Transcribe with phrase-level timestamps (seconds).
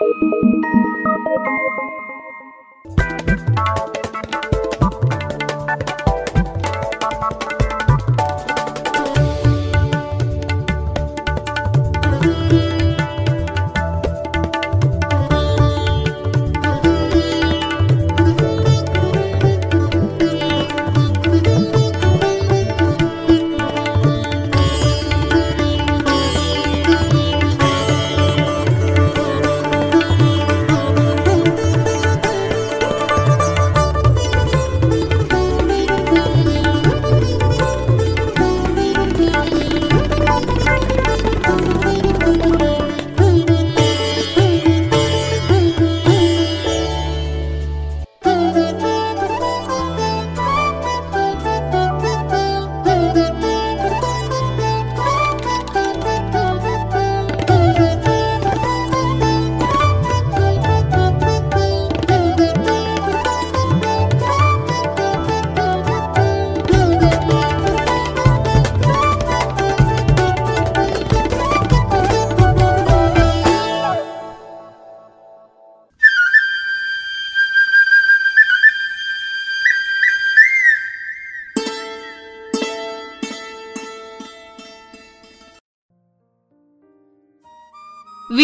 [0.00, 1.99] Thank you.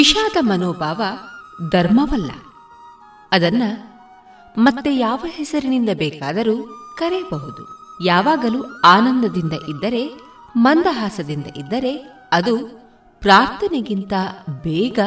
[0.06, 1.02] ವಿಷಾದ ಮನೋಭಾವ
[1.70, 2.30] ಧರ್ಮವಲ್ಲ.
[3.32, 3.62] ಅದನ್ನ
[4.58, 6.56] ಮತ್ತೆ ಯಾವ ಹೆಸರಿನಿಂದ ಬೇಕಾದರೂ
[6.98, 7.68] ಕರೆಯಬಹುದು.
[8.04, 10.20] ಯಾವಾಗಲೂ ಆನಂದದಿಂದ ಇದ್ದರೆ,
[10.56, 11.96] ಮಂದಹಾಸದಿಂದ ಇದ್ದರೆ
[12.32, 12.58] ಅದು
[13.20, 14.12] ಪ್ರಾರ್ಥನೆಗಿಂತ
[14.62, 14.98] ಬೇಗ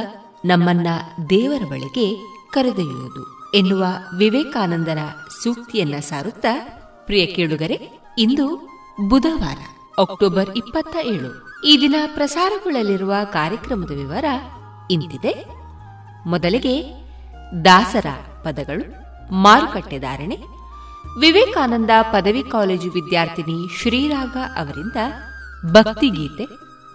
[0.46, 0.88] ನಮ್ಮನ್ನ
[1.30, 2.16] ದೇವರ ಬಳಿಗೆ
[2.52, 3.86] ಕರೆದೊಯ್ಯುವುದು ಎನ್ನುವ
[4.18, 4.98] ವಿವೇಕಾನಂದರ
[5.44, 6.60] ಸೂಕ್ತಿಯನ್ನ ಸಾರುತ್ತಾ,
[7.06, 8.70] ಪ್ರಿಯ ಕೇಳುಗರೆ, ಇಂದು
[9.08, 9.58] ಬುಧವಾರ,
[10.02, 11.62] ಅಕ್ಟೋಬರ್ ಇಪ್ಪತ್ತ ಏಳು.
[11.66, 14.26] ಈ ದಿನ ಪ್ರಸಾರಗೊಳ್ಳಲಿರುವ ಕಾರ್ಯಕ್ರಮದ ವಿವರ
[14.92, 15.34] ಇಂತಿದೆ.
[16.26, 16.76] ಮೊದಲಿಗೆ
[17.66, 18.06] ದಾಸರ
[18.44, 18.86] ಪದಗಳು,
[19.34, 20.38] ಮಾರುಕಟ್ಟೆ ಧಾರಣೆ.
[21.20, 25.00] ವಿವೇಕಾನಂದ ಪದವಿ ಕಾಲೇಜು ವಿದ್ಯಾರ್ಥಿನಿ ಶ್ರೀರಾಗ ಅವರಿಂದ
[25.72, 26.46] ಭಕ್ತಿಗೀತೆ,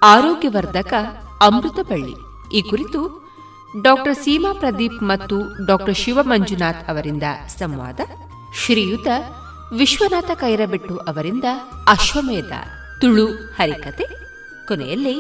[0.03, 0.93] ಆರೋಗ್ಯವರ್ಧಕ
[1.41, 2.15] ಅಮೃತಬಳ್ಳಿ
[2.53, 3.01] ಈ ಕುರಿತು
[3.83, 7.23] ಡಾಕ್ಟರ್ ಸೀಮಾ ಪ್ರದೀಪ್ ಮತ್ತು ಡಾಕ್ಟರ್ ಶಿವಮಂಜುನಾಥ್ ಅವರಿಂದ
[7.59, 8.01] ಸಂವಾದ.
[8.65, 9.09] ಶ್ರೀಯುತ
[9.73, 11.45] ವಿಶ್ವನಾಥ ಕೈರಬೆಟ್ಟು ಅವರಿಂದ
[11.87, 12.53] ಅಶ್ವಮೇಧ
[13.01, 13.27] ತುಳು
[13.59, 14.07] ಹರಿಕತೆ.
[14.69, 15.17] ಕೊನೆಯಲ್ಲಿ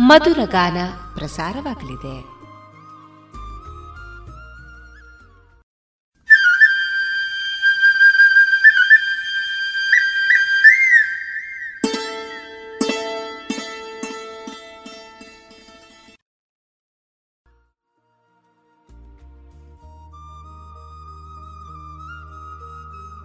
[0.00, 0.76] ಮಧುರಗಾನ
[1.14, 2.34] ಪ್ರಸಾರವಾಗಲಿದೆ.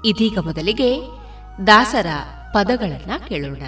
[0.05, 1.01] ಇದೀಗ ಮೊದಲಿಗೆ
[1.67, 2.05] ದಾಸರ
[2.53, 3.61] ಪದಗಳನ್ನು ಕೇಳೋಣ.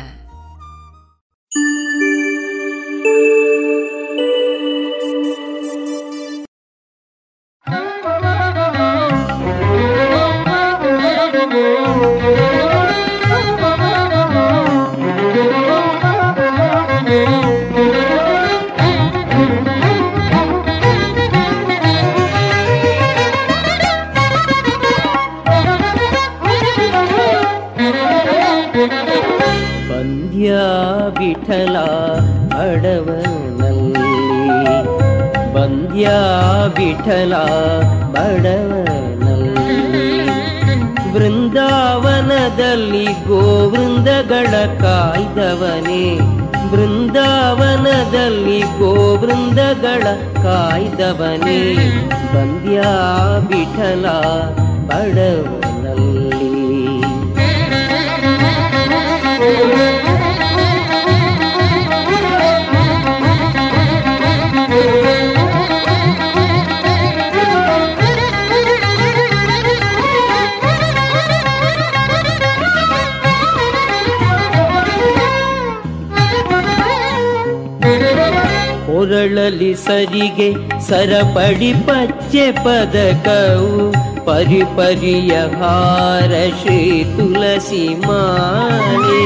[80.90, 83.84] ಸರಿಗೆ ಸರಪಡಿ ಪಚ್ಚೆ ಪದಕವು
[84.26, 86.78] ಪರಿ ಪರಿಯ ಹಾರ ಶ್ರೀ
[87.16, 89.20] ತುಳಸಿ ಮಾಲೆ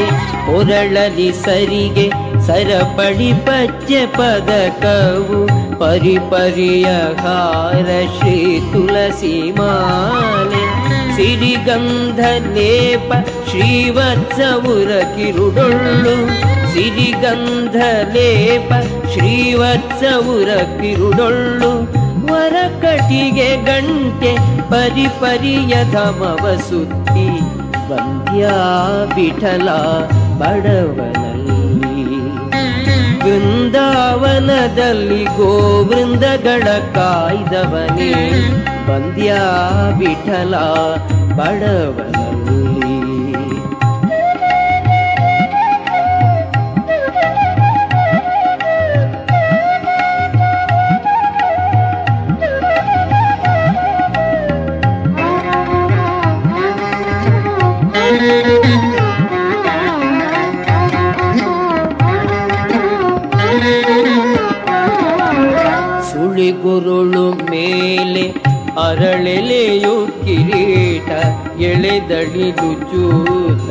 [0.46, 2.06] ಕೊರಳಲಿ ಸರಿಗೆ
[2.46, 5.40] ಸರಪಡಿ ಪಚ್ಚೆ ಪದಕವು
[5.78, 6.88] ಪರಿ ಪರಿಯ
[7.22, 8.36] ಹಾರ ಶ್ರೀ
[8.72, 10.64] ತುಳಸಿ ಮಾಲೆ
[11.16, 12.20] ಸಿರಿಗಂಧ
[12.54, 13.10] ಲೇಪ
[13.50, 16.16] ಶ್ರೀವತ್ಸವುರ ಕಿರುಡೊಳ್ಳು
[16.75, 17.75] ಸಿರಿಗಂಧ
[18.13, 18.73] ಲೇಪ
[19.13, 21.95] ಶ್ರೀವತ್ಸವುರ ಕಿರುಡೊಳ್ಳು
[22.81, 24.35] ಕಟಿಗೆ ಗಂಟೆ
[24.69, 27.29] ಪರಿ ಪರಿಯ ಧಮವ ಸುತ್ತಿ
[27.89, 28.55] ಬಂದ್ಯಾ
[29.15, 29.69] ಬಿಠಲ
[30.39, 32.05] ಬಡವನಲ್ಲಿ.
[33.19, 38.41] ಬೃಂದಾವನದಲ್ಲಿ ಗೋವೃಂದಗಳ ಕಾಯ್ದವನೇ
[38.87, 39.43] ಬಂದ್ಯಾ
[39.99, 40.55] ಬಿಠಲ
[41.35, 42.04] ಬಡವನ
[68.83, 71.09] ಅರಳೆಲೆಯು ಕಿರೀಟ
[71.59, 73.67] ಎಳೆದಳಿದು ಚೂತ,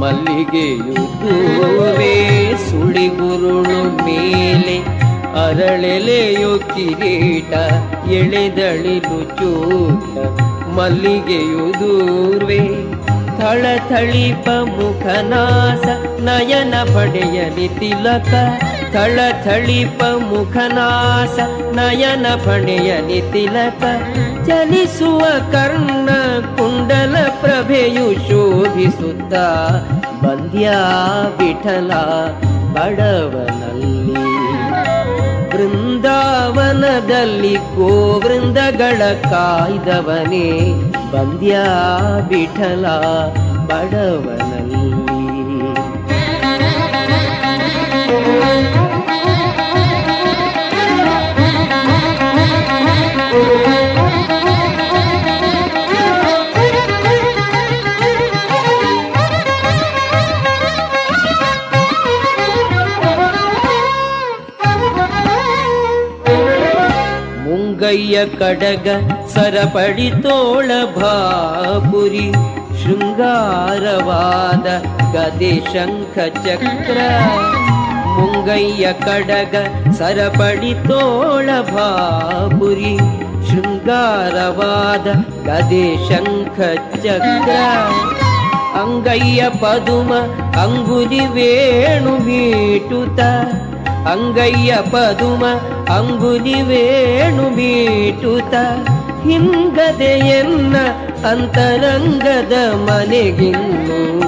[0.00, 2.14] ಮಲ್ಲಿಗೆಯು ಹೂವೇ
[2.66, 4.76] ಸುಳಿಗುರುಳು ಮೇಲೆ.
[5.44, 7.52] ಅರಳೆಲೆಯು ಕಿರೀಟ
[8.10, 10.16] ಎಳೆದಳಿದು ಚೂತ,
[10.76, 12.62] ಮಲ್ಲಿಗೆಯು ದೂರ್ವೆ.
[13.38, 15.84] ಥಳಥಳಿಪ ಮುಖನಾಸ,
[16.20, 18.32] ನಯನ ಪಡೆಯಲಿ ತಿಲಕ
[18.92, 21.38] ಥಳಥಳಿಪ ಮುಖನಾಸ
[21.74, 23.82] ನಯನ ಫಣೆಯ ನಿತಿಲಕ
[24.46, 26.08] ಚಲಿಸುವ ಕರ್ಣ
[26.56, 29.34] ಕುಂಡಲ ಪ್ರಭೆಯು ಶೋಭಿಸುತ್ತ
[30.24, 30.78] ಬಂದ್ಯಾ
[31.38, 31.92] ವಿಠಲ
[32.74, 34.24] ಬಡವನಲ್ಲಿ.
[35.52, 40.48] ಬೃಂದಾವನದಲ್ಲಿ ಗೋವೃಂದಗಳ ಕಾಯ್ದವನೇ
[41.12, 41.64] ಬಂದ್ಯಾ
[42.28, 42.86] ವಿಠಲ
[43.68, 44.47] ಬಡವನಲ್ಲಿ
[68.39, 68.87] ಕಡಗ
[69.33, 72.27] ಸರಪಡಿ ತೋಳ ಭಾಪುರಿ
[72.81, 74.67] ಶೃಂಗಾರವಾದ
[75.15, 76.97] ಗದೆ ಶಂಖ ಚಕ್ರ
[78.15, 79.55] ಮುಂಗಯ್ಯ ಕಡಗ
[79.99, 82.93] ಸರಪಡಿ ತೋಳ ಭಾಪುರಿ
[83.49, 85.07] ಶೃಂಗಾರವಾದ
[85.47, 86.57] ಗದೆ ಶಂಖ
[86.97, 87.51] ಚಕ್ರ
[88.81, 90.11] ಅಂಗಯ್ಯ ಪದುಮ
[90.63, 93.19] ಅಂಗುಲಿ ವೇಣು ಮೀಟುತ
[94.11, 95.43] ಅಂಗಯ್ಯ ಪದುಮ
[95.90, 98.54] ಅಂಗುಲಿ ವೇಣು ಮೀಟುತ
[99.22, 100.76] ಹಿಂಗದೆಯನ್ನ
[101.28, 104.20] ಅಂತರಂಗದ ಮನೆಗಿನ್ನು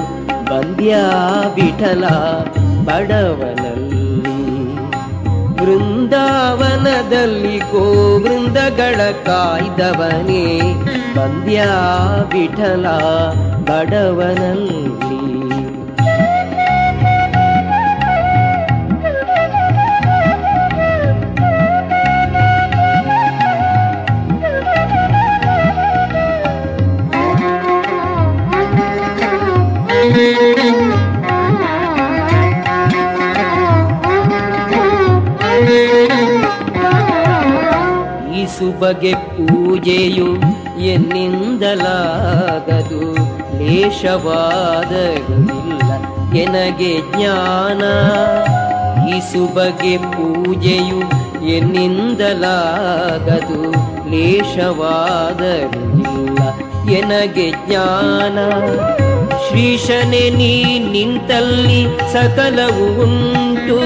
[0.45, 2.05] ಬಂದ್ಯಾ ಬಿಠಲ
[2.83, 4.21] ಬಡವನಲ್ಲಿ.
[5.55, 10.61] ಬೃಂದಾವನದಲ್ಲಿ ಗೋವೃಂದಗಳ ಕಾಯ್ದವನೇ
[11.15, 11.71] ಬಂದ್ಯಾ
[12.31, 12.85] ಬಿಠಲ
[13.65, 15.40] ಬಡವನಲ್ಲಿ.
[38.61, 40.41] ಸುಬಗೆ ಪೂಜೆಯು
[40.81, 43.17] ಎನ್ನಿಂದಲಾಗದು.
[43.57, 45.91] ಲೇಷವಾದಗಿಲ್ಲ
[46.37, 47.81] ಎನಗೆ ಜ್ಞಾನ.
[49.09, 51.01] ಈ ಸುಬಗೆ ಪೂಜೆಯು
[51.45, 53.71] ಎನ್ನಿಂದಲಾಗದು.
[54.11, 56.37] ಲೇಷವಾದಗಿಲ್ಲ
[56.91, 58.39] ಎನಗೆ ಜ್ಞಾನ.
[59.47, 63.81] ಶ್ರೀಶನೆ ನೀ ನಿಂತಲ್ಲಿ ಸಕಲವು ಉಂಟು.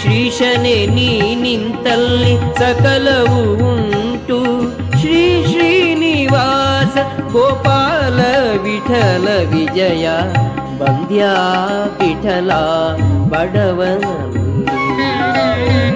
[0.00, 3.40] ಶ್ರೀಶನೆ, ನೀ ನಿಂತಲ್ಲಿ ಸಕಲವು
[3.70, 4.38] ಉಂಟು.
[5.00, 6.94] ಶ್ರೀ ಶ್ರೀನಿವಾಸ
[7.32, 8.18] ಗೋಪಾಲ
[8.64, 10.06] ವಿಠಲ ವಿಜಯ,
[10.80, 11.32] ಬಂದ್ಯಾ
[11.98, 12.50] ವಿಠಲ
[13.32, 14.04] ಬಡವನ.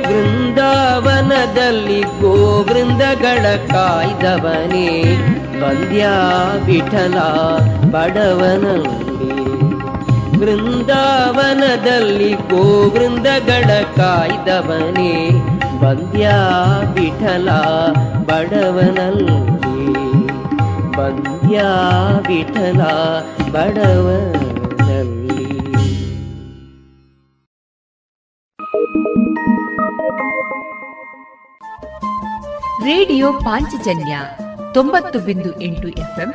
[0.06, 3.44] ಬೃಂದಾವನದಲ್ಲಿ ಗೋವೃಂದಗಳ
[3.74, 4.88] ಕಾಯ್ದವನೇ,
[5.62, 6.14] ಬಂದ್ಯಾ
[6.66, 7.16] ವಿಠಲ
[7.94, 9.11] ಬಡವನಲ್ಲಿ
[10.42, 15.30] ಬೃಂದಾವನದಲ್ಲಿ ಗೋವೃಂದಗಳ ಕಾಯ್ದವನೇ,
[15.80, 16.38] ಬಂದ್ಯಾ
[16.92, 17.50] ವಿಠಲ
[18.26, 19.62] ಬಡವನಲ್ಲಿ.
[20.96, 21.70] ಬಂದ್ಯಾ
[22.28, 22.82] ವಿಠಲ
[23.52, 24.62] ಬಡವನಲ್ಲಿ.
[32.84, 34.18] ರೇಡಿಯೋ ಪಾಂಚಜನ್ಯ
[34.74, 36.34] ತೊಂಬತ್ತು ಬಿಂದು ಎಂಟು ಎಫ್ಎಂ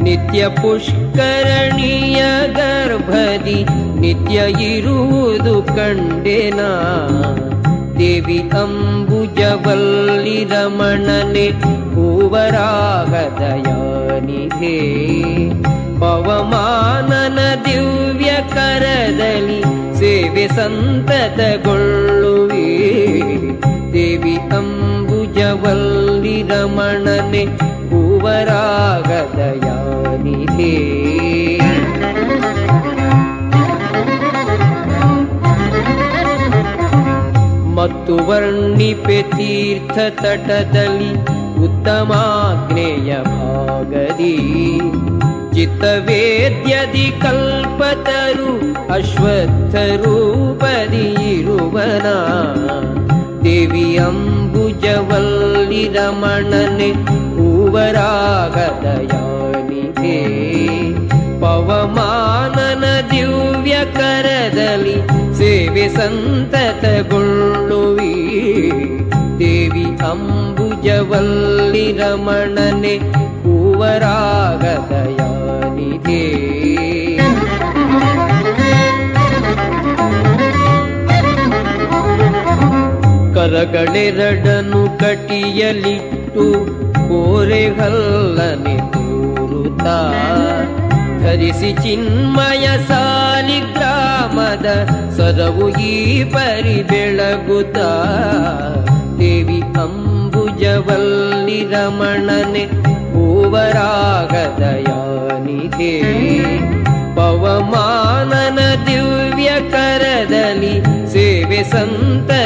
[0.05, 2.21] ನಿತ್ಯ ಪುಷ್ಕರಣಿಯ
[2.59, 3.59] ಗರ್ಭದಿ,
[4.03, 4.37] ನಿತ್ಯ
[4.69, 6.61] ಇರುವುದು ಕಂಡೆನ
[7.99, 11.47] ದೇವಿ ಅಂಬುಜವಲ್ಲಿ ರಮಣನೆ
[11.95, 12.49] ಹೂವರಾಗದಯಾನಿಧೆ
[16.01, 19.61] ಪವಮಾನನ ದಿವ್ಯ ಕರದಲ್ಲಿ
[20.01, 22.50] ಸೇವೆ ಸಂತತಗೊಳ್ಳುವೆ.
[26.81, 27.45] ರಮಣನೆ
[27.91, 28.41] ಹೂವರಾಗದಯಾನಿಧೆ
[37.75, 41.13] ಮತ್ತು ವರ್ಣಿಪೆ ತೀರ್ಥ ತಟದಲ್ಲಿ
[41.65, 44.37] ಉತ್ತಮಾಗ್ನೇಯ ಭಾಗದಿ.
[45.55, 48.53] ಚಿತ್ತವೇದ್ಯದಿ ಕಲ್ಪತರು
[48.93, 52.07] ಅಶ್ವತ್ಥ ರೂಪದಿ ಇರುವನ.
[53.45, 53.97] ದೇವಿ
[55.71, 56.81] रमणन्
[57.37, 57.83] कूवरागतयानि
[59.99, 60.17] ते
[61.43, 64.97] पवमानन दिव्य करदलि
[65.39, 68.15] सेवे सन्तत बुल्लुवि
[69.43, 72.87] देवी अम्बुजवल्ली रमणन्
[83.51, 86.45] ಕರಗಳೆರಡನು ಕಟಿಯಲಿಟ್ಟು
[87.09, 89.95] ಕೋರೆಗಲ್ಲನೆ ತೋರುತ್ತಾ.
[91.23, 94.67] ಧರಿಸಿ ಚಿನ್ಮಯ ಸಾಲಿಗ್ರಾಮದ
[95.17, 95.91] ಸರವು ಈ
[96.25, 97.79] ಪರಿ ಬೆಳಗುತ್ತ.
[99.19, 102.65] ದೇವಿ ಅಂಬುಜವಲ್ಲಿ ರಮಣನೆ
[103.15, 103.85] ಹೂವರಾಗದಯಾನಿಧೆ
[107.21, 110.75] ಪವಮಾನನ ದಿವ್ಯ ಕರದಲ್ಲಿ
[111.13, 112.39] ಸೇವೆ ಸಂತತಗೊಳ್ಳುವಿ.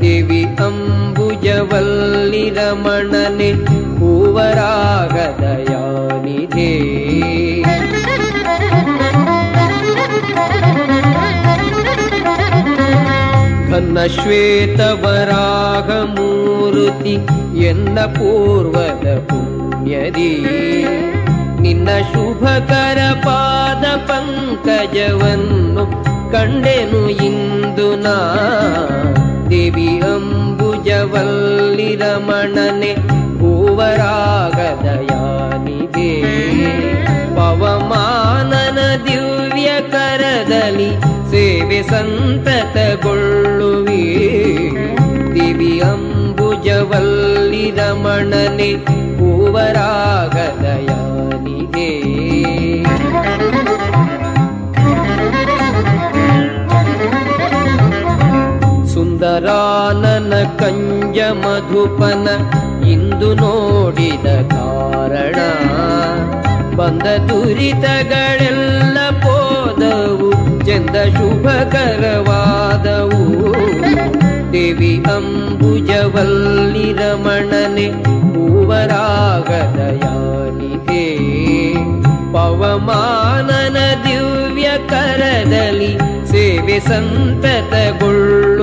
[0.00, 3.50] ದೇವಿ ಅಂಬುಜವಲ್ಲಿ ರಮಣನೆ
[3.98, 4.62] ಹೂವರಾಗದಯಾನಿಧೇ
[13.70, 17.14] ಘನ ಶ್ವೇತವರಾಗ ಮೂರುತಿ
[17.64, 20.30] ಎನ್ನ ಪೂರ್ವದ ಪುಣ್ಯದಿ.
[21.66, 25.84] ನಿನ್ನ ಶುಭಕರ ಪಾದ ಪಂಕಜವನ್ನು
[26.32, 28.16] ಕಂಡೆನು ಇಂದು ನಾ.
[29.50, 32.92] ದೇವಿ ಅಂಬುಜವಲ್ಲಿ ರಮಣನೆ
[33.38, 34.06] ಹೂವರಾಗದಯಾನಿದೆ
[37.34, 40.90] ಪವಮಾನನ ದಿವ್ಯ ಕರದಲ್ಲಿ
[41.30, 42.62] ಸೇವೆ ಸಂತತಗೊಳ್ಳುವಿ.
[45.34, 48.72] ದಿವಿ ಅಂಬುಜವಲ್ಲಿ ರಮಣನೆ
[49.18, 51.05] ಹೂವರಾಗದಯಾನಿದೆ
[59.36, 62.26] ಸುಂದರಾನನ ಕಂಜ ಮಧುಪನ
[62.90, 65.38] ಇಂದು ನೋಡಿದ ಕಾರಣ.
[66.78, 70.30] ಬಂದ ದುರಿತಗಳೆಲ್ಲ ಪೋದವು
[70.66, 73.22] ಚಂದ ಶುಭಕರವಾದವು.
[74.52, 78.94] ದೇವಿ ಅಂಬುಜವಲ್ಲಿ ರಮಣನೆ ಹೂವರಾಗದಯಾನಿದೆ
[82.34, 85.92] ಪವಮಾನನ ದಿವ್ಯ ಕರದಲ್ಲಿ
[86.32, 88.55] ಸೇವೆ ಸಂತತಗೊಳ್ಳುವಿ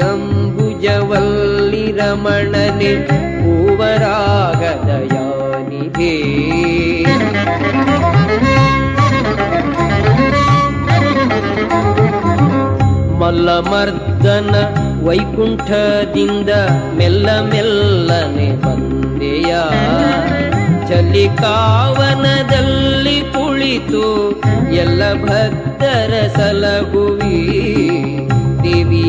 [0.00, 3.06] ಅಂಬುಜವಲ್ಲಿ ರಮಣನೆ
[3.42, 6.14] ಹೂವರಾಗದಯಾನಿದೆ
[13.18, 14.54] ಮಲ್ಲಮರ್ದನ
[15.06, 16.48] ವೈಕುಂಠದಿಂದ
[16.96, 19.54] ಮೆಲ್ಲ ಮೆಲ್ಲನೆ ಬಂದೆಯ.
[20.88, 24.30] ಚಲಿಕಾವನದಲ್ಲಿ ಕುಳಿತು
[24.72, 27.32] ಎಲ್ಲ ಭಕ್ತರ ಸಲಹುವಿ.
[27.32, 28.11] ದೇವಿ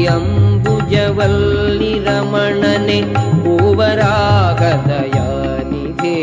[0.08, 3.02] ಅಂಬುಜವಲ್ಲಿ ರಮಣನೆ
[3.44, 6.18] ಹೂವರಾಗದಯಾನಿದೆ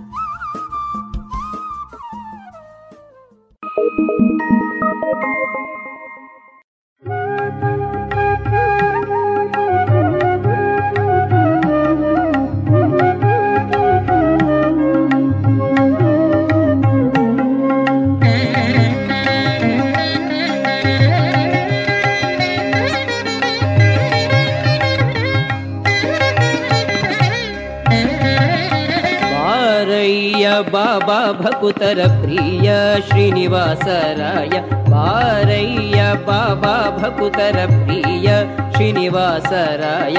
[30.73, 32.67] बाबा भकुतर प्रिय
[33.07, 34.57] श्रीनिवासराय
[34.93, 38.27] वारय्या बाबा भकुतर प्रिय
[38.75, 40.17] श्रीनिवासराय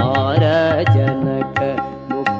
[0.00, 0.44] आर
[0.94, 1.58] जनक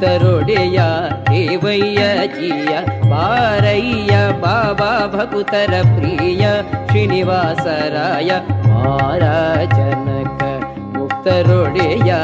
[0.03, 0.85] देवय्य
[1.29, 6.45] देवैय्यजिया पारय बाबा भकुतर प्रिय
[6.91, 9.25] श्रीनिवासराय आर
[9.77, 10.43] जनक
[10.97, 12.21] मुक्तरोडया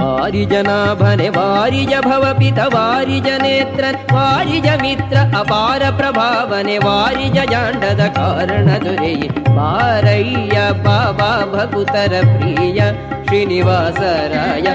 [0.00, 11.30] वारिजनाभने वारिज भवपित वारिज नेत्र वारिज मित्र अपार प्रभावने वारिज जाण्डद कारण दुरेयि पारय्य बाबा
[11.54, 12.80] भकुतर प्रिय
[13.28, 14.68] श्रीनिवासराय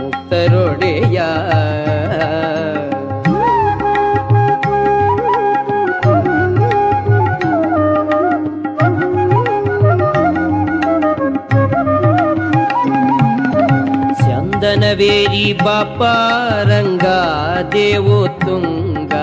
[0.00, 1.28] मुक्तरोडेया
[14.91, 17.05] ಚಂದನವೇರಿ ಬಾಪಾರಂಗ
[17.73, 19.13] ದೇವೋತ್ತುಂಗ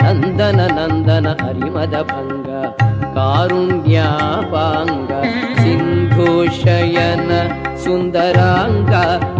[0.00, 2.48] ನಂದನ ನಂದನ ಹರಿಮದ ಭಂಗ
[3.16, 5.10] ಕಾರುಣ್ಯಾಪಾಂಗ
[5.58, 7.32] ಸಿಂಧುಶಯನ
[7.84, 8.92] ಸುಂದರಾಂಗ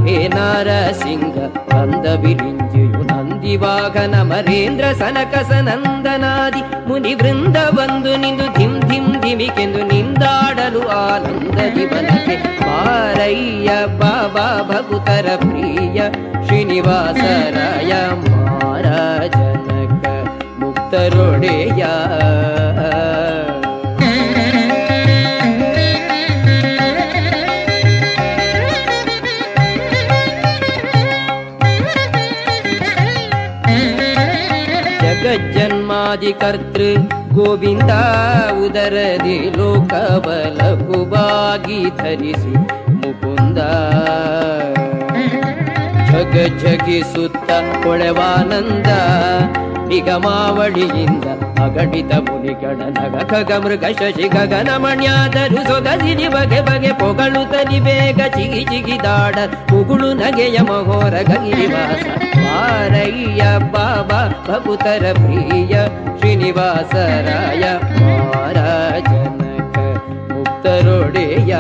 [0.06, 1.36] ಹೇ ನಾರಸಿಂಗ
[1.70, 11.86] ಕಂದ ಬಿರಿಂಜಿಯು ನಂದಿವಾಗನ ಮರೇಂದ್ರ ಸನಕಸ ನಂದನಾದಿ ಮುನಿ ವೃಂದ ಬಂದು ನಿಂದು ಧಿಮ್ ಧಿಮ್ ಧಿಮಿಕೆಂದು ನಿಂದಾಡಲು ಆನಂದದಿ
[11.92, 12.36] ಬನಕೆ
[13.29, 15.99] य बाबा भगुतर प्रिय
[16.47, 17.93] श्रीनिवासराय
[18.27, 18.71] मा
[35.53, 36.85] जगज्जन्मादिकर्तृ
[37.37, 39.89] गोविन्दादरदि लोकबलभुबागी
[41.99, 42.33] धनि
[43.10, 43.60] ಮುಕುಂದ
[46.10, 47.48] ಜಗ ಜಗಿಸುತ್ತ
[47.82, 48.90] ಕೊಳೆವಾನಂದ
[49.90, 51.26] ನಿಗಮಾವಳಿಯಿಂದ
[51.64, 59.36] ಅಗಣಿತ ಮುನಿಗಣ ನಗ ಖಗ ಮೃಗ ಶಶಿ ಗಗನ ಮಣ್ಯಾದರು ಸೊಗಸಿರಿ ಬಗೆ ಬಗೆ ಪೊಗಳುತ್ತಲಿ ಬೇಗ ಚಿಗಿ ಚಿಗಿದಾಡ
[59.78, 62.04] ಉಗುಳು ನಗೆಯ ಮಹೋರ ಗಗಿರಿವಾಸ
[62.40, 65.76] ಮಾರಯ್ಯ ಬಾಬಾ ಭಕುತರ ಪ್ರಿಯ
[66.18, 67.64] ಶ್ರೀನಿವಾಸರಾಯ
[68.00, 68.58] ಮಾರ
[69.08, 69.76] ಜನಕ
[70.30, 71.54] ಮುಕ್ತರೊಡೆಯ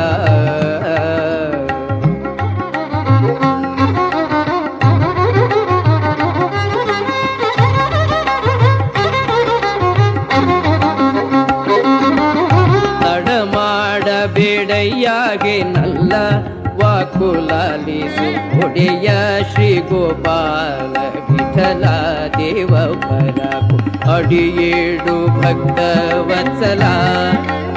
[18.71, 19.07] ಒಡೆಯ
[19.51, 20.93] ಶ್ರೀ ಗೋಪಾಲ
[21.29, 21.85] ವಿಠಲ
[22.35, 22.73] ದೇವ
[23.05, 23.77] ಪರಕು
[24.13, 25.79] ಅಡಿಯೇಡು ಭಕ್ತ
[26.29, 26.83] ವತ್ಸಲ,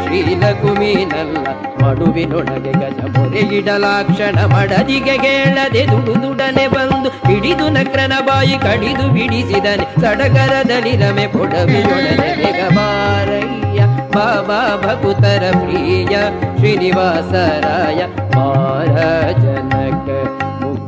[0.03, 1.37] ಶ್ರೀಲಕುಮೀನಲ್ಲ,
[1.81, 9.87] ಮಡುವಿನೊಳಗೆ ಗಜ ಮೊರೆಯಿಡಲಾಕ್ಷಣ ಮಡದಿಗೆ ಕೇಳದೆ ದುಡುದುಡನೆ ಬಂದು ಹಿಡಿದು ನಕ್ರನ ಬಾಯಿ ಕಡಿದು ಬಿಡಿಸಿದನೆ.
[10.03, 13.81] ಸಡಗರದಲ್ಲಿ ರಮೆ ಪೊಡವಿಯೊಡನೆ ಬೇಗಬಾರಯ್ಯ,
[14.15, 16.15] ಬಾಬಾ ಭಕುತರ ಪ್ರಿಯ
[16.61, 18.01] ಶ್ರೀನಿವಾಸರಾಯ
[18.37, 18.97] ಮಾರ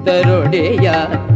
[0.07, 0.89] ಜನಕ ಮುಕ್ತರೊಡೆಯ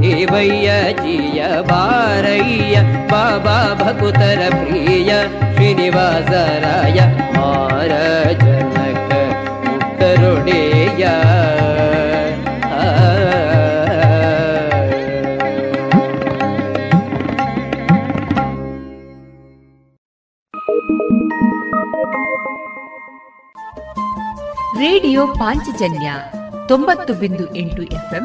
[0.03, 2.77] ದೇವಯ್ಯ ಜಿಯ ಬಾರಯ್ಯ
[3.11, 5.11] ಬಾಬಾ ಭಕುತರ ಪ್ರಿಯ
[5.55, 6.99] ಶ್ರೀನಿವಾಸರಾಯ
[7.37, 7.93] ಮಾರ
[8.41, 9.13] ಜನಕ
[9.65, 11.05] ಮುಕ್ತರೊಡೆಯ
[24.81, 26.09] ರೇಡಿಯೋ ಪಾಂಚಜನ್ಯ
[26.69, 28.25] ತೊಂಬತ್ತು ಬಿಂದು ಎಂಟು ಎಫ್ಎಂ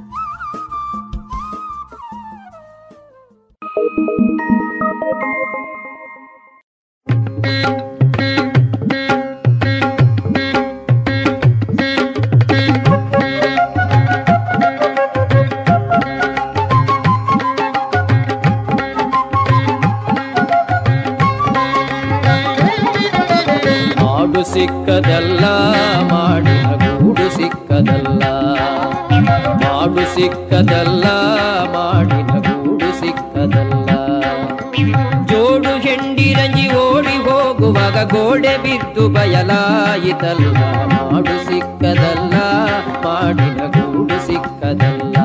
[40.11, 40.57] ಬಯಲಾಯಿತಲ್ಲ
[40.93, 42.35] ಮಾಡು ಸಿಕ್ಕದಲ್ಲ
[43.03, 45.15] ಮಾಡಿನ ಗೂಡು ಸಿಕ್ಕದಲ್ಲ.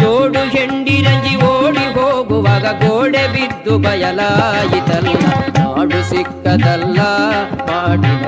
[0.00, 5.14] ಜೋಡು ಹೆಂಡಿರಂಜಿ ಓಡಿ ಹೋಗುವಾಗ ಗೋಡೆ ಬಿದ್ದು ಬಯಲಾಯಿತಲ್ಲ,
[5.58, 6.98] ಮಾಡು ಸಿಕ್ಕದಲ್ಲ
[7.70, 8.24] ಮಾಡಿನ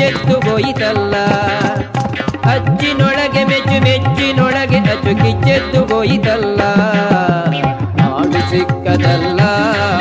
[0.00, 1.14] ಚೆತ್ತು ಹೋಯಿತಲ್ಲ.
[2.52, 6.60] ಅಜ್ಜಿನೊಳಗೆ ಮೆಚ್ಚು ಮೆಚ್ಚಿನೊಳಗೆ ಅಚ್ಚು ಕಿಚ್ಚೆದ್ದು ಹೋಯಿತಲ್ಲ.
[8.00, 9.40] ಮಾಡು ಸಿಕ್ಕದಲ್ಲ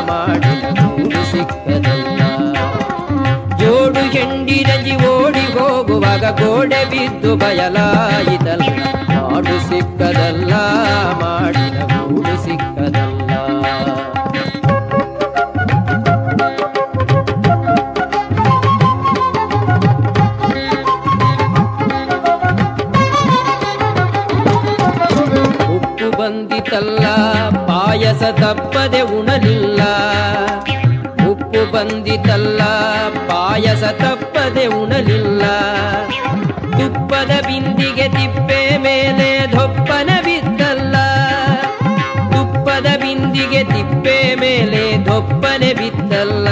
[0.10, 2.22] ಮಾಡಿದ ಸಿಕ್ಕದಲ್ಲ.
[3.58, 8.70] ಜೋಡು ಹೆಂಡಿರಂಜಿ ಓಡಿ ಹೋಗುವಾಗ ಗೋಡೆ ಬಿದ್ದು ಬಯಲಾಯಿತಲ್ಲ.
[9.16, 10.54] ಮಾಡು ಸಿಕ್ಕದಲ್ಲ
[11.24, 11.99] ಮಾಡಿದ
[28.32, 29.82] ತಪ್ಪದೆ ಉಣಲಿಲ್ಲ.
[31.32, 32.62] ಉಪ್ಪು ಬಂದಿತಲ್ಲ,
[33.28, 35.44] ಪಾಯಸ ತಪ್ಪದೆ ಉಣಲಿಲ್ಲ.
[36.72, 40.96] ತುಪ್ಪದ ಬಿಂದಿಗೆ ತಿಪ್ಪೆ ಮೇಲೆ ಧೊಪ್ಪನ ಬಿದ್ದಲ್ಲ.
[42.32, 46.48] ತುಪ್ಪದ ಬಿಂದಿಗೆ ತಿಪ್ಪೆ ಮೇಲೆ ಧೊಪ್ಪನೆ ಬಿದ್ದಲ್ಲ.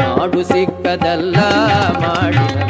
[0.00, 1.36] ಮಾಡು ಸಿಕ್ಕದಲ್ಲ
[2.02, 2.69] ಮಾಡಿದ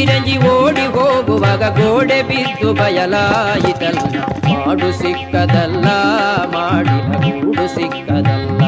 [0.00, 4.14] ಹೆಂಡಿರಂಜಿ ಓಡಿ ಹೋಗುವಾಗ ಗೋಡೆ ಬಿದ್ದು ಬಯಲಾಯಿತಲ್ಲ.
[4.50, 5.88] ಮಾಡು ಸಿಕ್ಕದಲ್ಲ
[6.54, 8.62] ಮಾಡಿದ ಗೂಡು ಸಿಕ್ಕದಲ್ಲ.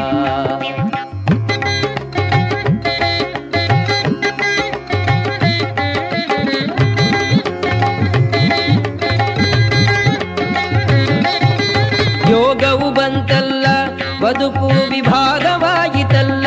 [12.35, 13.65] ಯೋಗವು ಬಂತಲ್ಲ,
[14.23, 16.45] ಬದುಕು ವಿಭಾಗವಾಗಿತಲ್ಲ.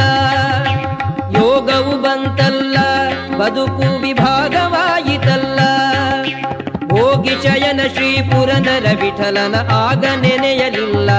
[1.43, 2.77] ಯೋಗವು ಬಂತಲ್ಲ,
[3.41, 4.76] ಬದುಕು ವಿಭಾಗವಾಯಿತಲ್ಲ
[7.95, 11.11] ಶ್ರೀ ಪುರಂದರ ವಿಠಲನ ಆಗ ನೆನೆಯಲಿಲ್ಲ.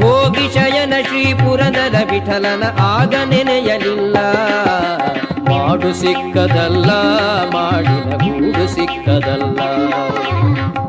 [0.00, 4.16] ಭೋಗಿ ಶಯನ ಶ್ರೀ ಪುರಂದರ ವಿಠಲನ ಆಗ ನೆನೆಯಲಿಲ್ಲ.
[5.48, 6.90] ಮಾಡು ಸಿಕ್ಕದಲ್ಲ
[7.54, 9.60] ಮಾಡಿದ ಗೂಡು ಸಿಕ್ಕದಲ್ಲ.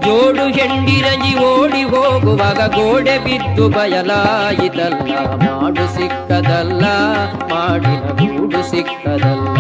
[0.02, 5.12] ಜೋಡು ಹೆಂಡಿರಂಜಿ ಓಡಿ ಹೋಗುವಾಗ ಗೋಡೆ ಬಿದ್ದು ಬಯಲಾಯಿತಲ್ಲ.
[5.36, 6.86] ಮಾಡು ಸಿಕ್ಕದಲ್ಲ
[7.26, 9.58] ಮಾಡಿದ ಗೂಡು ಸಿಕ್ಕದಲ್ಲ.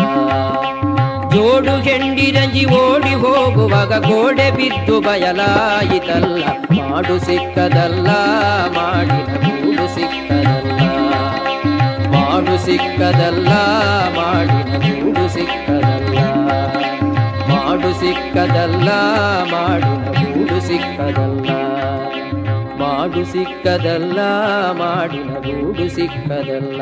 [1.41, 6.43] ಜೋಡು ಹೆಂಡಿರಂಜಿ ಓಡಿ ಹೋಗುವಾಗ ಗೋಡೆ ಬಿದ್ದು ಬಯಲಾಯಿತಲ್ಲ.
[6.77, 8.09] ಮಾಡು ಸಿಕ್ಕದಲ್ಲ,
[8.75, 10.81] ಮಾಡಿದ ಕೂಡು ಸಿಕ್ಕದಲ್ಲ.
[12.13, 13.53] ಮಾಡು ಸಿಕ್ಕದಲ್ಲ,
[14.17, 16.19] ಮಾಡಿದ ಕೂಡು ಸಿಕ್ಕದಲ್ಲ.
[17.51, 18.89] ಮಾಡು ಸಿಕ್ಕದಲ್ಲ,
[19.53, 21.49] ಮಾಡಿದ ಕೂಡು ಸಿಕ್ಕದಲ್ಲ.
[22.81, 24.19] ಮಾಡು ಸಿಕ್ಕದಲ್ಲ
[24.81, 26.81] ಮಾಡಿನ ಗೂಡು ಸಿಕ್ಕದಲ್ಲ.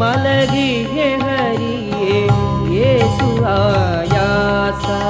[0.00, 2.20] मलगिये हरिये
[2.76, 5.00] येसु आयासा।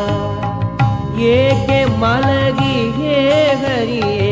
[1.30, 3.20] एके मलगिये
[3.62, 4.30] हरिये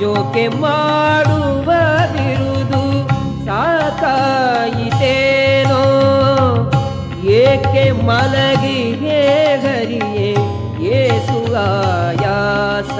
[0.00, 0.12] जो
[0.60, 0.83] मा
[8.06, 9.20] ಏಕೆ ಮಲಗಿಗೆ
[9.64, 10.30] ಹರಿಯೇ
[10.96, 12.98] ಏಸು ಆಯಾಸ.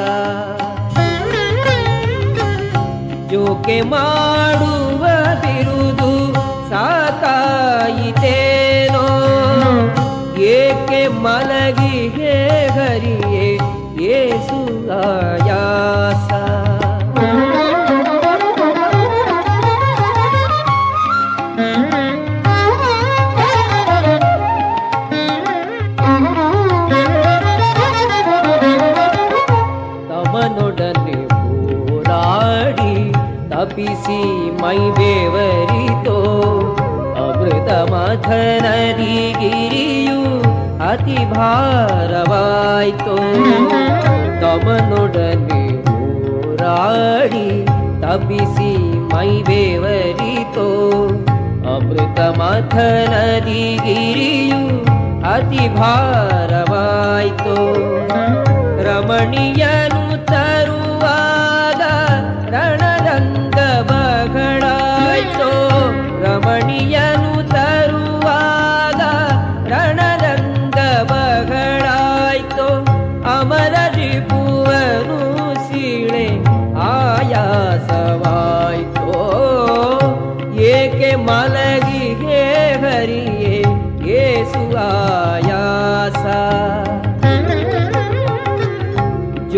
[34.99, 36.17] ಬೇವರಿತೋ
[37.23, 40.21] ಅಮೃತ ಮಥನದಿ ಗಿರಿಯು
[40.87, 43.17] ಅತಿ ಭಾರವಾಯ್ತೋ
[44.43, 45.63] ತಮನೊಡನೆ
[46.37, 47.47] ಹೋರಾಡಿ
[48.05, 48.73] ತಪ್ಪಿಸಿ
[49.13, 50.69] ಮೈ ಬೇವರಿತೋ
[51.75, 54.63] ಅಮೃತ ಮಥನದಿ ಗಿರಿಯು
[55.35, 57.59] ಅತಿ ಭಾರವಾಯ್ತೋ
[58.85, 59.84] ರಮಣಿಯನು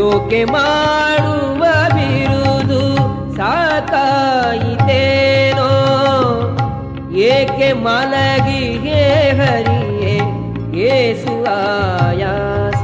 [0.07, 1.63] ಜೋಕೆ ಮಾಡುವ
[1.95, 2.83] ಬಿರುದು
[3.37, 4.51] ಸಾಕಾಯಿತೇನೋ?
[7.29, 9.01] ಏಕೆ ಮಲಗಿಗೆ
[9.41, 10.15] ಹರಿಯೇ
[10.91, 12.83] ಏಸು ಆಯಾಸ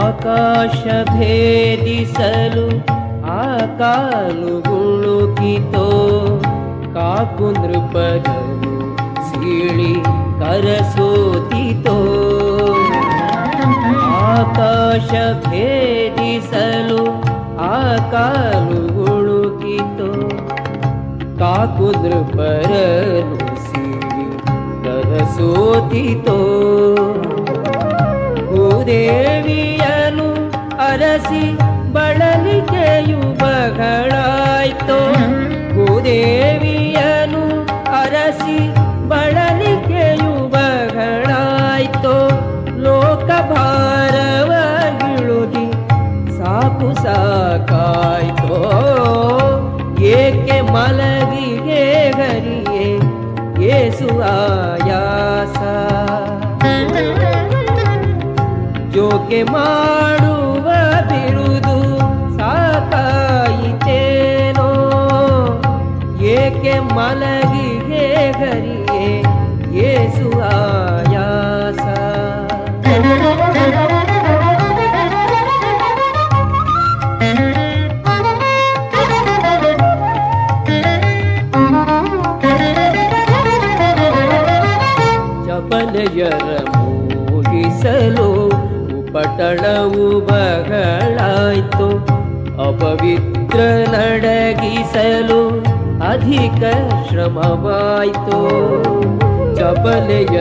[0.00, 2.66] ಆಕಾಶ ಭೇದಿಸಲು
[3.82, 5.74] কানুগুণকিত
[6.96, 8.36] কাকু নৃপদু
[9.28, 9.92] শিড়ি
[10.40, 11.86] করসোতিত
[14.30, 15.10] ఆకాశ
[15.44, 17.02] భేదిసలు
[18.12, 18.80] కాకు
[21.40, 24.24] కాకుదృపరను సిరి
[24.84, 26.38] తరసోతితో
[28.50, 30.28] భూదేవియను
[30.82, 31.44] అరసి
[33.80, 34.96] ಬಗಳಾಯ್ತೋ
[35.74, 37.42] ಭೂದೇವಿಯನು
[38.00, 38.56] ಅರಸಿ
[39.10, 42.14] ಬಳಲಿಕೆಯು ಬಗಳಾಯ್ತೋ
[42.84, 44.44] ಲೋಕ ಭಾರವಗಿಳುಗಿ
[46.38, 48.58] ಸಾಕು ಸಾಕಾಯ್ತೋ,
[50.14, 51.82] ಏಕೆ ಮಲಗಿಗೆ
[52.20, 52.86] ಗರಿಯೇ
[53.74, 55.56] ಏಸು ಆಯಾಸ.
[58.94, 60.19] ಜೋಕೆ ಮಾಡುವ
[89.60, 91.86] ಉಪಟಳವು ಬಗಳಾಯ್ತು
[92.68, 93.58] ಅಪವಿತ್ರ
[93.92, 95.40] ನಡಗಿಸಲು
[96.10, 96.60] ಅಧಿಕ
[97.08, 98.38] ಶ್ರಮವಾಯ್ತು.
[99.56, 100.36] ಚಪಲೆಯ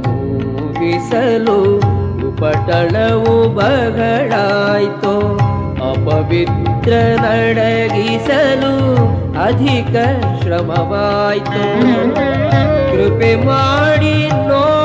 [0.00, 1.58] ಮೂಗಿಸಲು
[2.28, 5.14] ಉಪಟಳವು ಬಗಳಾಯ್ತು
[5.90, 6.92] ಅಪವಿತ್ರ
[7.22, 8.74] ನಡಗಿಸಲು
[9.44, 9.94] ಅಧಿಕ
[10.42, 11.64] ಶ್ರಮವಾಯ್ತು.
[12.90, 14.16] ಕೃಪೆ ಮಾಡಿ
[14.48, 14.75] ನೋಡಯ್ಯ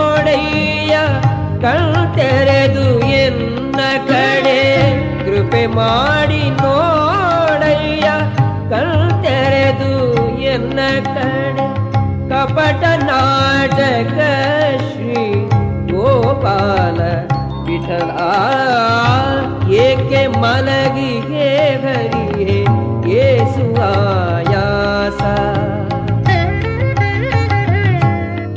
[5.76, 8.08] ಮಾಡಿ ನೋಡಯ್ಯ
[8.72, 9.92] ಕಣ್ತೆರೆದು
[10.54, 11.68] ಎನ್ನ ಕಡೆ
[12.32, 14.18] ಕಪಟ ನಾಟಕ
[14.88, 15.26] ಶ್ರೀ
[15.92, 17.00] ಗೋಪಾಲ
[17.66, 18.10] ವಿಠಲ.
[19.84, 21.50] ಏಕೆ ಮಲಗಿಗೆ
[21.84, 22.58] ಹರಿಯೇ
[23.20, 25.22] ಏಸು ಆಯಾಸ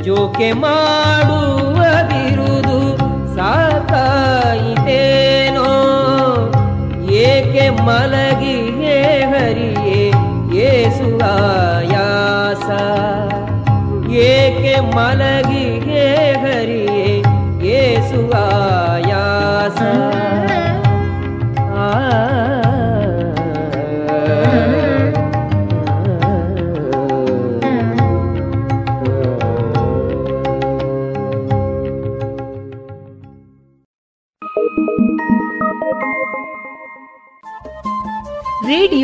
[0.05, 2.79] ಜೋಕೆ ಮಾಡುವ ಬಿರುದು
[3.35, 4.65] ಸಾಕಾಯಿತೇನೋ
[7.89, 8.97] लगी हे
[9.31, 9.69] हरि
[10.57, 12.83] ये सुहायासा
[14.95, 15.44] मलग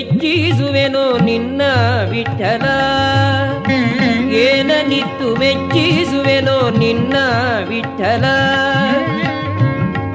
[0.00, 1.62] ಮೆಚ್ಚಿಸುವೆನೋ ನಿನ್ನ
[2.08, 2.64] ವಿಠಲ.
[4.32, 7.14] ಏನನಿತ್ತು ಮೆಚ್ಚಿಸುವೆನೋ ನಿನ್ನ
[7.68, 8.24] ವಿಠಲ.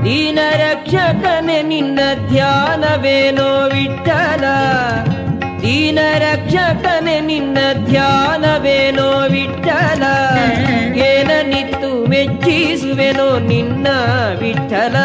[0.03, 4.43] ದೀನ ರಕ್ಷಕನೆ ನಿನ್ನ ಧ್ಯಾನವೇನೋ ವಿಠಲ.
[5.61, 10.03] ದೀನ ರಕ್ಷಕನೆ ನಿನ್ನ ಧ್ಯಾನವೇನೋ ವಿಠಲ.
[10.95, 13.87] ಏನನಿತ್ತು ಮೆಚ್ಚಿಸುವೆನೋ ನಿನ್ನ
[14.39, 14.95] ವಿಠಲ.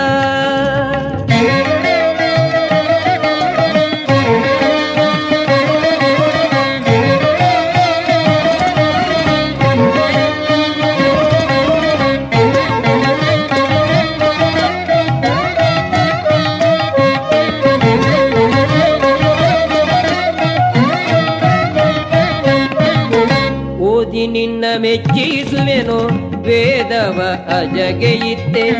[24.91, 25.99] ಮೆಚ್ಚಿಸುವೆನು,
[26.43, 27.23] ವೇದವ
[27.59, 28.71] ಅಜಗೆಯಿತ್ತೆ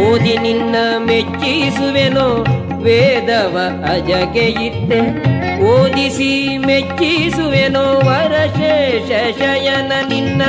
[0.00, 2.42] ಓದಿ ನಿನ್ನ ಮೆಚ್ಚಿಸುವೆನು,
[2.82, 3.58] ವೇದವ
[3.92, 5.00] ಅಜಗೆಯಿತ್ತೆ
[5.62, 10.42] ಓದಿಸಿ ಮೆಚ್ಚಿಸುವೆನೋ, ವರಶೇಷ ಶಯನ ನಿನ್ನ.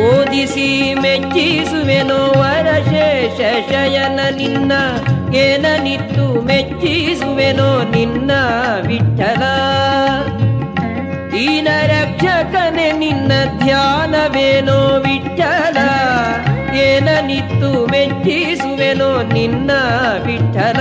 [0.00, 3.40] ಓದಿಸಿ ಮೆಚ್ಚಿಸುವೆನೋ, ವರಶೇಷ
[3.70, 4.72] ಶಯನ ನಿನ್ನ.
[5.34, 8.30] ಏನನಿತ್ತು ಮೆಚ್ಚಿಸುವೆನೋ, ನಿನ್ನ
[8.86, 9.42] ವಿಠಲ
[11.30, 11.68] ದೀನ
[12.20, 15.78] ರಕ್ಷಕನೆ ನಿನ್ನ ಧ್ಯಾನವೇನೋ ವಿಠಲ
[16.80, 19.70] ಏನ ನಿತ್ತು ಮೆಚ್ಚಿಸುವೆನೋ ನಿನ್ನ
[20.26, 20.80] ವಿಠಲ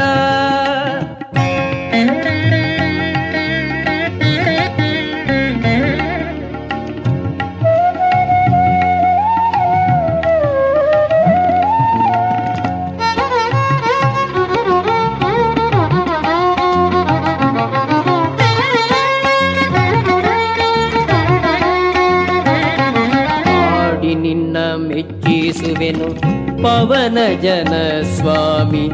[27.38, 28.89] ಪವನ ಜನ ಸ್ವಾಮಿ,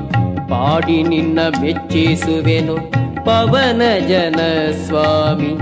[0.50, 2.76] ಪಾಡಿ ನಿನ್ನ ಮೆಚ್ಚಿಸುವೆನು.
[3.26, 4.36] ಪವನ ಜನ
[4.86, 5.58] ಸ್ವಾಮಿ,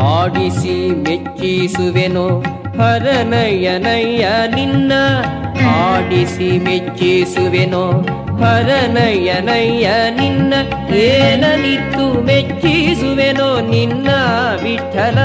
[0.00, 2.40] ಆಡಿಸಿ ಮೆಚ್ಚಿಸುವೆನು.
[2.78, 4.92] ಹರನಯನಯ್ಯ ನಿನ್ನ
[5.68, 7.90] ಆಡಿಸಿ ಮೆಚ್ಚಿಸುವೆನೋ.
[8.44, 10.54] ಹರನಯನಯ್ಯ ನಿನ್ನ
[10.94, 13.60] ಏನನಿತ್ತು ಮೆಚ್ಚಿಸುವೆನೋ.
[13.60, 14.08] ನಿನ್ನ
[14.62, 15.18] ವಿಠಲ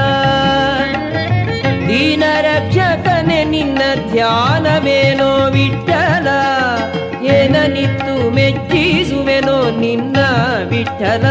[1.87, 3.81] ದೀನ ರಕ್ಷಕನೆ ನಿನ್ನ
[4.11, 6.27] ಧ್ಯಾನವೇನೋ ವಿಠಲ.
[7.67, 10.17] ನಿತ್ತು ಮೆಚ್ಚಿಸುವೆನೋ ನಿನ್ನ
[10.69, 11.25] ವಿಠಲ.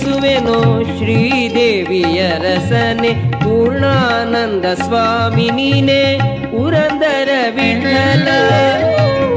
[0.00, 6.18] ಮೆಚ್ಚಿಸುವೆನೋ ಶ್ರೀದೇವಿಯ ರಸನೆ, ಪೂರ್ಣಾನಂದ ಸ್ವಾಮಿ ನೀನೆ,
[6.50, 8.28] ಪುರಂದರ ವಿಠಲ.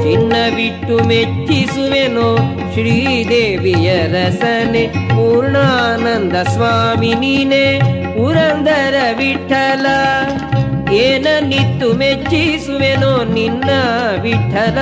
[0.02, 2.36] ಚಿನ್ನವಿಟ್ಟು ಮೆಚ್ಚಿಸುವೆನೋ
[2.72, 7.78] ಶ್ರೀದೇವಿಯ ರಸನೆ, ಪೂರ್ಣಾನಂದ ಸ್ವಾಮಿ ನೀನೆ,
[8.14, 9.86] ಪುರಂದರ ವಿಠಲ.
[10.92, 13.70] ಏನ ನಿತ್ತು ಮೆಚ್ಚಿಸುವೆನೋ ನಿನ್ನ
[14.22, 14.78] ವಿಠಲ.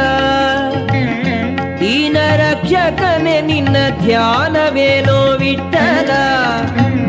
[1.82, 6.10] ದೀನ ರಕ್ಷಕನೆ ನಿನ್ನ ಧ್ಯಾನವೇನೋ ವಿಠಲ.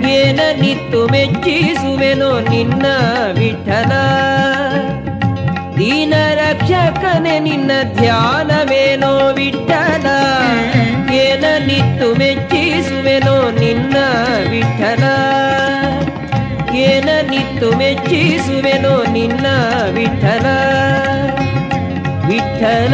[0.08, 2.86] ಏನ ನಿತ್ತು ಮೆಚ್ಚಿಸುವೆನೋ ನಿನ್ನ
[3.34, 3.92] ವಿಠಲ.
[5.78, 10.06] ದೀನ ರಕ್ಷಕನೆ ನಿನ್ನ ಧ್ಯಾನವೇನೋ ವಿಠಲ.
[11.14, 13.98] ಏನ ನಿತ್ತು ಮೆಚ್ಚಿಸುವೆನೋ ನಿನ್ನ
[14.50, 15.04] ವಿಠಲ.
[16.76, 19.46] ಏನ ನಿತ್ತು ಮೆಚ್ಚಿಸುವೆನೋ ನಿನ್ನ
[19.94, 20.46] ವಿಠಲ.
[22.28, 22.94] ವಿಠಲ.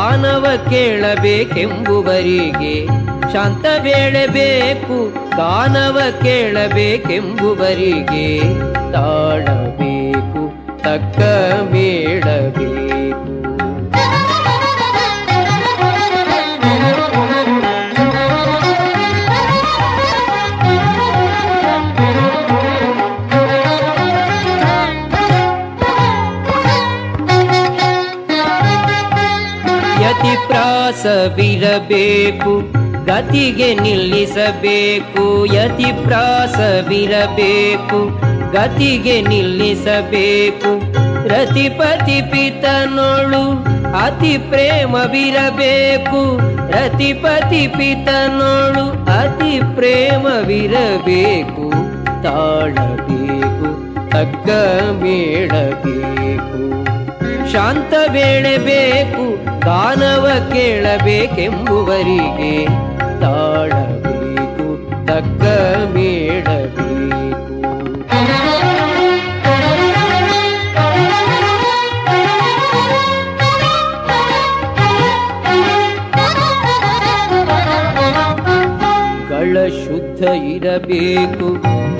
[0.00, 2.74] ಗಾನವ ಕೇಳಬೇಕೆಂಬುವರಿಗೆ
[3.32, 4.96] ಶಾಂತ ವೇಳೆ ಬೇಕು
[5.36, 8.26] ದಾನವ ಕೇಳಬೇಕೆಂಬುವರಿಗೆ
[8.94, 10.42] ತಾಳಬೇಕು
[10.84, 11.20] ತಕ್ಕ
[11.72, 12.79] ಮೇಳಬೇಕು.
[30.90, 32.52] ಪ್ರಾಸವಿರಬೇಕು
[33.06, 37.98] ಗತಿಗೆ ನಿಲ್ಲಿಸಬೇಕು ಯತಿ ಪ್ರಾಸವಿರಬೇಕು
[38.52, 40.72] ಗತಿಗೆ ನಿಲ್ಲಿಸಬೇಕು.
[41.28, 43.44] ರತಿಪತಿ ಪಿತನೋಳು
[43.94, 46.22] ಅತಿ ಪ್ರೇಮವಿರಬೇಕು,
[46.70, 48.86] ರತಿಪತಿ ಪಿತನೋಳು
[49.20, 51.70] ಅತಿ ಪ್ರೇಮವಿರಬೇಕು.
[52.22, 53.68] ತಾಳಬೇಕು,
[54.10, 54.50] ತಗ್ಗ
[55.02, 56.60] ಮೇಳಬೇಕು.
[57.52, 62.52] ಶಾಂತ ಬೇಕು ಗಾನವ ಕೇಳಬೇಕೆಂಬುವರಿಗೆ
[63.20, 64.66] ತಾಳಬೇಕು
[65.06, 65.42] ತಕ್ಕ
[65.94, 66.86] ಮೇಡಬೇಕು
[79.30, 81.48] ಗಳ ಶುದ್ಧ ಇರಬೇಕು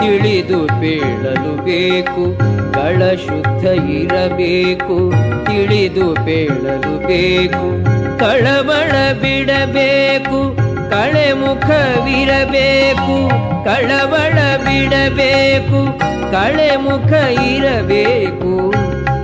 [0.01, 2.39] ತಿಳಿದು ಬೇಳಲು ಬೇಕು,
[2.73, 5.11] ಗಳ ಶುದ್ಧ ಇರಬೇಕು.
[5.45, 7.85] ತಿಳಿದು ಪೇಳಲು ಬೇಕು,
[8.19, 10.57] ಕಳವಳ ಬಿಡಬೇಕು,
[10.91, 13.31] ಕಳೆ ಮುಖವಿರಬೇಕು.
[13.65, 15.99] ಕಳವಳ ಬಿಡಬೇಕು,
[16.33, 17.13] ಕಳೆ ಮುಖ
[17.47, 18.71] ಇರಬೇಕು.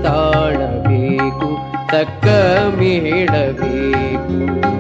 [0.03, 1.49] ತಾಳಬೇಕು,
[1.89, 2.27] ತಕ್ಕ
[2.79, 4.76] ಮೇಳಬೇಕು.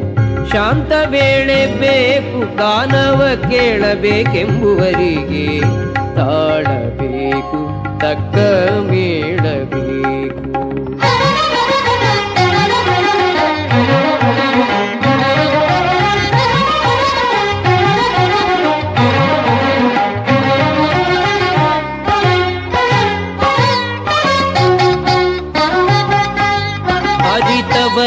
[0.52, 3.20] ಶಾಂತ ವೇಳೆ ಬೇಕು ಗಾನವ
[3.50, 5.46] ಕೇಳಬೇಕೆಂಬುವರಿಗೆ
[6.16, 7.60] ತಾಳಬೇಕು
[8.00, 8.36] ತಕ್ಕ
[8.90, 10.42] ಮೇಳಬೇಕು.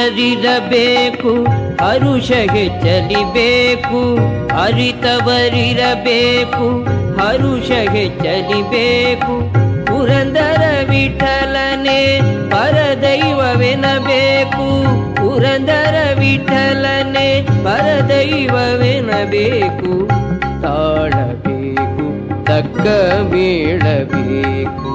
[0.02, 1.32] ಅರಿತವರಿರಬೇಕು
[1.90, 2.32] ಹರುಷ
[2.84, 4.02] ಚಲಿಬೇಕು,
[4.62, 6.66] ಅರಿತವರಿರಬೇಕು,
[7.18, 9.34] ಹರುಷಗೆ ಚಲಿಬೇಕು.
[9.86, 12.02] ಪುರಂದರ ವಿಠಲನೆ
[12.50, 14.66] ಪರದೈವವೆನಬೇಕು,
[15.16, 17.30] ಪುರಂದರ ವಿಠಲನೆ
[17.66, 19.92] ಪರದೈವವೆನಬೇಕು.
[20.62, 22.06] ತಾಳಬೇಕು,
[22.46, 22.86] ತಕ್ಕ
[23.34, 24.94] ಮೇಳಬೇಕು.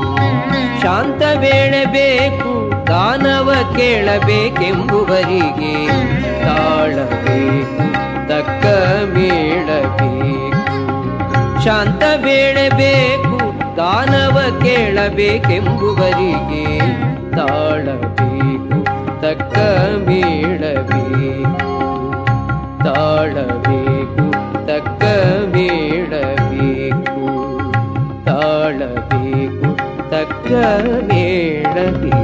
[0.83, 2.53] ಶಾಂತ ಬೇಳಬೇಕು
[2.85, 5.77] ಗಾನವ ಕೇಳಬೇಕೆಂಬುವರಿಗೆ.
[6.47, 7.85] ತಾಳಬೇಕು
[8.31, 8.65] ತಕ್ಕ
[9.15, 10.81] ಮೇಳಬೇಕು
[11.65, 13.37] ಶಾಂತ ಬೇಳಬೇಕು
[13.79, 16.67] ದಾನವ ಕೇಳಬೇಕೆಂಬುವರಿಗೆ
[17.37, 18.79] ತಾಳಬೇಕು,
[19.23, 19.57] ತಕ್ಕ
[20.09, 21.71] ಮೇಳಬೇಕು
[22.85, 24.27] ತಾಳಬೇಕು,
[24.69, 25.03] ತಕ್ಕ
[25.55, 27.25] ಮೇಳಬೇಕು
[28.29, 29.71] ತಾಳಬೇಕು,
[30.11, 30.51] ತಕ್ಕ
[31.11, 32.24] ಮೇಳಬೇಕು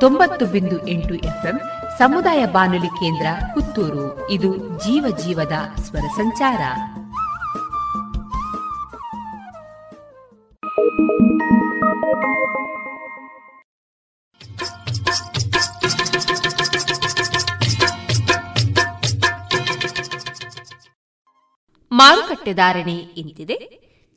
[0.00, 1.60] ತೊಂಬತ್ತು ಬಿಂದು ಎಂಟು ಎಫ್ಎಂ
[1.98, 4.30] ಸಮುದಾಯ ಬಾನುಲಿ ಕೇಂದ್ರ ಪುತ್ತೂರು.
[4.30, 6.60] ಇದು ಜೀವ ಜೀವದ ಸ್ವರ ಸಂಚಾರ.
[21.92, 23.56] ಮಾರುಕಟ್ಟೆ ಧಾರಣೆ ಇಂತಿದೆ.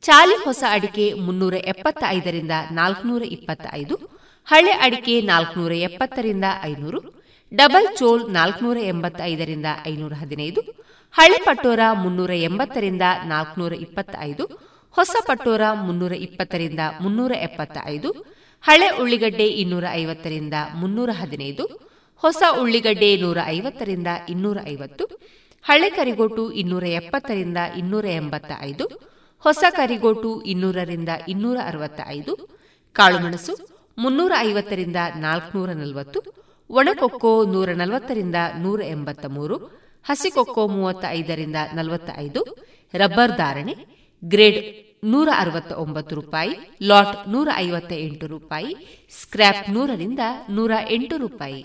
[0.02, 4.19] ಚಾಲಿ ಹೊಸ ಅಡಿಕೆ ಮುನ್ನೂರ ಎಪ್ಪತ್ತೈದರಿಂದ ನಾಲ್ಕುನೂರ ಇಪ್ಪತ್ತ ಐದು
[4.50, 7.00] ಹಳೆ ಅಡಿಕೆ ನಾಲ್ಕುನೂರ ಎಪ್ಪತ್ತರಿಂದ ಐನೂರು,
[7.52, 10.60] ಡಬಲ್ ಚೋಲ್ ನಾಲ್ಕುನೂರ ಎಂಬತ್ತೈದರಿಂದ ಐನೂರ ಹದಿನೈದು,
[11.14, 14.44] ಹಳೆ ಪಟೋರ ಮುನ್ನೂರ ಎಂಬತ್ತರಿಂದ ನಾಲ್ಕುನೂರ ಇಪ್ಪತ್ತೈದು,
[14.96, 18.10] ಹೊಸ ಪಟೋರ ಮುನ್ನೂರ ಇಪ್ಪತ್ತರಿಂದ ಮುನ್ನೂರ ಎಪ್ಪತ್ತ ಐದು
[18.64, 21.64] ಹಳೆ ಉಳ್ಳಿಗಡ್ಡೆ ಇನ್ನೂರ ಐವತ್ತರಿಂದ ಮುನ್ನೂರ ಹದಿನೈದು,
[22.22, 25.04] ಹೊಸ ಉಳ್ಳಿಗಡ್ಡೆ ನೂರ ಐವತ್ತರಿಂದ ಇನ್ನೂರ ಐವತ್ತು,
[25.64, 28.86] ಹಳೆ ಕರಿಗೋಟು ಇನ್ನೂರ ಎಪ್ಪತ್ತರಿಂದ ಇನ್ನೂರ ಎಂಬತ್ತ ಐದು
[29.44, 32.32] ಹೊಸ ಕರಿಗೋಟು ಇನ್ನೂರರಿಂದ ಇನ್ನೂರ ಅರವತ್ತ ಐದು
[32.96, 33.54] ಕಾಳುಮೆಣಸು
[34.00, 36.20] ಮುನ್ನೂರ ಐವತ್ತರಿಂದ ನಾಲ್ಕುನೂರ ನಲವತ್ತು
[36.70, 39.56] ಒಣಕೊಕ್ಕೋ ನೂರ ನಲವತ್ತರಿಂದ ನೂರ ಎಂಬತ್ತ ಮೂರು
[40.04, 42.42] ಹಸಿಕೊಕ್ಕೋ ಮೂವತ್ತ ಐದರಿಂದ ನಲವತ್ತ ಐದು
[42.94, 43.74] ರಬ್ಬರ್ ಧಾರಣೆ,
[44.24, 44.60] ಗ್ರೇಡ್
[45.04, 48.72] ನೂರ ಅರವತ್ತ ಒಂಬತ್ತು ರೂಪಾಯಿ, ಲಾಟ್ ನೂರ ಐವತ್ತ ಎಂಟು ರೂಪಾಯಿ,
[49.22, 50.18] ಸ್ಕ್ರ್ಯಾಪ್ ನೂರರಿಂದ
[50.50, 51.62] ನೂರ ಎಂಟು ರೂಪಾಯಿ.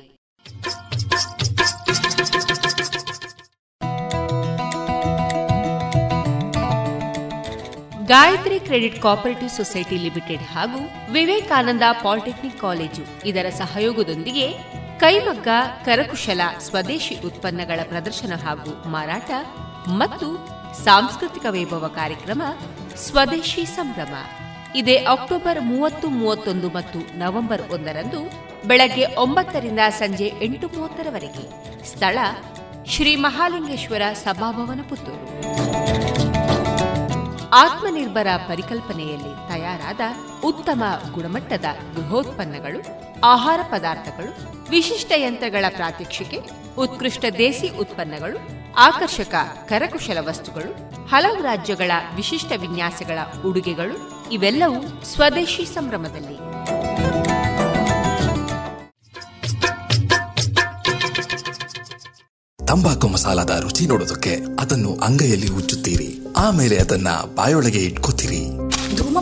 [8.11, 10.79] Gayatri credit cooperative society limited ಹಾಗೂ
[11.11, 14.47] ವಿವೇಕಾನಂದ ಪಾಲಿಟೆಕ್ನಿಕ್ ಕಾಲೇಜು ಇದರ ಸಹಯೋಗದೊಂದಿಗೆ
[15.03, 15.47] ಕೈಮಗ್ಗ,
[15.85, 19.31] ಕರಕುಶಲ, ಸ್ವದೇಶಿ ಉತ್ಪನ್ನಗಳ ಪ್ರದರ್ಶನ ಹಾಗೂ ಮಾರಾಟ
[20.01, 20.27] ಮತ್ತು
[20.83, 22.41] ಸಾಂಸ್ಕೃತಿಕ ವೈಭವ ಕಾರ್ಯಕ್ರಮ
[23.07, 24.13] ಸ್ವದೇಶಿ ಸಂಭ್ರಮ.
[24.75, 28.21] ಇದೇ ಅಕ್ಟೋಬರ್ ಮೂವತ್ತು, ಮೂವತ್ತೊಂದು ಮತ್ತು ನವೆಂಬರ್ ಒಂದರಂದು
[28.67, 31.45] ಬೆಳಗ್ಗೆ ಒಂಬತ್ತರಿಂದ ಸಂಜೆ ಎಂಟು ಮೂವತ್ತರವರೆಗೆ.
[31.91, 32.17] ಸ್ಥಳ
[32.93, 35.25] ಶ್ರೀ ಮಹಾಲಿಂಗೇಶ್ವರ ಸಭಾಭವನ ಪುತ್ತೂರು.
[37.55, 40.01] ಆತ್ಮನಿರ್ಭರ ಪರಿಕಲ್ಪನೆಯಲ್ಲಿ ತಯಾರಾದ
[40.43, 42.79] ಉತ್ತಮ ಗುಣಮಟ್ಟದ ಗೃಹೋತ್ಪನ್ನಗಳು,
[43.23, 44.31] ಆಹಾರ ಪದಾರ್ಥಗಳು,
[44.69, 46.39] ವಿಶಿಷ್ಟ ಯಂತ್ರಗಳ ಪ್ರಾತ್ಯಕ್ಷಿಕೆ,
[46.77, 48.37] ಉತ್ಕೃಷ್ಟ ದೇಸಿ ಉತ್ಪನ್ನಗಳು,
[48.77, 49.35] ಆಕರ್ಷಕ
[49.69, 50.71] ಕರಕುಶಲ ವಸ್ತುಗಳು,
[51.07, 56.44] ಹಲವು ರಾಜ್ಯಗಳ ವಿಶಿಷ್ಟ ವಿನ್ಯಾಸಗಳ ಉಡುಗೆಗಳು ಇವೆಲ್ಲವೂ ಸ್ವದೇಶಿ ಸಂಭ್ರಮದಲ್ಲಿ
[62.75, 66.07] ತಂಬಾಕು ಮಸಾಲದ ರುಚಿ ನೋಡೋದಕ್ಕೆ ಅದನ್ನು ಅಂಗೈಯಲ್ಲಿ ಉಜ್ಜುತ್ತೀರಿ
[66.37, 68.39] ಆಮೇಲೆ ಅದನ್ನ ಬಾಯೊಳಗೆ ಇಟ್ಕೋತೀರಿ.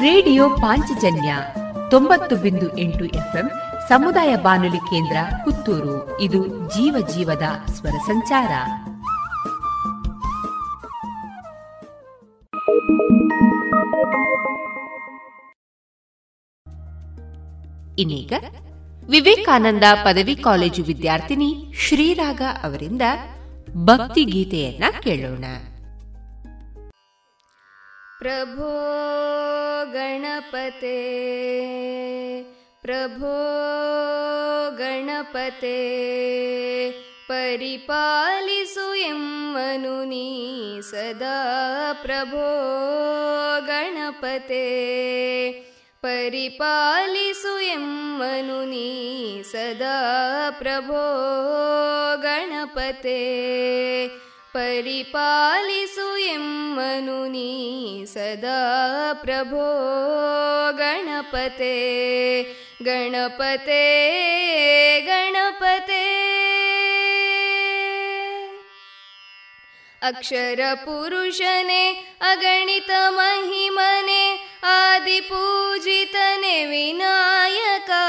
[0.00, 1.36] ರೇಡಿಯೋ ಪಾಂಚಜನ್ಯ
[1.90, 3.50] ತೊಂಬತ್ತು ಬಿಂದು ಎಂಟು ಎಫ್ಎಂ
[3.88, 6.20] ಸಮುದಾಯ ಬಾನುಲಿ ಕೇಂದ್ರ ಪುತ್ತೂರು.
[6.20, 8.50] ಇದು ಜೀವ ಜೀವದ ಸ್ವರ ಸಂಚಾರ.
[17.98, 18.32] ಇನ್ನೀಗ
[19.08, 23.02] ವಿವೇಕಾನಂದ ಪದವಿ ಕಾಲೇಜು ವಿದ್ಯಾರ್ಥಿನಿ ಶ್ರೀರಾಗ ಅವರಿಂದ
[23.84, 25.44] ಭಕ್ತಿ ಗೀತೆಯನ್ನ ಕೇಳೋಣ.
[28.24, 28.68] प्रभो
[29.94, 31.00] गणपते
[32.84, 33.32] प्रभो
[34.78, 35.80] गणपते
[37.28, 40.30] परिपालिसु यम्मनुनी
[40.90, 41.36] सदा
[42.04, 42.48] प्रभो
[43.68, 44.64] गणपते
[46.06, 48.90] परिपालिसु यम्मनुनी
[49.52, 49.96] सदा
[50.62, 51.04] प्रभो
[52.26, 53.20] गणपते
[54.54, 57.50] ಪರಿಪಾಲಿಸು ಎಮ್ಮನು ನೀ
[58.04, 58.60] ಸದಾ
[59.12, 59.64] ಪ್ರಭೋ
[60.76, 61.76] ಗಣಪತೇ
[62.82, 63.84] ಗಣಪತೇ
[65.06, 66.04] ಗಣಪತೇ.
[70.07, 71.83] अक्षरपुरुषने
[72.29, 74.23] अगणितमहिमने
[74.73, 78.05] आदिपूजितने विनायका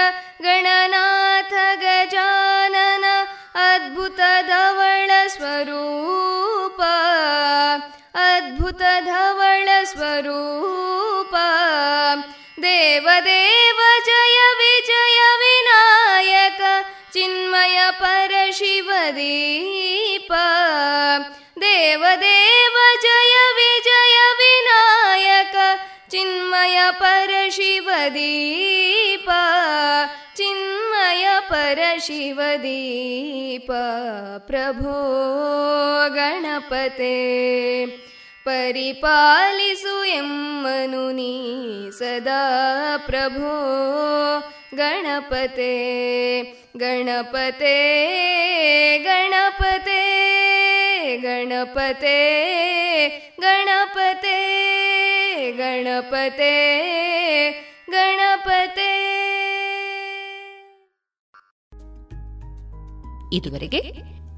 [0.45, 1.53] गणनाथ
[1.83, 3.05] गजानन
[3.65, 6.83] अद्भुत धवळ स्वरूप
[8.19, 11.37] अद्भुत धवळ स्वरूप
[12.61, 13.52] देवदेव
[22.22, 25.56] देव जय विजय विनायक
[26.12, 28.10] चिन्मय परशिवदीप
[30.38, 32.48] चिन्मय परशिवदीप
[34.50, 34.98] प्रभो
[36.16, 37.18] गणपते
[38.46, 40.30] परिपालिसु यं
[40.64, 41.36] मनुनी
[42.00, 42.42] सदा
[43.08, 43.54] प्रभो
[44.76, 45.74] ಗಣಪತೆ
[46.78, 47.76] ಗಣಪತೆ
[49.04, 50.02] ಗಣಪತೆ
[51.18, 52.18] ಗಣಪತೆ
[53.42, 54.38] ಗಣಪತೆ
[55.58, 56.54] ಗಣಪತೆ
[57.90, 58.90] ಗಣಪತೆ.
[63.34, 63.82] ಇದುವರೆಗೆ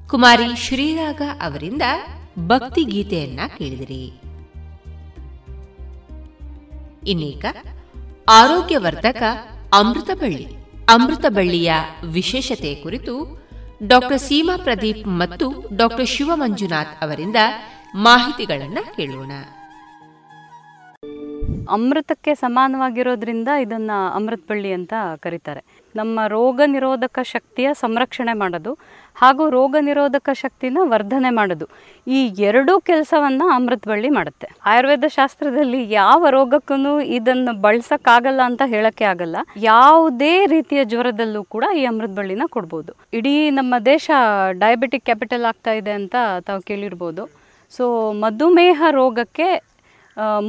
[0.08, 1.82] ಕುಮಾರಿ ಶ್ರೀರಾಗ ಅವರಿಂದ
[2.46, 4.04] ಭಕ್ತಿ ಗೀತೆಯನ್ನ ಕೇಳಿದಿರಿ.
[7.10, 7.44] ಇನ್ನೀಗ
[8.28, 9.22] ಆರೋಗ್ಯವರ್ಧಕ
[9.72, 10.46] ಅಮೃತ ಬಳ್ಳಿ
[10.88, 11.72] ಅಮೃತ ಬಳ್ಳಿಯ
[12.04, 13.44] ವಿಶೇಷತೆ ಕುರಿತು
[13.86, 17.36] ಡಾಕ್ಟರ್ ಸೀಮಾ ಪ್ರದೀಪ್ ಮತ್ತು ಡಾಕ್ಟರ್ ಶಿವಮಂಜುನಾಥ್ ಅವರಿಂದ
[17.94, 19.32] ಮಾಹಿತಿಗಳನ್ನು ಕೇಳೋಣ.
[21.70, 25.64] ಅಮೃತಕ್ಕೆ ಸಮಾನವಾಗಿರೋದ್ರಿಂದ ಇದನ್ನ ಅಮೃತ ಬಳ್ಳಿ ಅಂತ ಕರೀತಾರೆ.
[25.96, 28.78] ನಮ್ಮ ರೋಗ ನಿರೋಧಕ ಶಕ್ತಿಯ ಸಂರಕ್ಷಣೆ ಮಾಡೋದು
[29.20, 31.66] ಹಾಗೂ ರೋಗ ನಿರೋಧಕ ಶಕ್ತಿನ ವರ್ಧನೆ ಮಾಡೋದು.
[32.16, 34.48] ಈ ಎರಡೂ ಕೆಲಸವನ್ನ ಅಮೃತ ಬಳ್ಳಿ ಮಾಡುತ್ತೆ.
[34.70, 39.36] ಆಯುರ್ವೇದ ಶಾಸ್ತ್ರದಲ್ಲಿ ಯಾವ ರೋಗಕ್ಕೂ ಇದನ್ನು ಬಳಸಕ್ಕಾಗಲ್ಲ ಅಂತ ಹೇಳಕ್ಕೆ ಆಗಲ್ಲ.
[39.72, 42.92] ಯಾವುದೇ ರೀತಿಯ ಜ್ವರದಲ್ಲೂ ಕೂಡ ಈ ಅಮೃತ ಬಳ್ಳಿನ ಕೊಡ್ಬೋದು.
[43.20, 44.10] ಇಡೀ ನಮ್ಮ ದೇಶ
[44.64, 46.16] ಡಯಾಬಿಟಿಕ್ ಕ್ಯಾಪಿಟಲ್ ಆಗ್ತಾ ಇದೆ ಅಂತ
[46.48, 47.24] ತಾವು ಕೇಳಿರ್ಬೋದು.
[47.76, 47.86] ಸೊ
[48.24, 49.48] ಮಧುಮೇಹ ರೋಗಕ್ಕೆ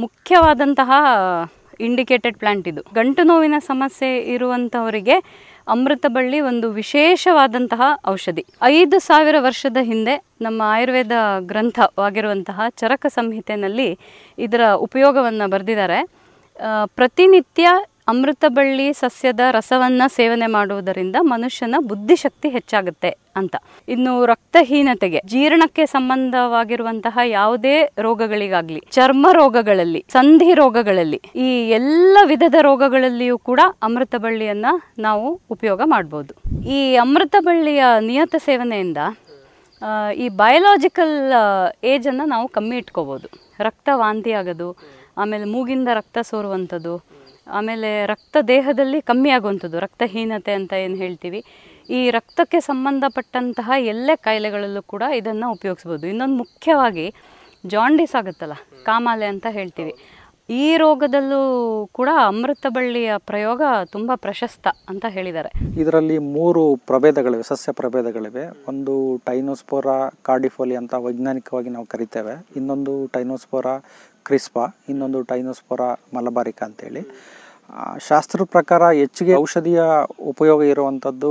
[0.02, 0.90] ಮುಖ್ಯವಾದಂತಹ
[1.86, 2.82] ಇಂಡಿಕೇಟೆಡ್ ಪ್ಲಾಂಟ್ ಇದು.
[2.98, 5.16] ಗಂಟು ನೋವಿನ ಸಮಸ್ಯೆ ಇರುವಂಥವರಿಗೆ
[5.68, 8.44] ಅಮೃತ ಬಳ್ಳಿ ಒಂದು ವಿಶೇಷವಾದಂತಹ ಔಷಧಿ.
[8.62, 13.88] ಐದು ಸಾವಿರ ವರ್ಷದ ಹಿಂದೆ ನಮ್ಮ ಆಯುರ್ವೇದ ಗ್ರಂಥವಾಗಿರುವಂತಹ ಚರಕ ಸಂಹಿತೆಯಲ್ಲಿ
[14.38, 15.98] ಇದರ ಉಪಯೋಗವನ್ನು ಬರೆದಿದ್ದಾರೆ.
[16.98, 17.68] ಪ್ರತಿನಿತ್ಯ
[18.10, 23.56] ಅಮೃತ ಬಳ್ಳಿ ಸಸ್ಯದ ರಸವನ್ನ ಸೇವನೆ ಮಾಡುವುದರಿಂದ ಮನುಷ್ಯನ ಬುದ್ಧಿಶಕ್ತಿ ಹೆಚ್ಚಾಗುತ್ತೆ ಅಂತ.
[23.94, 27.74] ಇನ್ನು ರಕ್ತಹೀನತೆಗೆ, ಜೀರ್ಣಕ್ಕೆ ಸಂಬಂಧವಾಗಿರುವಂತಹ ಯಾವುದೇ
[28.06, 31.48] ರೋಗಗಳಿಗಾಗ್ಲಿ, ಚರ್ಮ ರೋಗಗಳಲ್ಲಿ, ಸಂಧಿ ರೋಗಗಳಲ್ಲಿ, ಈ
[31.78, 34.66] ಎಲ್ಲ ವಿಧದ ರೋಗಗಳಲ್ಲಿಯೂ ಕೂಡ ಅಮೃತ ಬಳ್ಳಿಯನ್ನ
[35.06, 36.34] ನಾವು ಉಪಯೋಗ ಮಾಡಬಹುದು
[36.78, 38.98] ಈ ಅಮೃತ ಬಳ್ಳಿಯ ನಿಯತ ಸೇವನೆಯಿಂದ
[40.24, 40.28] ಈ
[40.70, 40.86] ಏಜ್
[41.92, 43.28] ಏಜನ್ನು ನಾವು ಕಮ್ಮಿ ಇಟ್ಕೋಬೋದು.
[43.66, 44.68] ರಕ್ತ ವಾಂತಿ ಆಗೋದು,
[45.22, 46.94] ಆಮೇಲೆ ಮೂಗಿಂದ ರಕ್ತ ಸೋರುವಂಥದ್ದು
[47.56, 51.40] ಆಮೇಲೆ ರಕ್ತ ದೇಹದಲ್ಲಿ ಕಮ್ಮಿ ಆಗುವಂಥದ್ದು, ರಕ್ತಹೀನತೆ ಅಂತ ಏನು ಹೇಳ್ತೀವಿ.
[51.90, 56.06] ಈ ರಕ್ತಕ್ಕೆ ಸಂಬಂಧಪಟ್ಟಂತಹ ಎಲ್ಲ ಕಾಯಿಲೆಗಳಲ್ಲೂ ಕೂಡ ಇದನ್ನು ಉಪಯೋಗಿಸ್ಬೋದು.
[56.06, 57.06] ಇನ್ನೊಂದು ಮುಖ್ಯವಾಗಿ
[57.74, 59.94] ಜಾಂಡೀಸ್ ಆಗುತ್ತಲ್ಲ, ಕಾಮಾಲೆ ಅಂತ ಹೇಳ್ತೀವಿ.
[60.50, 61.40] ಈ ರೋಗದಲ್ಲೂ
[61.96, 65.50] ಕೂಡ ಅಮೃತ ಬಳ್ಳಿಯ ಪ್ರಯೋಗ ತುಂಬ ಪ್ರಶಸ್ತ ಅಂತ ಹೇಳಿದ್ದಾರೆ.
[65.82, 68.44] ಇದರಲ್ಲಿ ಮೂರು ಪ್ರಭೇದಗಳಿವೆ, ಸಸ್ಯ ಪ್ರಭೇದಗಳಿವೆ.
[68.68, 68.94] ಒಂದು
[69.26, 69.96] ಟೈನೋಸ್ಪೋರಾ
[70.28, 72.36] ಕಾರ್ಡಿಫೋಲಿ ಅಂತ ವೈಜ್ಞಾನಿಕವಾಗಿ ನಾವು ಕರಿತೇವೆ.
[72.56, 73.74] ಇನ್ನೊಂದು ಟೈನೋಸ್ಪೋರಾ
[74.28, 77.02] ಕ್ರಿಸ್ಪಾ, ಇನ್ನೊಂದು ಟೈನೋಸ್ಪೋರಾ ಮಲಬಾರಿಕಾ ಅಂತೇಳಿ.
[78.08, 79.80] ಶಾಸ್ತ್ರದ ಪ್ರಕಾರ ಹೆಚ್ಚಿಗೆ ಔಷಧಿಯ
[80.32, 81.30] ಉಪಯೋಗ ಇರುವಂಥದ್ದು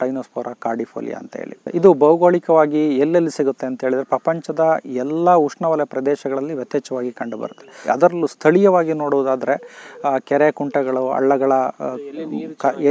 [0.00, 1.56] ಟೈನೋಸ್ಪೋರಾ, ಕಾರ್ಡಿಫೋಲಿಯಾ ಅಂತ ಹೇಳಿ.
[1.78, 4.64] ಇದು ಭೌಗೋಳಿಕವಾಗಿ ಎಲ್ಲೆಲ್ಲಿ ಸಿಗುತ್ತೆ ಅಂತ ಹೇಳಿದ್ರೆ ಪ್ರಪಂಚದ
[5.04, 7.66] ಎಲ್ಲ ಉಷ್ಣವಲಯ ಪ್ರದೇಶಗಳಲ್ಲಿ ಯಥೇಚ್ಛವಾಗಿ ಕಂಡುಬರುತ್ತೆ.
[7.94, 9.56] ಅದರಲ್ಲೂ ಸ್ಥಳೀಯವಾಗಿ ನೋಡುವುದಾದ್ರೆ
[10.30, 11.52] ಕೆರೆ ಕುಂಟೆಗಳು, ಹಳ್ಳಗಳ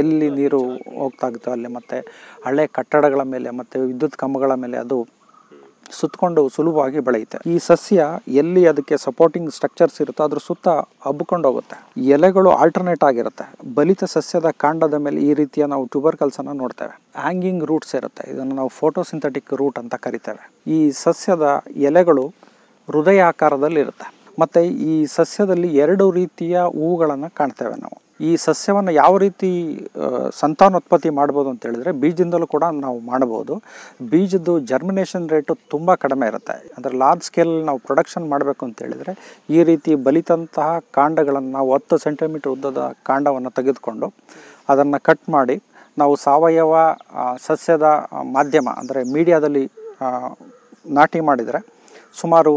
[0.02, 0.62] ಎಲ್ಲಿ ನೀರು
[1.00, 1.98] ಹೋಗ್ತಾ ಇರ್ತವೆ ಅಲ್ಲಿ ಮತ್ತೆ
[2.46, 4.98] ಹಳೆ ಕಟ್ಟಡಗಳ ಮೇಲೆ ಮತ್ತೆ ವಿದ್ಯುತ್ ಕಂಬಗಳ ಮೇಲೆ ಅದು
[5.90, 7.38] ಸುತ್ತಕೊಂಡು ಸುಲಭವಾಗಿ ಬೆಳೆಯುತ್ತೆ.
[7.52, 10.68] ಈ ಸಸ್ಯ ಎಲ್ಲಿ ಅದಕ್ಕೆ ಸಪೋರ್ಟಿಂಗ್ ಸ್ಟ್ರಕ್ಚರ್ಸ್ ಇರುತ್ತೋ ಅದ್ರ ಸುತ್ತ
[11.06, 11.76] ಹಬ್ಕೊಂಡು ಹೋಗುತ್ತೆ.
[12.16, 13.46] ಎಲೆಗಳು ಆಲ್ಟರ್ನೇಟ್ ಆಗಿರುತ್ತೆ.
[13.74, 16.94] ಬಲಿತ ಸಸ್ಯದ ಕಾಂಡದ ಮೇಲೆ ಈ ರೀತಿಯ ನಾವು ಟ್ಯೂಬರ್ಕಲ್ಸ್ ಅನ್ನ ನೋಡ್ತೇವೆ.
[17.16, 18.30] ಹ್ಯಾಂಗಿಂಗ್ ರೂಟ್ಸ್ ಇರುತ್ತೆ.
[18.32, 20.50] ಇದನ್ನು ನಾವು ಫೋಟೋಸಿಂಥೆಟಿಕ್ ರೂಟ್ ಅಂತ ಕರಿತೇವೆ.
[20.66, 22.26] ಈ ಸಸ್ಯದ ಎಲೆಗಳು
[22.88, 24.08] ಹೃದಯ ಆಕಾರದಲ್ಲಿ ಇರುತ್ತೆ
[24.38, 28.05] ಮತ್ತೆ ಈ ಸಸ್ಯದಲ್ಲಿ ಎರಡು ರೀತಿಯ ಹೂಗಳನ್ನು ಕಾಣ್ತೇವೆ ನಾವು.
[28.20, 29.48] ಈ ಸಸ್ಯವನ್ನು ಯಾವ ರೀತಿ
[30.38, 33.54] ಸಂತಾನೋತ್ಪತ್ತಿ ಮಾಡ್ಬೋದು ಅಂತ ಹೇಳಿದ್ರೆ ಬೀಜದಿಂದಲೂ ಕೂಡ ನಾವು ಮಾಡಬಹುದು
[34.10, 36.56] ಬೀಜದ್ದು ಜರ್ಮಿನೇಷನ್ ರೇಟು ತುಂಬ ಕಡಿಮೆ ಇರುತ್ತೆ.
[36.76, 39.14] ಅಂದರೆ ಲಾರ್ಜ್ ಸ್ಕೇಲ್ ನಾವು ಪ್ರೊಡಕ್ಷನ್ ಮಾಡಬೇಕು ಅಂತ ಹೇಳಿದ್ರೆ
[39.48, 44.08] ಈ ರೀತಿ ಬಲಿತಂತಹ ಕಾಂಡಗಳನ್ನು ನಾವು ಹತ್ತು ಸೆಂಟಿಮೀಟರ್ ಉದ್ದದ ಕಾಂಡವನ್ನು ತೆಗೆದುಕೊಂಡು
[44.68, 45.56] ಅದನ್ನು ಕಟ್ ಮಾಡಿ
[45.96, 46.72] ನಾವು ಸಾವಯವ
[47.44, 47.86] ಸಸ್ಯದ
[48.32, 49.64] ಮಾಧ್ಯಮ ಅಂದರೆ ಮೀಡಿಯಾದಲ್ಲಿ
[50.92, 51.60] ನಾಟಿ ಮಾಡಿದರೆ
[52.16, 52.52] ಸುಮಾರು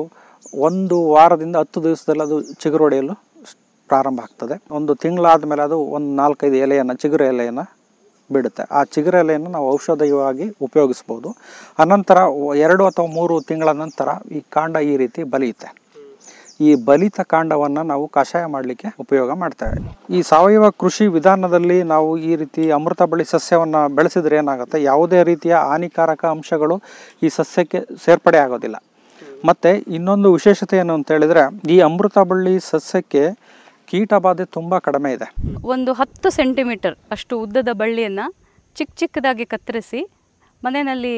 [0.64, 3.29] ಒಂದು ವಾರದಿಂದ ಹತ್ತು ದಿವಸದಲ್ಲಿ ಅದು ಚಿಗುರು ಹೊಡೆಯಲು ಸ್-
[3.92, 4.56] ಪ್ರಾರಂಭ ಆಗ್ತದೆ.
[4.80, 7.66] ಒಂದು ತಿಂಗಳಾದ ಮೇಲೆ ಅದು ಒಂದು ನಾಲ್ಕೈದು ಎಲೆಯನ್ನು, ಚಿಗುರು ಎಲೆಯನ್ನು
[8.30, 8.64] ಬಿಡುತ್ತೆ.
[8.78, 11.30] ಆ ಚಿಗುರು ಎಲೆಯನ್ನು ನಾವು ಔಷಧೀಯವಾಗಿ ಉಪಯೋಗಿಸ್ಬೋದು.
[11.84, 12.18] ಅನಂತರ
[12.66, 15.70] ಎರಡು ಅಥವಾ ಮೂರು ತಿಂಗಳ ನಂತರ ಈ ಕಾಂಡ ಈ ರೀತಿ ಬಲಿಯುತ್ತೆ.
[16.68, 19.78] ಈ ಬಲಿತ ಕಾಂಡವನ್ನು ನಾವು ಕಷಾಯ ಮಾಡಲಿಕ್ಕೆ ಉಪಯೋಗ ಮಾಡ್ತೇವೆ.
[20.16, 24.78] ಈ ಸಾವಯವ ಕೃಷಿ ವಿಧಾನದಲ್ಲಿ ನಾವು ಈ ರೀತಿ ಅಮೃತ ಬಳಿ ಸಸ್ಯವನ್ನು ಬೆಳೆಸಿದ್ರೆ ಏನಾಗುತ್ತೆ?
[24.92, 26.78] ಯಾವುದೇ ರೀತಿಯ ಹಾನಿಕಾರಕ ಅಂಶಗಳು
[27.26, 28.78] ಈ ಸಸ್ಯಕ್ಕೆ ಸೇರ್ಪಡೆ ಆಗೋದಿಲ್ಲ.
[29.50, 31.44] ಮತ್ತು ಇನ್ನೊಂದು ವಿಶೇಷತೆ ಏನು ಅಂತ ಹೇಳಿದರೆ
[31.76, 33.24] ಈ ಅಮೃತ ಬಳ್ಳಿ ಸಸ್ಯಕ್ಕೆ
[33.90, 35.28] ಕೀಟ ಬಾಧೆ ತುಂಬ ಕಡಿಮೆ ಇದೆ.
[35.74, 38.26] ಒಂದು ಹತ್ತು ಸೆಂಟಿಮೀಟರ್ ಅಷ್ಟು ಉದ್ದದ ಬಳ್ಳಿಯನ್ನು
[38.80, 40.02] ಚಿಕ್ಕ ಚಿಕ್ಕದಾಗಿ ಕತ್ತರಿಸಿ,
[40.66, 41.16] ಮನೆಯಲ್ಲಿ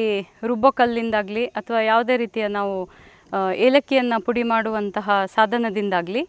[0.50, 2.76] ರುಬ್ಬೋ ಕಲ್ಲಿಂದಾಗಲಿ ಅಥವಾ ಯಾವುದೇ ರೀತಿಯ ನಾವು
[3.66, 6.22] ಏಲಕ್ಕಿಯನ್ನು ಪುಡಿ ಮಾಡುವಂತಹ ಸಾಧನದಿಂದಾಗಲಿ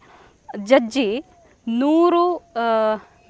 [0.72, 1.08] ಜಜ್ಜಿ
[1.68, 2.24] ನೂರು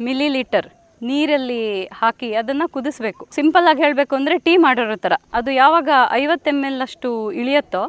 [0.05, 0.67] ಮಿಲಿ ಲೀಟರ್
[1.09, 1.61] ನೀರಲ್ಲಿ
[2.01, 3.23] ಹಾಕಿ ಅದನ್ನು ಕುದಿಸ್ಬೇಕು.
[3.37, 5.13] ಸಿಂಪಲ್ ಆಗಿ ಹೇಳಬೇಕು ಅಂದರೆ ಟೀ ಮಾಡಿರೋ ಥರ.
[5.39, 5.89] ಅದು ಯಾವಾಗ
[6.21, 7.09] ಐವತ್ತು ಎಂ ಎಲ್ ಅಷ್ಟು
[7.41, 7.83] ಇಳಿಯುತ್ತೋ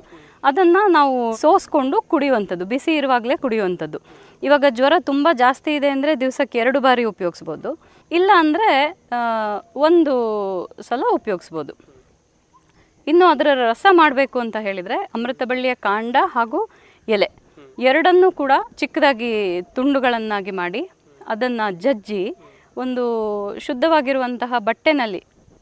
[0.50, 3.98] ಅದನ್ನು ನಾವು ಸೋಸ್ಕೊಂಡು ಕುಡಿಯುವಂಥದ್ದು, ಬಿಸಿ ಇರುವಾಗಲೇ ಕುಡಿಯುವಂಥದ್ದು.
[4.46, 7.70] ಇವಾಗ ಜ್ವರ ತುಂಬ ಜಾಸ್ತಿ ಇದೆ ಅಂದರೆ ದಿವಸಕ್ಕೆ ಎರಡು ಬಾರಿ ಉಪಯೋಗಿಸ್ಬೋದು.
[8.10, 8.70] ಇಲ್ಲ ಅಂದರೆ
[9.86, 10.14] ಒಂದು
[10.88, 11.72] ಸಲ ಉಪಯೋಗಿಸ್ಬೋದು.
[13.10, 16.60] ಇನ್ನು ಅದರ ರಸ ಮಾಡಬೇಕು ಅಂತ ಹೇಳಿದರೆ ಅಮೃತ ಬಳ್ಳಿಯ ಕಾಂಡ ಹಾಗೂ
[17.08, 17.28] ಎಲೆ.
[17.88, 19.30] ಎರಡನ್ನೂ ಕೂಡ ಚಿಕ್ಕದಾಗಿ
[19.76, 20.82] ತುಂಡುಗಳನ್ನಾಗಿ ಮಾಡಿ
[21.34, 22.22] ಅದನ್ನು ಜಜ್ಜಿ
[22.82, 23.04] ಒಂದು
[23.66, 25.20] ಶುದ್ಧವಾಗಿರುವಂತಹ ಬಟ್ಟೆನಲ್ಲಿ,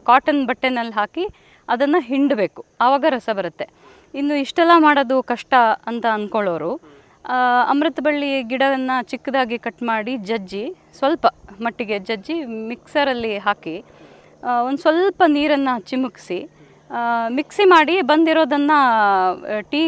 [0.09, 1.25] ಕಾಟನ್ ಬಟ್ಟೆನಲ್ಲಿ ಹಾಕಿ
[1.69, 2.61] ಅದನ್ನು ಹಿಂಡಬೇಕು.
[2.85, 3.67] ಆವಾಗ ರಸ ಬರುತ್ತೆ.
[4.21, 5.53] ಇನ್ನು ಇಷ್ಟೆಲ್ಲ ಮಾಡೋದು ಕಷ್ಟ
[5.91, 6.73] ಅಂತ ಅಂದ್ಕೊಳ್ಳೋರು
[7.73, 10.65] ಅಮೃತ ಬಳ್ಳಿ ಗಿಡವನ್ನು ಚಿಕ್ಕದಾಗಿ ಕಟ್ ಮಾಡಿ ಜಜ್ಜಿ,
[10.99, 11.27] ಸ್ವಲ್ಪ
[11.65, 12.37] ಮಟ್ಟಿಗೆ ಜಜ್ಜಿ
[12.71, 13.77] ಮಿಕ್ಸರಲ್ಲಿ ಹಾಕಿ
[14.69, 16.39] ಒಂದು ಸ್ವಲ್ಪ ನೀರನ್ನು ಚಿಮುಕಿಸಿ
[17.37, 18.79] ಮಿಕ್ಸಿ ಮಾಡಿ ಬಂದಿರೋದನ್ನು
[19.71, 19.83] ಟೀ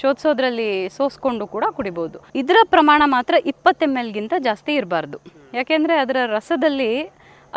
[0.00, 2.18] ಶೋಧಿಸೋದ್ರಲ್ಲಿ ಸೋಸ್ಕೊಂಡು ಕೂಡ ಕುಡಿಬೋದು.
[2.42, 5.18] ಇದರ ಪ್ರಮಾಣ ಮಾತ್ರ ಇಪ್ಪತ್ತು ಎಂ ಎಲ್ಗಿಂತ ಜಾಸ್ತಿ ಇರಬಾರ್ದು.
[5.58, 6.90] ಯಾಕೆಂದರೆ ಅದರ ರಸದಲ್ಲಿ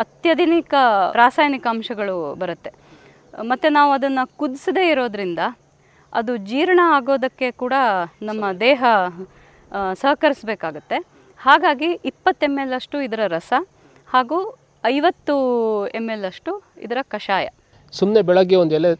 [0.04, 0.74] ಅತ್ಯಾಧುನಿಕ
[1.20, 2.70] ರಾಸಾಯನಿಕ ಅಂಶಗಳು ಬರುತ್ತೆ.
[3.50, 5.38] ಮತ್ತು ನಾವು ಅದನ್ನು ಕುದಿಸದೇ ಇರೋದ್ರಿಂದ
[6.18, 7.74] ಅದು ಜೀರ್ಣ ಆಗೋದಕ್ಕೆ ಕೂಡ
[8.28, 8.82] ನಮ್ಮ ದೇಹ
[10.02, 10.98] ಸಹಕರಿಸಬೇಕಾಗತ್ತೆ.
[11.46, 13.52] ಹಾಗಾಗಿ ಇಪ್ಪತ್ತು ಎಂ ಎಲ್ ಅಷ್ಟು ಇದರ ರಸ
[14.14, 14.38] ಹಾಗೂ
[14.94, 15.34] ಐವತ್ತು
[15.98, 16.52] ಎಂ ಎಲ್ ಅಷ್ಟು
[16.86, 17.46] ಇದರ ಕಷಾಯ.
[17.98, 18.90] ಸುಮ್ಮನೆ ಬೆಳಗ್ಗೆ ಒಂದು ಎಲೆ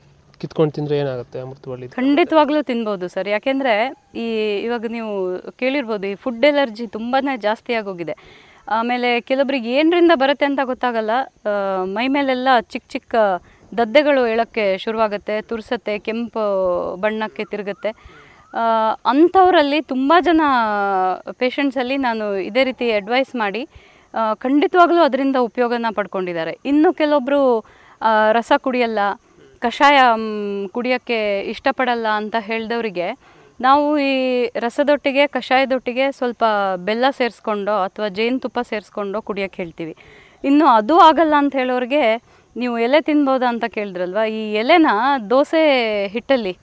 [0.42, 3.28] ಕಿತ್ಕೊಂಡು ತಿಂದರೆ ಏನಾಗುತ್ತೆ ಅಮೃತವಳ್ಳಿ ಖಂಡಿತವಾಗ್ಲೂ ತಿನ್ಬೋದು ಸರ್.
[3.36, 3.74] ಯಾಕೆಂದರೆ
[4.24, 4.26] ಈ
[4.66, 5.10] ಇವಾಗ ನೀವು
[5.62, 8.14] ಕೇಳಿರ್ಬೋದು ಈ ಫುಡ್ ಎಲರ್ಜಿ ತುಂಬಾ ಜಾಸ್ತಿ ಆಗೋಗಿದೆ.
[8.78, 11.12] ಆಮೇಲೆ ಕೆಲವೊಬ್ರಿಗೆ ಏನರಿಂದ ಬರುತ್ತೆ ಅಂತ ಗೊತ್ತಾಗಲ್ಲ.
[11.96, 13.14] ಮೈ ಮೇಲೆಲ್ಲ ಚಿಕ್ಕ ಚಿಕ್ಕ
[13.78, 16.42] ದದ್ದೆಗಳು ಹೇಳೋಕ್ಕೆ ಶುರುವಾಗುತ್ತೆ, ತುರ್ಸತ್ತೆ, ಕೆಂಪು
[17.02, 17.90] ಬಣ್ಣಕ್ಕೆ ತಿರುಗುತ್ತೆ.
[19.12, 20.42] ಅಂಥವರಲ್ಲಿ ತುಂಬ ಜನ
[21.40, 23.62] ಪೇಷಂಟ್ಸಲ್ಲಿ ನಾನು ಇದೇ ರೀತಿ ಅಡ್ವೈಸ್ ಮಾಡಿ
[24.44, 26.54] ಖಂಡಿತವಾಗಲೂ ಅದರಿಂದ ಉಪಯೋಗನ ಪಡ್ಕೊಂಡಿದ್ದಾರೆ.
[26.70, 27.42] ಇನ್ನು ಕೆಲವೊಬ್ಬರು
[28.38, 29.00] ರಸ ಕುಡಿಯಲ್ಲ,
[29.66, 29.98] ಕಷಾಯ
[30.74, 31.18] ಕುಡಿಯೋಕ್ಕೆ
[31.52, 33.08] ಇಷ್ಟಪಡಲ್ಲ ಅಂತ ಹೇಳಿದವರಿಗೆ,
[33.66, 34.12] ನಾವು ಈ
[34.64, 36.42] ರಸದೊಟ್ಟಿಗೆ, ಕಷಾಯದೊಟ್ಟಿಗೆ ಸ್ವಲ್ಪ
[36.88, 39.94] ಬೆಲ್ಲ ಸೇರಿಸ್ಕೊಂಡೋ ಅಥವಾ ಜೇನುತುಪ್ಪ ಸೇರಿಸ್ಕೊಂಡೋ ಕುಡಿಯೋಕ್ಕೆ ಹೇಳ್ತೀವಿ.
[40.48, 42.04] ಇನ್ನು ಅದು ಆಗಲ್ಲ ಅಂತ ಹೇಳೋರಿಗೆ
[42.56, 44.20] ನೀವು ಎಲೆ ತಿನ್ಬೋದಾ ಅಂತ ಕೇಳಿದ್ರಲ್ವ?
[44.38, 44.90] ಈ ಎಲೆನ
[45.32, 45.62] ದೋಸೆ
[46.14, 46.54] ಹಿಟ್ಟಲ್ಲಿ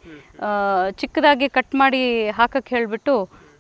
[1.02, 2.02] ಚಿಕ್ಕದಾಗಿ ಕಟ್ ಮಾಡಿ
[2.40, 3.14] ಹಾಕಕ್ಕೆ ಹೇಳಿಬಿಟ್ಟು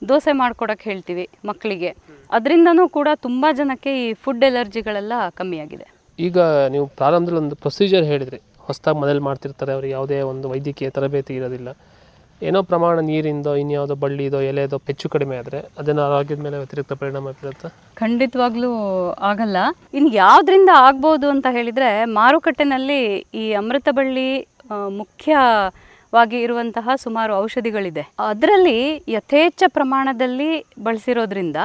[0.09, 1.91] ದೋಸೆ ಮಾಡ್ಕೊಡಕ್ಕೆ ಹೇಳ್ತೀವಿ ಮಕ್ಕಳಿಗೆ
[2.37, 5.87] ಅದರಿಂದನೂ ಕೂಡ ತುಂಬ ಜನಕ್ಕೆ ಈ ಫುಡ್ ಎಲರ್ಜಿಗಳೆಲ್ಲ ಕಮ್ಮಿಯಾಗಿದೆ.
[6.19, 6.37] ಈಗ
[6.73, 8.39] ನೀವು ಪ್ರಾರಂಭದಲ್ಲಿ ಒಂದು ಪ್ರೊಸೀಜರ್ ಹೇಳಿದ್ರಿ.
[8.67, 11.69] ಹೊಸದಾಗಿ ಮನೇಲಿ ಮಾಡ್ತಿರ್ತಾರೆ, ಅವ್ರಿಗೆ ಯಾವುದೇ ಒಂದು ವೈದ್ಯಕೀಯ ತರಬೇತಿ ಇರೋದಿಲ್ಲ.
[12.41, 17.69] ಏನೋ ಪ್ರಮಾಣ ನೀರಿಂದೋ ಇನ್ಯಾವುದೋ ಬಳ್ಳಿದೋ, ಎಲೆದೋ ಹೆಚ್ಚು ಕಡಿಮೆ ಆದರೆ ಅದನ್ನು ಆರೋಗ್ಯದ ಮೇಲೆ ವ್ಯತಿರಿಕ್ತ ಪರಿಣಾಮ ಬೀರುತ್ತೆ.
[17.95, 18.71] ಖಂಡಿತವಾಗ್ಲೂ
[19.29, 19.57] ಆಗಲ್ಲ.
[19.93, 23.01] ಇನ್ನು ಯಾವುದರಿಂದ ಆಗ್ಬೋದು ಅಂತ ಹೇಳಿದರೆ, ಮಾರುಕಟ್ಟೆನಲ್ಲಿ
[23.41, 24.29] ಈ ಅಮೃತ ಬಳ್ಳಿ
[25.01, 28.03] ಮುಖ್ಯವಾಗಿ ಇರುವಂತಹ ಸುಮಾರು ಔಷಧಿಗಳಿದೆ.
[28.19, 31.55] ಅದರಲ್ಲಿ ಯಥೇಚ್ಛ ಪ್ರಮಾಣದಲ್ಲಿ ಬಳಸಿರೋದ್ರಿಂದ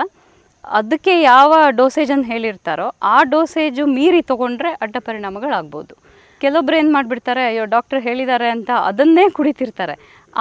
[0.65, 5.95] ಅದಕ್ಕೆ ಯಾವ ಡೋಸೇಜನ್ನು ಹೇಳಿರ್ತಾರೋ, ಆ ಡೋಸೇಜು ಮೀರಿ ತೊಗೊಂಡ್ರೆ ಅಡ್ಡ ಪರಿಣಾಮಗಳಾಗ್ಬೋದು.
[6.45, 9.95] ಕೆಲವೊಬ್ರು ಏನು ಮಾಡಿಬಿಡ್ತಾರೆ, ಅಯ್ಯೋ ಡಾಕ್ಟರ್ ಹೇಳಿದ್ದಾರೆ ಅಂತ ಅದನ್ನೇ ಕುಡಿತಿರ್ತಾರೆ.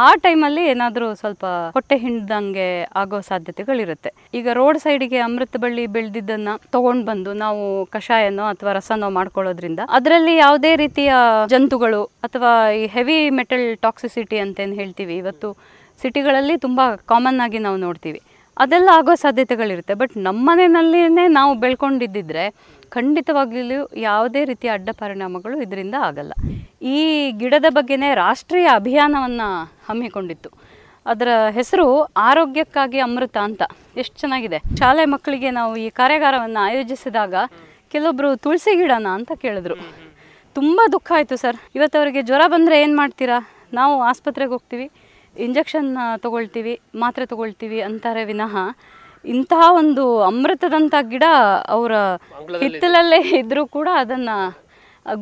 [0.06, 1.44] ಆ ಟೈಮಲ್ಲಿ ಏನಾದರೂ ಸ್ವಲ್ಪ
[1.76, 2.68] ಹೊಟ್ಟೆ ಹಿಂಡ್ದಂಗೆ
[3.02, 4.10] ಆಗೋ ಸಾಧ್ಯತೆಗಳಿರುತ್ತೆ.
[4.40, 7.64] ಈಗ ರೋಡ್ ಸೈಡಿಗೆ ಅಮೃತ ಬಳ್ಳಿ ಬೆಳೆದಿದ್ದನ್ನು ತಗೊಂಡು ಬಂದು ನಾವು
[7.96, 11.14] ಕಷಾಯನೋ ಅಥವಾ ರಸನೋ ಮಾಡ್ಕೊಳ್ಳೋದ್ರಿಂದ ಅದರಲ್ಲಿ ಯಾವುದೇ ರೀತಿಯ
[11.54, 15.50] ಜಂತುಗಳು ಅಥವಾ ಈ ಹೆವಿ ಮೆಟಲ್ ಟಾಕ್ಸಿಸಿಟಿ ಅಂತೇನು ಹೇಳ್ತೀವಿ, ಇವತ್ತು
[16.04, 16.82] ಸಿಟಿಗಳಲ್ಲಿ ತುಂಬ
[17.14, 18.22] ಕಾಮನ್ ಆಗಿ ನಾವು ನೋಡ್ತೀವಿ.
[18.64, 19.94] ಅದೆಲ್ಲ ಆಗೋ ಸಾಧ್ಯತೆಗಳಿರುತ್ತೆ.
[20.00, 22.46] ಬಟ್ ನಮ್ಮ ಮನೆಯಲ್ಲೇ ನಾವು ಬೆಳ್ಕೊಂಡಿದ್ದಿದ್ರೆ
[22.96, 26.34] ಖಂಡಿತವಾಗ್ಲೂ ಯಾವುದೇ ರೀತಿಯ ಅಡ್ಡ ಪರಿಣಾಮಗಳು ಇದರಿಂದ ಆಗಲ್ಲ.
[26.96, 27.00] ಈ
[27.42, 29.48] ಗಿಡದ ಬಗ್ಗೆನೇ ರಾಷ್ಟ್ರೀಯ ಅಭಿಯಾನವನ್ನು
[29.88, 30.50] ಹಮ್ಮಿಕೊಂಡಿತ್ತು.
[31.12, 31.86] ಅದರ ಹೆಸರು
[32.30, 33.62] ಆರೋಗ್ಯಕ್ಕಾಗಿ ಅಮೃತ ಅಂತ.
[34.02, 34.60] ಎಷ್ಟು ಚೆನ್ನಾಗಿದೆ.
[34.80, 37.36] ಶಾಲೆ ಮಕ್ಕಳಿಗೆ ನಾವು ಈ ಕಾರ್ಯಾಗಾರವನ್ನು ಆಯೋಜಿಸಿದಾಗ
[37.94, 39.76] ಕೆಲವೊಬ್ಬರು ತುಳಸಿ ಗಿಡನ ಅಂತ ಕೇಳಿದ್ರು.
[40.58, 41.58] ತುಂಬ ದುಃಖ ಆಯಿತು ಸರ್.
[41.78, 43.40] ಇವತ್ತು ಅವರಿಗೆ ಜ್ವರ ಬಂದರೆ ಏನು ಮಾಡ್ತೀರಾ?
[43.80, 44.88] ನಾವು ಆಸ್ಪತ್ರೆಗೆ ಹೋಗ್ತೀವಿ,
[45.36, 45.90] ಇಂಜೆಕ್ಷನ್
[46.24, 46.74] ತಗೊಳ್ತೀವಿ,
[47.04, 48.56] ಮಾತ್ರೆ ತಗೊಳ್ತೀವಿ ಅಂತಾರೆ ವಿನಃ.
[49.26, 51.26] ಇಂತಹ ಒಂದು ಅಮೃತದಂಥ ಗಿಡ
[51.76, 51.94] ಅವರ
[52.64, 54.30] ಹಿತ್ತಲಲ್ಲೇ ಇದ್ರೂ ಕೂಡ ಅದನ್ನ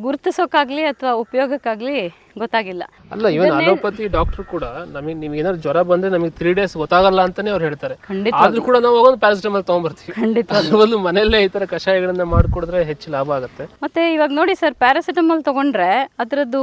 [0.04, 1.98] ಗುರುತಿಸೋಕಾಗ್ಲಿ ಅಥವಾ ಉಪಯೋಗಕ್ಕಾಗ್ಲಿ
[2.40, 2.82] ಗೊತ್ತಾಗಿಲ್ಲ.
[3.14, 7.50] ಅಲ್ಲ ಇವನ್ ಅಲೋಪತಿ ಡಾಕ್ಟರ್ ಕೂಡ ನಮಗೆ ನಿಮ್ಗೆ ಏನಾದ್ರು ಜ್ವರ ಬಂದ್ರೆ ನಮಗೆ ತ್ರೀ ಡೇಸ್ ಗೊತ್ತಾಗಲ್ಲ ಅಂತಾನೆ
[7.54, 7.94] ಅವ್ರು ಹೇಳ್ತಾರೆ.
[8.40, 10.52] ಆದ್ರೂ ಕೂಡ ನಾವು ಹೋಗೋದು ಪ್ಯಾರಾಸಿಟಮಾಲ್ ತಗೊಂಡ್ಬರ್ತೀವಿ ಖಂಡಿತ.
[10.84, 13.66] ಒಂದು ಮನೆಯಲ್ಲೇ ಈ ತರ ಕಷಾಯಗಳನ್ನ ಮಾಡಿಕೊಡಿದ್ರೆ ಹೆಚ್ಚು ಲಾಭ ಆಗುತ್ತೆ.
[13.84, 15.90] ಮತ್ತೆ ಇವಾಗ ನೋಡಿ ಸರ್ ಪ್ಯಾರಾಸಿಟಮಲ್ ತಗೊಂಡ್ರೆ
[16.24, 16.62] ಅದರದ್ದು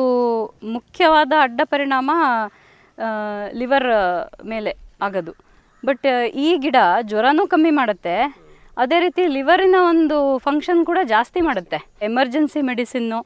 [0.77, 2.11] ಮುಖ್ಯವಾದ ಅಡ್ಡ ಪರಿಣಾಮ
[3.61, 3.89] ಲಿವರ್
[4.53, 4.73] ಮೇಲೆ
[5.07, 5.33] ಆಗೋದು.
[5.83, 6.07] ಬಟ್
[6.45, 6.77] ಈ ಗಿಡ
[7.09, 8.15] ಜ್ವರನೂ ಕಮ್ಮಿ ಮಾಡುತ್ತೆ.
[8.83, 11.77] ಅದೇ ರೀತಿ ಲಿವರಿನ ಒಂದು ಫಂಕ್ಷನ್ ಕೂಡ ಜಾಸ್ತಿ ಮಾಡುತ್ತೆ.
[12.07, 13.19] ಎಮರ್ಜೆನ್ಸಿ ಮೆಡಿಸಿನ್ನು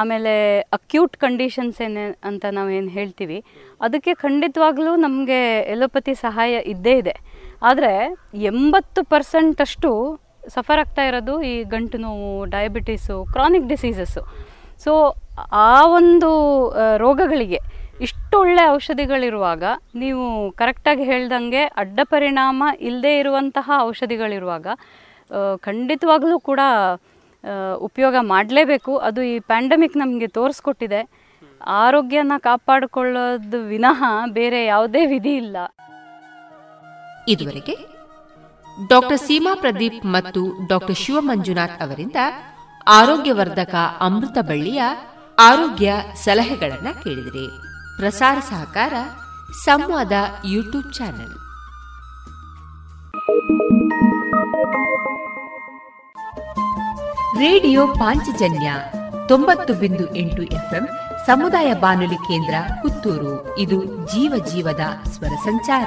[0.00, 0.32] ಆಮೇಲೆ
[0.76, 3.38] ಅಕ್ಯೂಟ್ ಕಂಡೀಷನ್ಸ್ ಏನೇ, ಅಂತ ನಾವೇನು ಹೇಳ್ತೀವಿ.
[3.86, 5.40] ಅದಕ್ಕೆ ಖಂಡಿತವಾಗ್ಲೂ ನಮಗೆ
[5.74, 7.14] ಎಲೋಪತಿ ಸಹಾಯ ಇದ್ದೇ ಇದೆ.
[7.62, 7.92] ಆದರೆ
[8.52, 9.90] ಎಂಬತ್ತು ಪರ್ಸೆಂಟಷ್ಟು
[10.54, 14.22] ಸಫರ್ ಆಗ್ತಾ ಇರೋದು ಈ ಗಂಟು ನೋವು ಡಯಾಬಿಟೀಸು ಕ್ರಾನಿಕ್ ಡಿಸೀಸಸ್ಸು
[14.84, 14.92] ಸೊ
[15.52, 16.30] ಆ ಒಂದು
[17.04, 17.60] ರೋಗಗಳಿಗೆ.
[18.00, 19.64] ಇಷ್ಟು ಒಳ್ಳೆ ಔಷಧಿಗಳಿರುವಾಗ
[19.94, 24.66] ನೀವು ಕರೆಕ್ಟಾಗಿ ಹೇಳ್ದಂಗೆ ಅಡ್ಡ ಪರಿಣಾಮ ಇಲ್ಲದೆ ಇರುವಂತಹ ಔಷಧಿಗಳಿರುವಾಗ
[25.60, 26.60] ಖಂಡಿತವಾಗಲೂ ಕೂಡ
[27.76, 28.96] ಉಪಯೋಗ ಮಾಡಲೇಬೇಕು.
[28.98, 31.00] ಅದು ಈ ಪ್ಯಾಂಡಮಿಕ್ ನಮಗೆ ತೋರಿಸ್ಕೊಟ್ಟಿದೆ.
[31.66, 34.02] ಆರೋಗ್ಯನ ಕಾಪಾಡಿಕೊಳ್ಳೋದು ವಿನಃ
[34.38, 35.56] ಬೇರೆ ಯಾವುದೇ ವಿಧಿ ಇಲ್ಲ.
[37.28, 37.76] ಇದುವರೆಗೆ
[38.90, 42.16] ಡಾಕ್ಟರ್ ಸೀಮಾ ಪ್ರದೀಪ್ ಮತ್ತು ಡಾಕ್ಟರ್ ಶಿವಮಂಜುನಾಥ್ ಅವರಿಂದ
[42.86, 44.82] ಆರೋಗ್ಯವರ್ಧಕ ಅಮೃತ ಬಳ್ಳಿಯ
[45.38, 45.92] ಆರೋಗ್ಯ
[46.24, 47.46] ಸಲಹೆಗಳನ್ನು ಕೇಳಿದಿರಿ.
[47.96, 48.92] ಪ್ರಸಾರ ಸಹಕಾರ
[49.64, 50.12] ಸಂವಾದ
[50.44, 51.34] ಯೂಟ್ಯೂಬ್ ಚಾನೆಲ್.
[57.38, 58.74] ರೇಡಿಯೋ ಪಾಂಚಜನ್ಯ
[59.28, 60.88] ತೊಂಬತ್ತು ಬಿಂದು ಎಂಟು ಎಫ್ಎಂ
[61.26, 63.58] ಸಮುದಾಯ ಬಾನುಲಿ ಕೇಂದ್ರ ಪುತ್ತೂರು.
[63.58, 65.86] ಇದು ಜೀವ ಜೀವದ ಸ್ವರ ಸಂಚಾರ.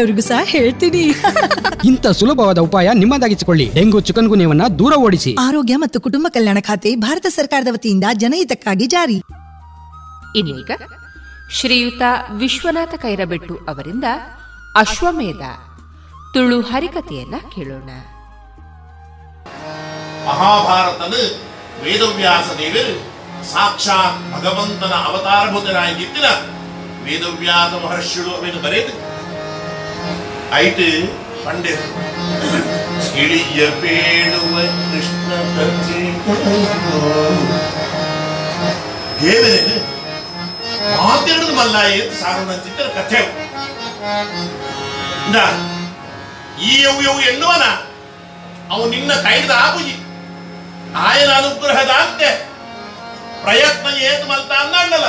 [0.01, 1.03] ಬೇರೆಯವರಿಗೂ ಸಹ ಹೇಳ್ತೀನಿ.
[1.89, 3.71] ಇಂಥ ಸುಲಭವಾದ ಉಪಾಯ ನಿಮ್ಮದಾಗಿಸಿಕೊಳ್ಳಿ.
[3.75, 5.35] ಡೆಂಗು ಚಿಕನ್ ಗುನ್ಯವನ್ನ ದೂರ ಓಡಿಸಿ.
[5.39, 9.21] ಆರೋಗ್ಯ ಮತ್ತು ಕುಟುಂಬ ಕಲ್ಯಾಣ ಖಾತೆ ಭಾರತ ಸರ್ಕಾರದ ವತಿಯಿಂದ ಜನಹಿತಕ್ಕಾಗಿ ಜಾರಿ.
[10.35, 10.71] ಇನ್ನೀಗ
[11.59, 12.01] ಶ್ರೀಯುತ
[12.37, 14.03] ವಿಶ್ವನಾಥ ಕೈರಬೆಟ್ಟು ಅವರಿಂದ
[14.75, 15.41] ಅಶ್ವಮೇಧ
[16.33, 17.89] ತುಳು ಹರಿಕತೆಯನ್ನ ಕೇಳೋಣ.
[20.27, 21.13] ಮಹಾಭಾರತದ
[21.83, 22.95] ವೇದವ್ಯಾಸ ದೇವರು
[23.53, 26.27] ಸಾಕ್ಷಾತ್ ಭಗವಂತನ ಅವತಾರಭೂತರಾಗಿತ್ತಿನ
[27.05, 29.10] ವೇದವ್ಯಾಸ ಮಹರ್ಷಿಗಳು ಅವನು ಬರೆದು
[30.53, 30.65] ಐ
[31.45, 31.73] ಪಂಡೆ.
[33.21, 35.29] ಇಳಿಯ ಬೇಡುವ ಕೃಷ್ಣ
[39.31, 39.47] ಏನ್
[40.99, 43.21] ಮಾತಾಡಿದ್ರು ಮಲ್ಲ ಎದ್ದು ಸಾರನ ಚಿತ್ರ ಕಥೆ
[46.63, 47.65] ಈ ಯವು ಯವ್ ಎನ್ನುವನ,
[48.71, 49.95] ಅವು ನಿನ್ನ ಕೈದ ಆಬುಯಿ
[50.97, 51.93] ಆಯನ ಅನುಗ್ರಹದ
[53.43, 55.05] ಪ್ರಯತ್ನ ಏನು ಮಲ್ತ ಅಂದ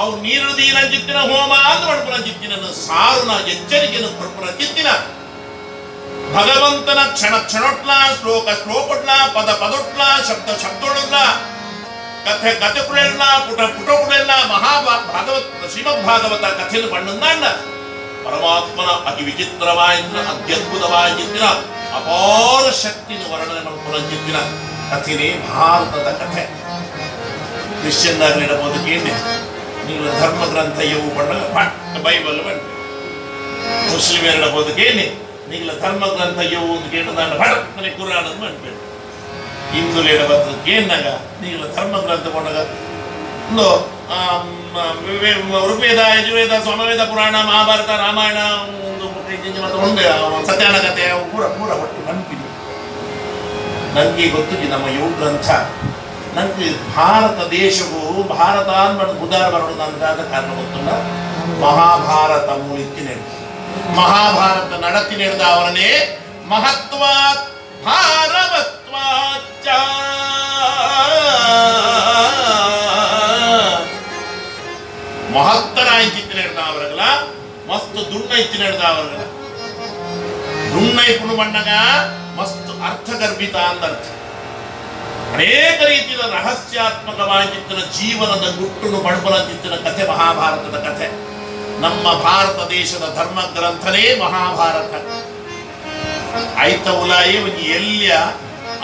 [0.00, 2.52] ಅವು ನೀರು ದೀನ ಜಿತ್ತಿನ ಹೋಮ ಅಂತ ಮಾಡ್ಪುರ ಜಿತ್ತಿನ
[2.86, 4.90] ಸಾರುನ, ಎಚ್ಚರಿಕೆನ ಕೊಡ್ಪುರ ಚಿತ್ತಿನ
[6.34, 11.16] ಭಗವಂತನ ಕ್ಷಣ ಕ್ಷಣೊಟ್ಲ, ಶ್ಲೋಕ ಶ್ಲೋಕೊಟ್ಲ, ಪದ ಪದೊಟ್ಲ, ಶಬ್ದ ಶಬ್ದೊಳಲ್ಲ
[12.26, 17.44] ಕಥೆ ಕಥೆ ಕುಳೆಲ್ಲ, ಪುಟ ಪುಟ ಕುಳೆಲ್ಲ ಮಹಾಭಾ ಭಾಗವತ್ ಶ್ರೀಮದ್ ಭಾಗವತ ಕಥೆಯ ಬಣ್ಣಂದಾಂಡ
[18.24, 21.46] ಪರಮಾತ್ಮನ ಅತಿ ವಿಚಿತ್ರವಾಯಿನ ಅತ್ಯದ್ಭುತವಾಗಿದ್ದಿನ
[21.98, 24.38] ಅಪಾರ ಶಕ್ತಿನ ವರ್ಣನೆ ಮಾಡ್ಕೊಳ್ಳೋ ಚಿತ್ತಿನ
[24.90, 26.44] ಕಥೆನೇ ಭಾರತದ ಕಥೆ.
[27.80, 28.20] ಕ್ರಿಶ್ಚಿಯನ್
[28.64, 29.57] ಬದುಕೇನೆ ನೀವು
[30.20, 31.32] ಧರ್ಮ ಗ್ರಂಥ ಇವು ಬಣ್ಣ,
[32.06, 32.60] ಬೈಬಲ್ ಬಂಡ
[34.34, 35.06] ಎಲ್ಲ ಬದುಕೇನೆ
[35.50, 38.74] ನೀಲ ಧರ್ಮ ಗ್ರಂಥ ಇವು ಒಂದು ಕೇಳಿದ ನಾನು ಭಡಕ್ಕನೆ ಕುರಾನ್ ಅಂತ ಮಾಡ್ಬೇಡ
[39.72, 41.06] ಹಿಂದುಲೇಡ ಬದುಕೇನಾಗ
[41.42, 42.58] ನೀಲ ಧರ್ಮ ಗ್ರಂಥ ಕೊಂಡಾಗ
[43.50, 43.66] ಒಂದು
[45.68, 48.38] ಋಗ್ವೇದ, ಯಜುರ್ವೇದ ಸ್ವಾಮವೇದ ಪುರಾಣ, ಮಹಾಭಾರತ, ರಾಮಾಯಣ,
[48.88, 49.06] ಒಂದು
[49.86, 50.04] ಒಂದೇ
[50.48, 52.36] ಸತ್ಯಾನ ಕಥೆ ಪೂರ ಪೂರ ಒಟ್ಟು ನಂಬಿ
[53.94, 55.48] ನನಗೆ ಗೊತ್ತಿದೆ ನಮ್ಮ ಯುವ ಗ್ರಂಥ
[56.38, 56.66] ನನಗೆ
[56.96, 58.00] ಭಾರತ ದೇಶವು
[58.32, 60.90] ಭಾರತ ಅನ್ನೋದು ಉದಾರ ಬರೋದು ನನಗಾದ ಕಾರಣ ಗೊತ್ತಿಲ್ಲ
[61.62, 63.14] ಮಹಾಭಾರತ ಮೂಲಿಕ್ಕೆ
[63.96, 65.90] ಮಹಾಭಾರತ ನಡತಿ ನಡೆದ ಅವರನ್ನೇ
[66.48, 67.02] ಮಹತ್ವ
[67.86, 69.66] ಭಾರವತ್ವಾಚ
[75.34, 77.02] ಮಹತ್ತರ ಚಿತ್ರ ನಡೆದ ಅವರಲ್ಲ
[77.70, 79.18] ಮಸ್ತ್ ದುಣ್ಣ ಇತ್ತಿ ನಡೆದ ಅವರಲ್ಲ
[80.72, 81.72] ದುಣ್ಣ ಇಪ್ಪು ಬಣ್ಣಗ
[82.38, 84.06] ಮಸ್ತ್ ಅರ್ಥಗರ್ಭಿತ ಅಂದರ್ಥ
[85.32, 91.28] ಅನೇಕ ರೀತಿಯ ರಹಸ್ಯಾತ್ಮಕವಾಗಿದ್ದ ಜೀವನದ ಗುಟ್ಟುನು ಬಡಬಲದಿದ್ದ ಕಥೆ, ಮಹಾಭಾರತದ ಕಥೆ.
[91.80, 94.94] ನಮ್ಮ ಭಾರತ ದೇಶದ ಧರ್ಮ ಗ್ರಂಥನೇ ಮಹಾಭಾರತ.
[96.58, 98.12] ಐತ ಉಲಾಯಿ ಎಲ್ಲಿಯ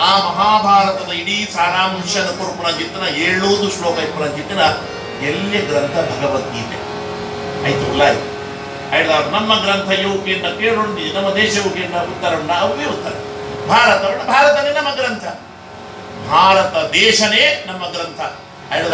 [0.00, 4.58] ಆ ಮಹಾಭಾರತದ ಇಡೀ ಸಾರಾಂಶದ ಕುರುಪುನ ಜಿತ್ತನ ಏಳೂದು ಶ್ಲೋಕ ಇಪ್ಪುನ ಚಿತ್ರ
[5.24, 6.78] ಎಲ್ಲಿ ಗ್ರಂಥ ಭಗವದ್ಗೀತೆ.
[7.68, 8.34] ಐತ ಉಲಾಯಿ
[9.00, 13.12] ಐದಾರು ನಮ್ಮ ಗ್ರಂಥ ಯುವಕಿಯಿಂದ ಕೇಳುಂಡಿ ನಮ್ಮ ದೇಶ ಯುವಕಿಯಿಂದ ಉತ್ತರ ಉಂಡ ಅವೇ ಉತ್ತರ.
[13.68, 15.24] ಭಾರತ, ಭಾರತನೇ ನಮ್ಮ ಗ್ರಂಥ.
[16.30, 18.20] ಭಾರತ ದೇಶನೇ ನಮ್ಮ ಗ್ರಂಥ.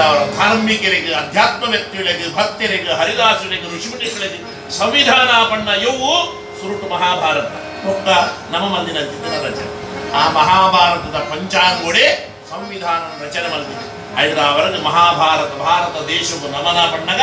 [0.03, 6.11] ಅವರ ಧಾರ್ಮಿಕರಿಗೆ, ಅಧ್ಯಾತ್ಮ ವ್ಯಕ್ತಿಗಳಿಗೆ, ಭಕ್ತರಿಗೆ ಹರಿದಾಸರಿಗೆ ಋಷಿಮುನಿಗಳಿಗೆ ಸಂವಿಧಾನ ಬಣ್ಣ ಇವು
[6.61, 7.51] ಸುರುಟು ಮಹಾಭಾರತ.
[7.85, 8.09] ಮುಕ್ತ
[8.53, 9.71] ನಮ್ಮ ಮಂದಿನ ಚಿತ್ರ ರಚನೆ.
[10.13, 12.07] ಆ ಮಹಾಭಾರತದ ಪಂಚಾಂಗೋಡೆ
[12.51, 17.21] ಸಂವಿಧಾನ ರಚನೆ ಮಾಡಿದೆ ಅವರಲ್ಲಿ ಮಹಾಭಾರತ, ಭಾರತ ದೇಶವು ನಮನ ಪಣ್ಣಗ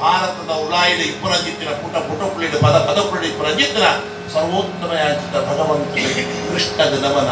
[0.00, 2.20] ಭಾರತದ ಉಲಾಯಿದ ಇಪ್ಪನ ಜಿತ್ತಿನ ಪುಟ ಪುಟ
[2.64, 3.86] ಪದ ಪದ ಪುಳಿಡು ಇಪ್ಪನ ಜಿತ್ತಿನ
[4.34, 7.30] ಸರ್ವೋತ್ತಮ ಯಾಚಿತ ಭಗವಂತನಿಗೆ ಕೃಷ್ಣದ ನಮನ.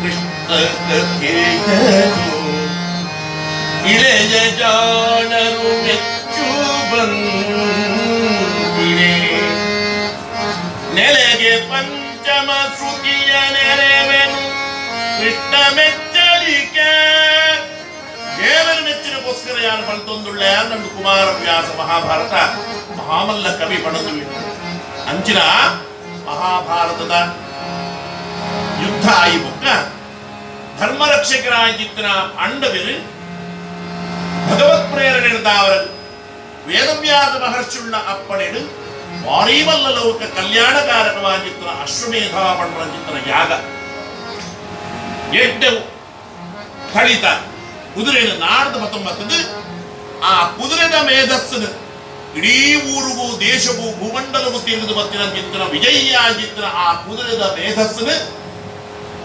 [0.00, 0.50] ಕೃಷ್ಣ
[0.88, 2.26] ಕಥೆಯದು
[3.86, 6.46] ಇಳೆಯ ಜಾಣರು ಮೆಚ್ಚು
[6.90, 7.88] ಬಂದಿರೆ
[10.94, 14.42] ನೆಲೆಗೆ ಪಂಚಮ ಶ್ರುತಿಯ ನೆರವೆನು
[15.18, 16.90] ಕೃಷ್ಣ ಮೆಚ್ಚಲಿಕೆ
[18.38, 22.34] ದೇವರ ಮೆಚ್ಚಿನಗೋಸ್ಕರ ಯಾರು ಪಡೆದೊಂದುಳ್ಳ ನಮ್ಮ ಕುಮಾರ ಕುಮಾರವ್ಯಾಸ ಮಹಾಭಾರತ.
[22.98, 24.12] ಮಹಾಮಲ್ಲ ಕವಿ ಪಡೆದು
[25.10, 25.40] ಅಂಚಿನ
[26.26, 27.14] ಮಹಾಭಾರತದ
[29.00, 29.64] ಯುದ್ಧ ಆಯಿ ಬುಕ್ಕ
[30.78, 32.00] ಧರ್ಮರಕ್ಷಕರಾಗಿದ್ದ
[32.36, 32.94] ಪಾಂಡವರು
[34.48, 35.78] ಭಗವತ್ ಪ್ರೇರಣೆ ಹಿಡಿದವರು
[36.66, 38.60] ವೇದವ್ಯಾಸ ಮಹರ್ಷಿಯುಳ್ಳ ಅಪ್ಪಣೆಡು.
[39.26, 43.50] ವಾರೀವಲ್ಲ ಲೋಕ ಕಲ್ಯಾಣಕಾರಕವಾಗಿದ್ದ ಅಶ್ವಮೇಧ ಪಂಡಿತನ ಯಾಗ.
[45.42, 45.80] ಎಡ್ಡೆವು
[46.94, 47.24] ಕಳಿತ
[47.94, 49.38] ಕುದುರೆನ ನಾಡ್ದು ಮತ್ತೊಂಬತ್ತದು.
[50.30, 51.70] ಆ ಕುದುರೆನ ಮೇಧಸ್ಸನು
[52.38, 52.54] ಇಡೀ
[52.94, 56.12] ಊರಿಗೂ ದೇಶವು ಭೂಮಂಡಲವು ತಿಳಿದು ಬತ್ತಿನ ಚಿತ್ರ ವಿಜಯ
[56.42, 58.16] ಚಿತ್ರ ಆ ಕುದುರೆದ ಮೇಧಸ್ಸನು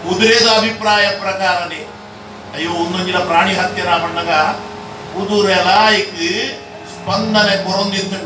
[0.06, 1.80] ಕುದುರೆದ ಅಭಿಪ್ರಾಯ ಪ್ರಕಾರನೇ,
[2.54, 4.32] ಅಯ್ಯೋ ಒಂದೊಂದಿನ ಪ್ರಾಣಿ ಹತ್ಯೆ ರಾಮಣ್ಣಗ
[5.14, 6.14] ಕುದುರೆ ಲಾಯ್ಕ್
[6.92, 8.20] ಸ್ಪಂದನೆ ಕೊರೊಂದಿತ್ತು.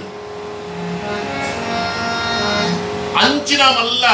[3.21, 4.05] ಅಂಚಿನ ಮಲ್ಲ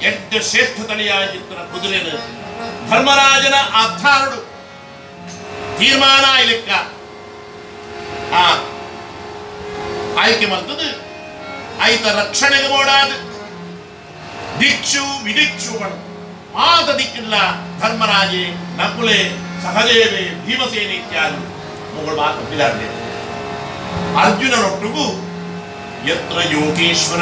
[0.00, 2.08] ಎಡ್ಡ ಶ್ರೇಷ್ಠ ತಳಿಯಾಗಿದ್ದನ ಕುದುರೆನ.
[2.90, 4.38] ಧರ್ಮರಾಜನ ಅರ್ಥಾರಡು
[5.78, 6.70] ತೀರ್ಮಾನ ಲೆಕ್ಕ
[8.34, 8.44] ಆ,
[10.20, 10.88] ಆಯ್ಕೆ ಮಾಡ್ತದೆ
[11.82, 13.10] ಆಯ್ತ ರಕ್ಷಣೆಗೆ ಓಡಾದ.
[14.60, 15.72] ದಿಕ್ಷು ವಿದಿಕ್ಷು
[16.56, 17.34] ಬಣ್ಣ ಆದ ದಿಕ್ಕಿಲ್ಲ
[17.80, 18.44] ಧರ್ಮರಾಜೆ,
[18.78, 19.18] ನಕುಲೆ,
[19.62, 21.40] ಸಹದೇವೆ, ಭೀಮಸೇನೆ ಇತ್ಯಾದಿ
[21.94, 22.86] ಅವುಗಳು ಮಾತು ಒಪ್ಪಿದ್ದಾರೆ
[24.22, 25.06] ಅರ್ಜುನನೊಟ್ಟಿಗೂ
[26.10, 27.20] ಯತ್ರ ಯೋಗೇಶ್ವರ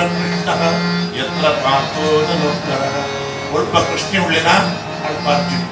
[1.21, 2.83] ಯತ್ರ ಪಾರ್ಥೋದನೋತ್ತರ
[3.51, 4.51] ಸ್ವಲ್ಪ ಕೃಷ್ಣ ಉಳ್ಳೆನ?
[5.07, 5.63] ಅಲ್ಪ ಅರ್ಜುನ.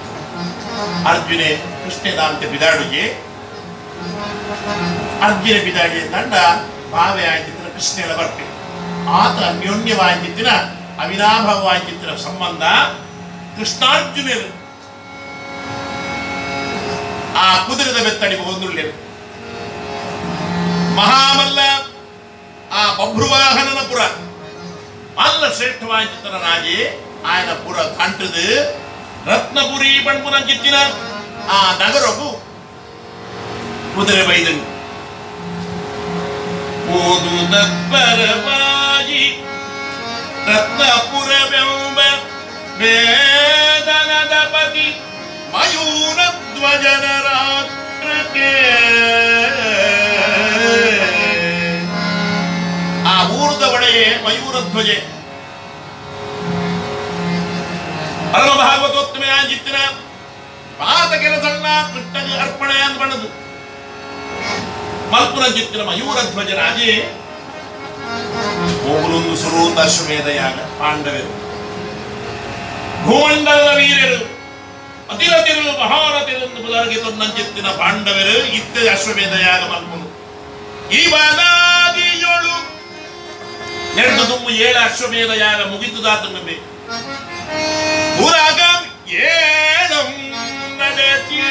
[1.10, 1.48] ಅರ್ಜುನೆ
[1.82, 3.04] ಕೃಷ್ಣದಾಂತೆ ಬಿದಾಡುಗೆ,
[5.26, 6.34] ಅರ್ಜುನ ಬಿದಾಡಿ ತಂಡ
[6.92, 8.44] ಭಾವೆ ಆಗಿದ್ದ ಕೃಷ್ಣನ ಬರ್ತೆ.
[9.20, 10.50] ಆತ ಅನ್ಯೋನ್ಯವಾಗಿದ್ದಿನ
[11.04, 12.62] ಅವಿನಾಭವಾಗಿದ್ದ ಸಂಬಂಧ
[13.56, 14.48] ಕೃಷ್ಣಾರ್ಜುನರು
[17.38, 18.84] ಆ ಕುದುರೆದ ಬೆತ್ತಡಿ ಒಂದುಳ್ಳೆ
[20.98, 21.60] ಮಹಾಮಲ್ಲ
[22.72, 24.02] ಆ ಬಭ್ರುವಾಹನನ ಪುರ
[25.22, 26.78] ಅಲ್ಲ ಶ್ರೇಷ್ಠವಾಗಿದ್ದನ ರಾಜೆ
[27.28, 28.46] ಆಯನ ಪುರ ಕಂಟದು
[29.26, 30.76] ರತ್ನಪುರಿ ಬಣ್ಪುನ ಕಿತ್ತಿನ
[31.50, 32.28] ಆ ನಗರವು
[33.94, 34.64] ಕುದುರೆ ಬೈದನು
[36.98, 37.34] ಓದು
[37.92, 39.24] ಪರವಾಗಿ
[40.48, 41.98] ರತ್ನಪುರವೆಂಬ
[42.82, 44.86] ವೇದನದ ಪತಿ
[45.54, 46.18] ಮಯೂರ
[46.54, 48.50] ಧ್ವಜನ ರಾತ್ರಕ್ಕೆ
[53.12, 54.98] ಆ ಊರ್ದ ಒಡೆಯೇ ಮಯೂರ ಧ್ವಜೆ.
[58.32, 59.76] ಪರಮ ಭಾಗವತೋತ್ತಮ ಆಂಜಿತ್ತಿನ
[60.78, 63.28] ಪಾತ ಕೆಲಸಣ್ಣ ಕೃಷ್ಣಗೆ ಅರ್ಪಣೆ ಅಂತ ಬಣ್ಣದು.
[65.12, 66.92] ಮಲ್ಪುರ ಜಿತ್ತಿನ ಮಯೂರ ಧ್ವಜ ರಾಜೇ.
[68.84, 71.51] ಹೋಗಲೊಂದು ಸುರೂತ ಅಶ್ವಮೇಧ ಯಾಗ ಪಾಂಡವರು.
[73.04, 74.20] ಭೂಮಂಡಲದ ವೀರರು
[75.12, 80.06] ಅತಿರತಿರು ಮಹಾರಥಿರೆಂದು ಬುಲರಿಗೆ ತೊನ್ನಂಚಿತ್ತಿನ ಪಾಂಡವರು ಇತ್ತ ಅಶ್ವಮೇಧ ಯಾಗ ಮಲ್ಪುನು
[80.92, 82.54] ಈ ಬಾದಾದಿಯೊಳು
[83.98, 86.56] ಎರಡು ದುಮ್ಮು ಏಳು ಅಶ್ವಮೇಧ ಯಾಗ ಮುಗಿತುದಾತನಬೆ
[88.24, 88.60] ಊರಾಗ
[89.26, 90.10] ಏಳಂ
[90.80, 91.42] ನಡೆಸಿ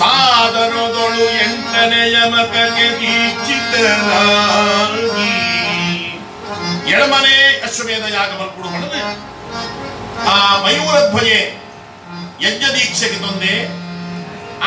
[0.00, 4.10] ಸಾಧನದೊಳು ಎಂಟನೆಯ ಮಕಗೆ ದೀಕ್ಷಿತರಾಗಿ
[6.92, 7.34] ಎಡಮನೆ
[7.66, 9.00] ಅಶ್ವಮೇಧ ಯಾಗ ಮಲ್ಪುಡು ಮಾಡಿದ್ರೆ
[10.30, 10.34] ಆ
[10.64, 11.40] ಮಯೂರ ಧ್ವಜೆ
[12.40, 13.54] ಯಜ್ಞ ದೀಕ್ಷೆಗೆ ತೊಂದೆ.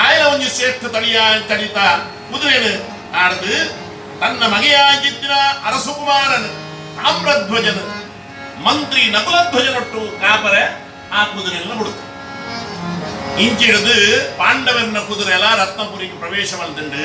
[0.01, 1.19] ಆಯನ ಒಂದು ಶ್ರೇಷ್ಠ ತಳಿಯ
[1.49, 1.77] ತಳಿತ
[2.29, 2.71] ಕುದುರೆನು
[3.23, 3.53] ಆಡ್ದು
[4.19, 5.35] ತನ್ನ ಮಗೆಯಾಗಿದ್ದಿನ
[5.65, 6.49] ಅರಸುಕುಮಾರನು,
[6.97, 7.83] ತಾಮ್ರಧ್ವಜನು,
[8.65, 10.63] ಮಂತ್ರಿ ನಕುಲಧ್ವಜನೊಟ್ಟು ಕಾಪರೆ
[11.11, 12.05] ಆ ಕುದುರೆಯನ್ನು ಬಿಡುತ್ತೆ
[13.43, 13.95] ಇಂಚಿಡಿದು
[14.37, 17.03] ಪಾಂಡವನ ಕುದುರೆ ಎಲ್ಲ ರತ್ನಪುರಿಗೆ ಪ್ರವೇಶ ಮಲ್ದಂಡು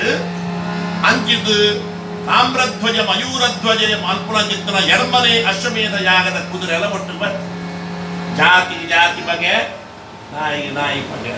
[1.09, 1.57] ಅಂಚಿದ್ದು
[2.27, 7.15] ತಾಮ್ರಧ್ವಜ ಮಯೂರಧ್ವಜ ಮಾಲ್ಪುರ ಚಿತ್ತನ ಎಡಮನೆ ಅಶ್ವಮೇಧ ಯಾಗದ ಕುದುರೆ ಎಲ್ಲ ಒಟ್ಟು
[8.39, 9.55] ಜಾತಿ ಜಾತಿ ಬಗೆ,
[10.35, 11.32] ನಾಯಿ ನಾಯಿ ಬಗೆ.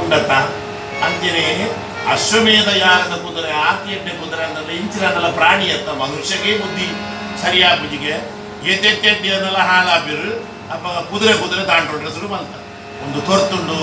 [0.00, 0.32] ಉಂಡತ್ತ
[1.06, 1.46] ಅಂತಿನೇ
[2.14, 6.88] ಅಶ್ವಮೇಧ ಯಾಗದ ಕುದುರೆ ಆತಿಯಡ್ಡೆ ಕುದುರೆ ಅಂದ್ರೆ ಇಂಚಿನಲ್ಲ ಪ್ರಾಣಿ ಅಂತ ಮನುಷ್ಯಗೆ ಬುದ್ಧಿ.
[7.42, 8.14] ಸರಿಯಾ ಬುದ್ಧಿಗೆ
[8.72, 10.30] ಎದ್ದೆತ್ತೆಡ್ಡಿ ಅದೆಲ್ಲ ಹಾಲಾಬಿರು
[10.74, 12.54] ಅಪ್ಪ, ಕುದುರೆ ಕುದುರೆ ತಾಂಡ್ರೆ ಶುರು ಬಂತ
[13.04, 13.78] ಒಂದು ತೊರ್ತುಂಡು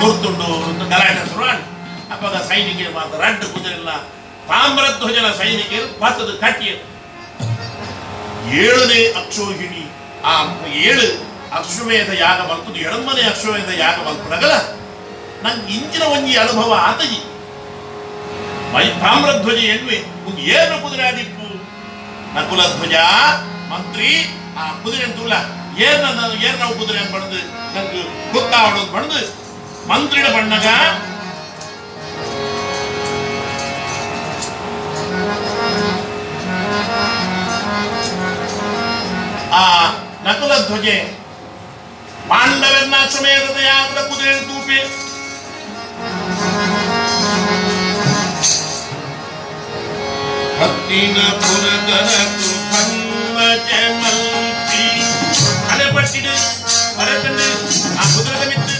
[0.00, 1.64] ಮುರ್ತುಂಡು, ಒಂದು ಗಲಾಟೆ ಶುರು ಆಂಡ್
[2.12, 3.16] ಅಪ್ಪಾಗ ಸೈನಿಕರು ಮಾತ್ರ.
[3.24, 3.90] ರಡ್ಡು ಕುದುರೆಲ್ಲ
[4.50, 6.66] ತಾಮ್ರಧ್ವಜನ ಸೈನಿಕರು ಪತ್ತದ ಕಟ್ಟಿ
[8.62, 9.82] ಏಳನೇ ಅಕ್ಷೋಹಿಣಿ,
[10.30, 10.32] ಆ
[10.86, 11.06] ಏಳು
[11.58, 14.52] ಅಶ್ವಮೇಧ ಯಾಗ ಮಲ್ಪದು ಎಡಮನೆ ಅಶ್ವಮೇಧ ಯಾಗ ಮಲ್ಪಡಗಲ
[15.44, 17.20] ನಂಗೆ ಇಂಚಿನ ಒಂಜಿ ಅನುಭವ ಆತಜಿ.
[18.74, 19.98] ಮೈ ತಾಮ್ರಧ್ವಜ ಎನ್ವೆ
[20.28, 21.48] ಒಂದು ಏನು ಕುದುರೆ ಆದಿಪ್ಪು.
[22.36, 22.94] ನಕುಲ ಧ್ವಜ
[23.72, 24.10] ಮಂತ್ರಿ,
[24.60, 25.36] ಆ ಕುದುರೆ ಅಂತೂಲ್ಲ
[25.86, 27.38] ಏನ್ ನಾನು ಏನ್ ನಾವು ಕುದುರೆ ಅಂತ ಬಣ್ದು
[27.74, 28.02] ನಂಗೆ
[28.34, 29.20] ಗೊತ್ತಾವಡೋದು ಬಣ್ದು
[29.90, 30.68] ಮಂತ್ರಿನ ಬಣ್ಣಗ
[40.68, 40.96] ಧ್ವಜೆ
[42.28, 44.78] ಪಾಂಡವರನ್ನ ಸಮೇತದ ಯಾಗದ ಕುದುರೆ ತೂಪೆ.
[50.58, 52.10] ಹತ್ತಿನ ಪುರದರ
[52.72, 53.70] ಭಂಗಜ
[54.00, 54.84] ಮಲ್ಪಿ
[55.72, 56.34] ಅಲೆ ಪಟ್ಟಿಡು
[56.98, 57.48] ಬರಕಂಡು
[57.98, 58.74] ಆ ಕುದುರೆ ಮಿತ್ತು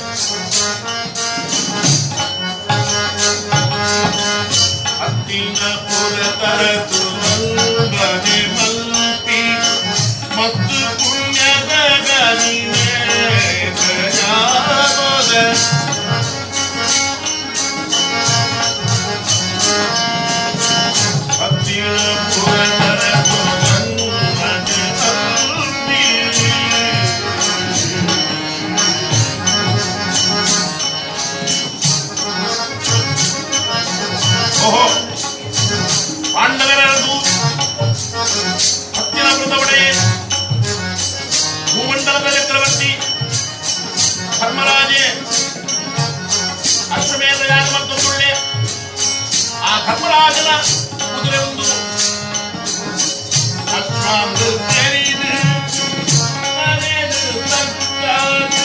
[12.25, 12.64] verdade.
[50.15, 50.51] ಆ ಧರ್ಮರಾಜನ
[51.05, 51.65] ಕುದುರೆ ಒಂದು
[53.77, 55.31] ಅಶ್ವಾಮೃತರಿದು
[56.65, 58.63] ಅರೆದು ತಕ್ಕಾದು.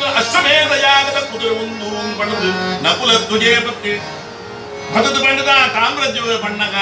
[0.00, 1.86] ಮಲ್ಪುನ ಚಿತ್ರ ಅಶ್ವಮೇಧ ಯಾಗದ ಕುದುರೆ ಒಂದು
[2.18, 2.48] ಬಣದು
[2.82, 3.92] ನಕುಲ ಧ್ವಜೆ ಪತ್ತಿ
[4.92, 6.74] ಬದದು ಬಣ್ಣದ ತಾಮ್ರಜ್ವ ಬಣ್ಣಗ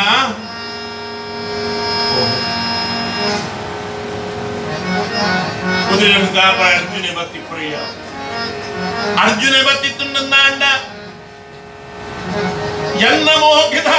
[5.89, 7.77] ಕುದುರೆ ಕಾಪ ಅರ್ಜುನೆ ಬತ್ತಿ ಪ್ರಿಯ
[9.23, 10.63] ಅರ್ಜುನೆ ಬತ್ತಿ ತುಂಡಂದ ಅಂಡ
[13.05, 13.91] ಎನ್ನ ಮೋಹಿತ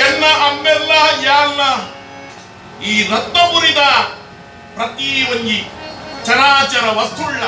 [0.00, 0.92] ಎನ್ನ ಅಮ್ಮೆಲ್ಲ
[1.24, 1.60] ಯಾಲ್ಲ
[2.84, 3.82] ಈ ರತ್ನಪುರಿದ
[4.74, 5.60] ಪ್ರತಿ ಒಂಜಿ
[6.26, 7.42] ಚರಾಚರ ವಸ್ತುಳ್ಳ,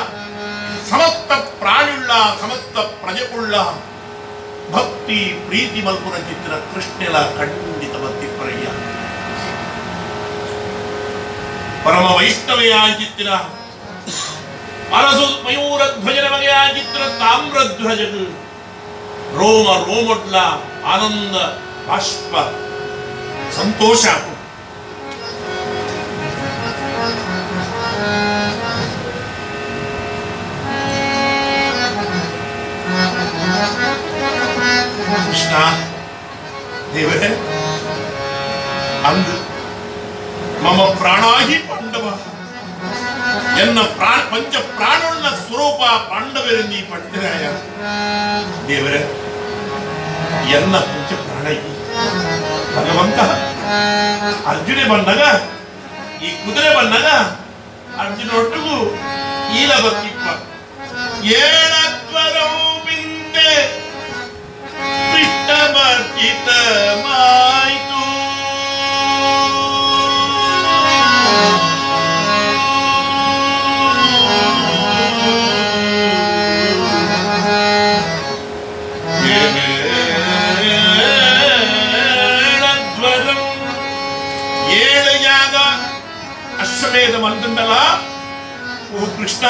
[0.90, 2.12] ಸಮಸ್ತ ಪ್ರಾಣಿಯುಳ್ಳ
[2.42, 3.54] ಸಮಸ್ತ ಪ್ರಜೆಯುಳ್ಳ
[4.74, 8.66] ಭಕ್ತಿ, ಪ್ರೀತಿ ಮಲ್ಪುನ ಚಿತ್ರ ಕೃಷ್ಣೆಲ ಖಂಡಿತ ಬತ್ತಿಪ್ಪರಯ್ಯ
[11.84, 13.30] ಪರಮ ವೈಷ್ಣವೆಯಾಗಿತ್ತಿನ
[14.98, 16.26] ಅರಸು ಮಯೂರ ಧ್ವಜನ
[16.64, 18.00] ಆಗಿತ್ರ ತಾಮ್ರಧ್ವಜ
[19.38, 20.36] ರೋಮ ರೋಮೊಡ್ಲ
[20.92, 21.36] ಆನಂದ
[21.88, 22.34] ಬಾಷ್ಪ
[23.58, 24.04] ಸಂತೋಷ.
[35.06, 35.54] ಕೃಷ್ಣ,
[36.94, 37.30] ದೇವರೇ,
[39.08, 39.36] ಅಂದು
[40.64, 42.06] ಮಮ ಪ್ರಾಣಾಹಿ ಪಾಂಡವ.
[43.62, 45.80] ಎನ್ನ ಪ್ರಾಣ, ಪಂಚ ಪ್ರಾಣುಳ್ಳ ಸ್ವರೂಪ
[46.10, 47.44] ಪಾಂಡವರೆಂದಿ ಪಂಡಿರಾಯ
[48.68, 49.02] ದೇವರೇ,
[50.56, 51.46] ಎನ್ನ ಪಂಚ ಪ್ರಾಣ.
[52.76, 53.18] ಭಗವಂತ,
[54.46, 55.22] ಅರ್ಜುನೆ ಬಂದಾಗ,
[56.24, 57.08] ಈ ಕುದುರೆ ಬಂದಾಗ
[58.02, 58.76] ಅರ್ಜುನ ಒಟ್ಟಿಗೂ
[59.60, 60.26] ಈಲ ಬತ್ತಿಪ್ಪ
[61.24, 61.81] ಏಳತ್ವರವು
[66.46, 66.50] ಕೃಷ್ಣಮರ್ಜಿತ
[67.04, 68.00] ಮಾಯ್ತು.
[82.50, 83.40] ಏಳಧ್ವರಂ
[84.82, 85.54] ಏಳು ಯಾಗ
[86.64, 87.76] ಅಶ್ವಮೇಧ ಮಂತುಂಟಲ್ಲ
[88.94, 89.46] ಓ ಕೃಷ್ಣ,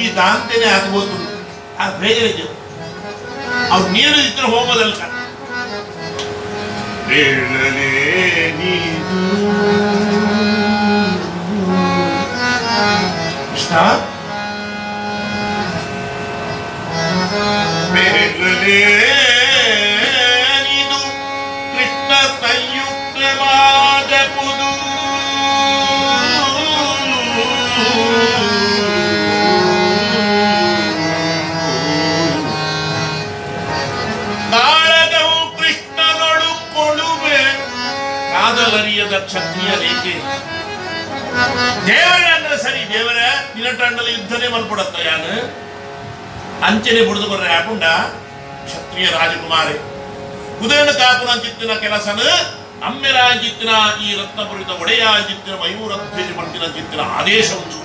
[0.00, 1.16] ಈ ದಾಂತೆನೆ ಆಗ್ಬೋದು.
[1.82, 2.18] ಆ ಬೇಗ
[3.74, 5.02] ಅವ್ರು ನೀರು ಇದ್ರೆ ಹೋಗೋದಲ್ಲ.
[7.08, 7.90] ಬೇಡಲೇ
[8.58, 9.22] ನೀನು
[13.44, 13.74] ಕೃಷ್ಣ
[39.28, 40.14] ಕ್ಷತ್ರಿಯ ರೇಖೆ
[41.86, 43.18] ದೇವರ ಅಂದ್ರೆ ಸರಿ, ದೇವರ
[43.54, 45.32] ನಿನ್ನಟಂಡಲ್ಲಿ ಯುದ್ಧನೇ ಮಲ್ಪಡತ್ತ ಯಾನು?
[46.66, 47.84] ಅಂಚನೆ ಬುಡಿದು ಬರ್ರೆ ಆಪುಂಡ
[48.66, 49.76] ಕ್ಷತ್ರಿಯ ರಾಜಕುಮಾರಿ.
[50.98, 52.20] ಕಾಪುನ ಚಿತ್ತಿನ ಕೆಲಸನ
[52.84, 53.68] ಅಮ್ಮೆರಾಜಿತ್ತಿನ
[54.02, 57.78] ಈ ರತ್ನಪುರಿತ ಒಡೆಯಾಜಿತ್ತಿನ ಮಯೂರಧ್ವಜ ಪಂಟಿನ ಚಿತ್ತಿನ ಆದೇಶ ಉಂಟು.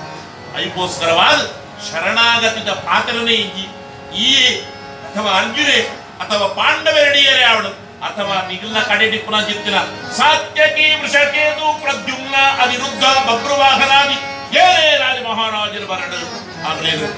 [0.56, 1.38] ಅದಕ್ಕೋಸ್ಕರವಾದ
[1.88, 3.38] ಶರಣಾಗತಿದ ಪಾತ್ರನೇ
[4.18, 4.28] ಈ.
[5.08, 5.78] ಅಥವಾ ಅರ್ಜುನೆ
[6.20, 9.76] ಅಥವಾ ಪಾಂಡವೆರಡಿಯರೇ ಅವಳು ಅಥವಾ ಮಿಗಿಲಿನ ಕಡೆ ಟಿಪ್ಪುನ ಜಿತ್ತಿನ
[10.18, 14.16] ಸಾತ್ಯಕಿ ವೃಷಕೇತು ಪ್ರದ್ಯುಮ್ನ ಅನಿರುದ್ಧ ಬಬ್ರುವಾಹನಾದಿ
[14.60, 16.20] ಏನೇ ರಾಜ ಮಹಾರಾಜರು ಬರಡು
[16.68, 17.08] ಆಗಲೇನು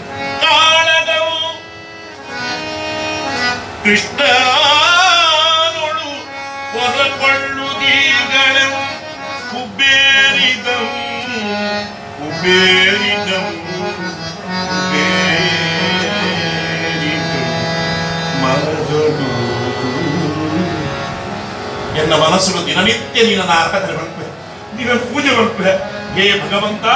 [0.44, 1.36] ಕಾಳಗವು
[3.86, 6.12] ಕೃಷ್ಣನೊಳು
[6.74, 8.68] ಹೊರಕೊಳ್ಳುದೀಗಳು
[9.50, 10.88] ಕುಬೇರಿದಂ
[12.18, 13.65] ಕುಬೇರಿದವು ಮರದೊಳು
[21.96, 24.30] ಎನ್ನ ಮನಸ್ಸು ದಿನನಿತ್ಯ ನಿನ್ನ ಆರಾಧನೆ ಮಾಡ್ತೇವೆ
[24.76, 25.72] ನಿನ್ನ ಪೂಜೆ ಮಾಡ್ತೇವೆ
[26.16, 26.86] ಹೇ ಭಗವಂತ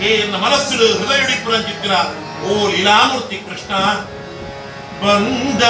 [0.00, 1.94] ಹೇ ಎನ್ನ ಮನಸ್ಸು ಹೃದಯ ಹಿಡಿಪುರಂತಿತ್ತಿನ
[2.44, 3.72] ಓ ಲೀಲಾಮೂರ್ತಿ ಕೃಷ್ಣ
[5.02, 5.62] ಬಂದ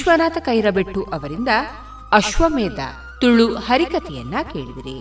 [0.08, 1.52] ವಿಶ್ವನಾಥ ಕೈರಬೆಟ್ಟು ಅವರಿಂದ
[2.18, 2.82] ಅಶ್ವಮೇಧ
[3.22, 4.96] ತುಳು ಹರಿಕತೆಯನ್ನ ಕೇಳಿದಿರಿ.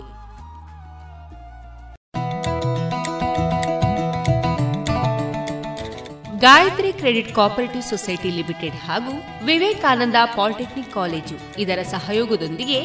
[6.45, 9.15] Gayatri credit cooperative society limited ಹಾಗೂ
[9.51, 12.81] ವಿವೇಕಾನಂದ ಪಾಲಿಟೆಕ್ನಿಕ್ ಕಾಲೇಜು ಇದರ ಸಹಯೋಗದೊಂದಿಗೆ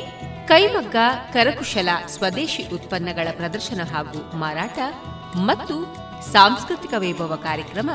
[0.52, 0.96] ಕೈಮಗ್ಗ,
[1.36, 4.80] ಕರಕುಶಲ ಸ್ವದೇಶಿ ಉತ್ಪನ್ನಗಳ ಪ್ರದರ್ಶನ ಹಾಗೂ ಮಾರಾಟ
[5.50, 5.78] ಮತ್ತು
[6.34, 7.90] ಸಾಂಸ್ಕೃತಿಕ ವೈಭವ ಕಾರ್ಯಕ್ರಮ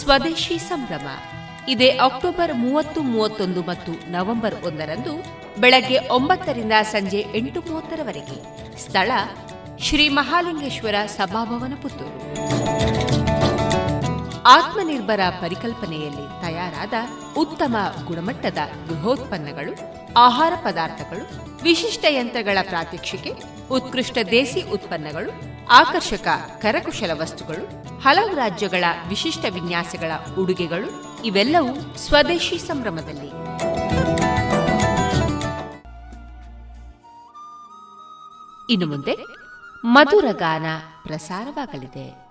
[0.00, 1.08] ಸ್ವದೇಶಿ ಸಂಭ್ರಮ.
[1.68, 5.12] ಇದೇ ಅಕ್ಟೋಬರ್ ಮೂವತ್ತು, ಮೂವತ್ತೊಂದು ಮತ್ತು ನವೆಂಬರ್ ಒಂದರಂದು
[5.60, 8.36] ಬೆಳಗ್ಗೆ ಒಂಬತ್ತರಿಂದ ಸಂಜೆ ಎಂಟು ಮೂವತ್ತರವರೆಗೆ
[8.84, 9.10] ಸ್ಥಳ
[9.80, 12.20] ಶ್ರೀ ಮಹಾಲಿಂಗೇಶ್ವರ ಸಭಾಭವನ ಪುತ್ತೂರು.
[14.56, 16.94] ಆತ್ಮನಿರ್ಭರ ಪರಿಕಲ್ಪನೆಯಲ್ಲಿ ತಯಾರಾದ
[17.36, 19.72] ಉತ್ತಮ ಗುಣಮಟ್ಟದ ಗೃಹೋತ್ಪನ್ನಗಳು
[20.16, 21.24] ಆಹಾರ ಪದಾರ್ಥಗಳು,
[21.62, 23.32] ವಿಶಿಷ್ಟ ಯಂತ್ರಗಳ ಪ್ರಾತ್ಯಕ್ಷಿಕೆ
[23.70, 25.32] ಉತ್ಕೃಷ್ಟ ದೇಸಿ ಉತ್ಪನ್ನಗಳು,
[25.68, 26.28] ಆಕರ್ಷಕ
[26.62, 33.28] ಕರಕುಶಲ ವಸ್ತುಗಳು, ಹಲವು ರಾಜ್ಯಗಳ ವಿಶಿಷ್ಟ ವಿನ್ಯಾಸಗಳ ಉಡುಗೆಗಳು, ಇವೆಲ್ಲವೂ ಸ್ವದೇಶಿ ಸಂಭ್ರಮದಲ್ಲಿ.
[38.72, 39.16] ಇನ್ನು ಮುಂದೆ
[39.84, 40.64] ಮಧುರ ಗಾನ
[41.02, 42.25] ಪ್ರಸಾರವಾಗಲಿದೆ.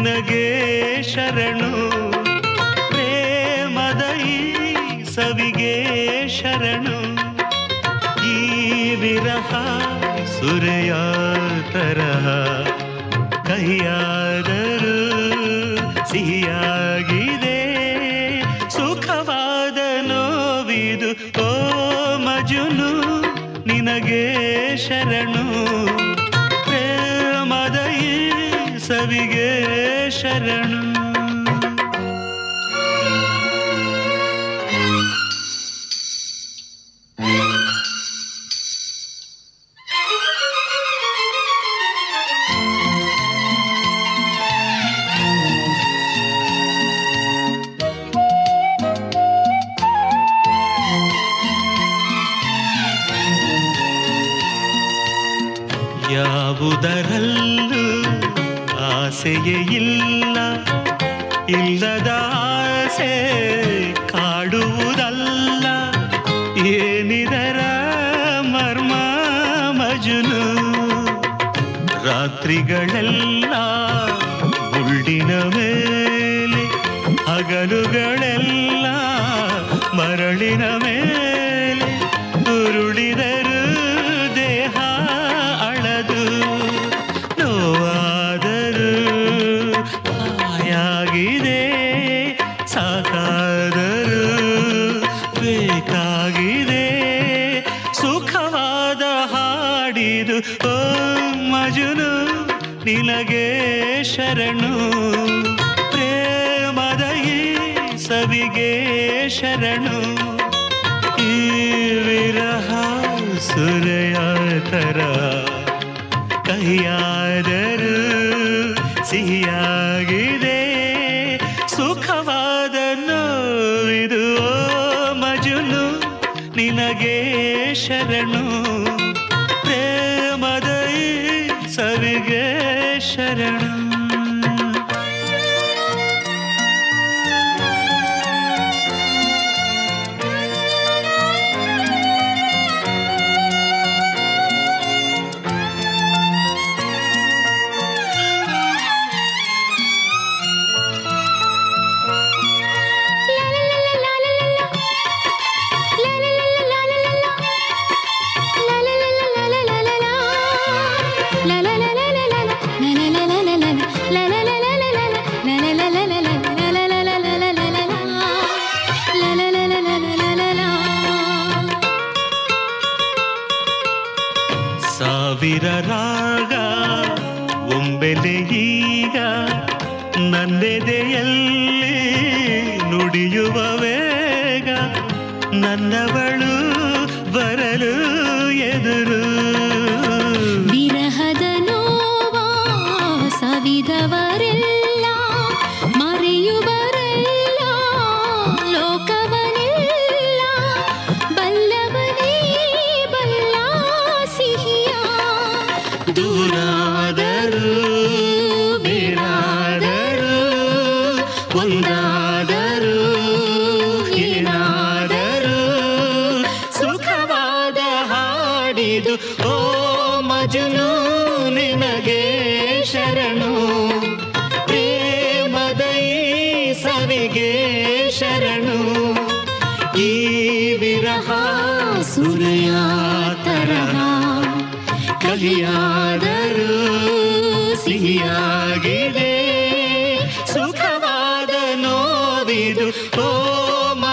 [0.00, 1.90] ನಿನಗೆ ಶರಣು.
[2.90, 4.54] ಪ್ರೇಮದ ಈ
[5.04, 7.14] ಸವಿಗೆ ಶರಣು.
[8.26, 9.50] ಈ ವಿರಹ
[10.24, 10.92] ಸುರೆಯ
[11.72, 12.26] ತರಹ
[13.46, 14.17] ಕೈಯಾದರೂ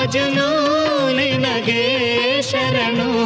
[0.06, 0.68] ರಾಜನು,
[1.16, 3.26] ನಿನಗೆ ಶರಣು.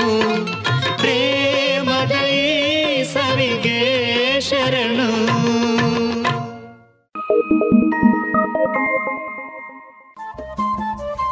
[0.98, 2.34] ಪ್ರೇಮದೈ
[3.04, 5.10] ಸವಿಗೆ ಶರಣು.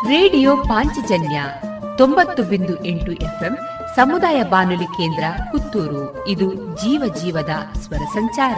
[0.09, 1.41] ರೇಡಿಯೋ ಪಾಂಚಜನ್ಯ
[1.97, 3.57] ತೊಂಬತ್ತು ಬಿಂದು ಎಂಟು ಎಫ್ಎಂ
[3.95, 6.27] ಸಮುದಾಯ ಬಾನುಲಿ ಕೇಂದ್ರ ಪುತ್ತೂರು.
[6.27, 8.57] ಇದು ಜೀವ ಜೀವದ ಸ್ವರ ಸಂಚಾರ.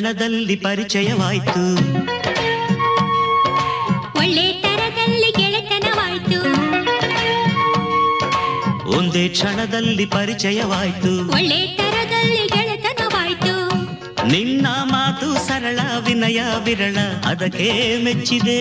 [0.00, 1.74] ಕ್ಷಣದಲ್ಲಿ ಪರಿಚಯವಾಯ್ತು.
[4.18, 6.38] ಒಳ್ಳೆ ತರದಲ್ಲಿ ಗೆಳೆತನವಾಯ್ತು.
[8.98, 11.32] ಒಂದೇ ಕ್ಷಣದಲ್ಲಿ ಪರಿಚಯವಾಯ್ತು.
[11.32, 13.68] ಒಳ್ಳೆ ತರದಲ್ಲಿ ಗೆಳೆತನವಾಯ್ತು.
[14.28, 18.60] ನಿನ್ನ ಮಾತು ಸರಳ ವಿನಯ ವಿರಳ ಅದಕ್ಕೆ ಮೆಚ್ಚಿದೆ.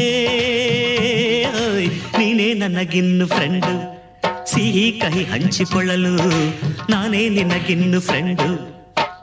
[2.18, 3.76] ನೀನೇ ನನಗಿನ್ನು ಫ್ರೆಂಡು
[4.46, 6.16] ಸಿಹಿ ಕಹಿ ಹಂಚಿಕೊಳ್ಳಲು
[6.92, 8.80] ನಾನೇ ನಿನಗಿನ್ನು ಫ್ರೆಂಡು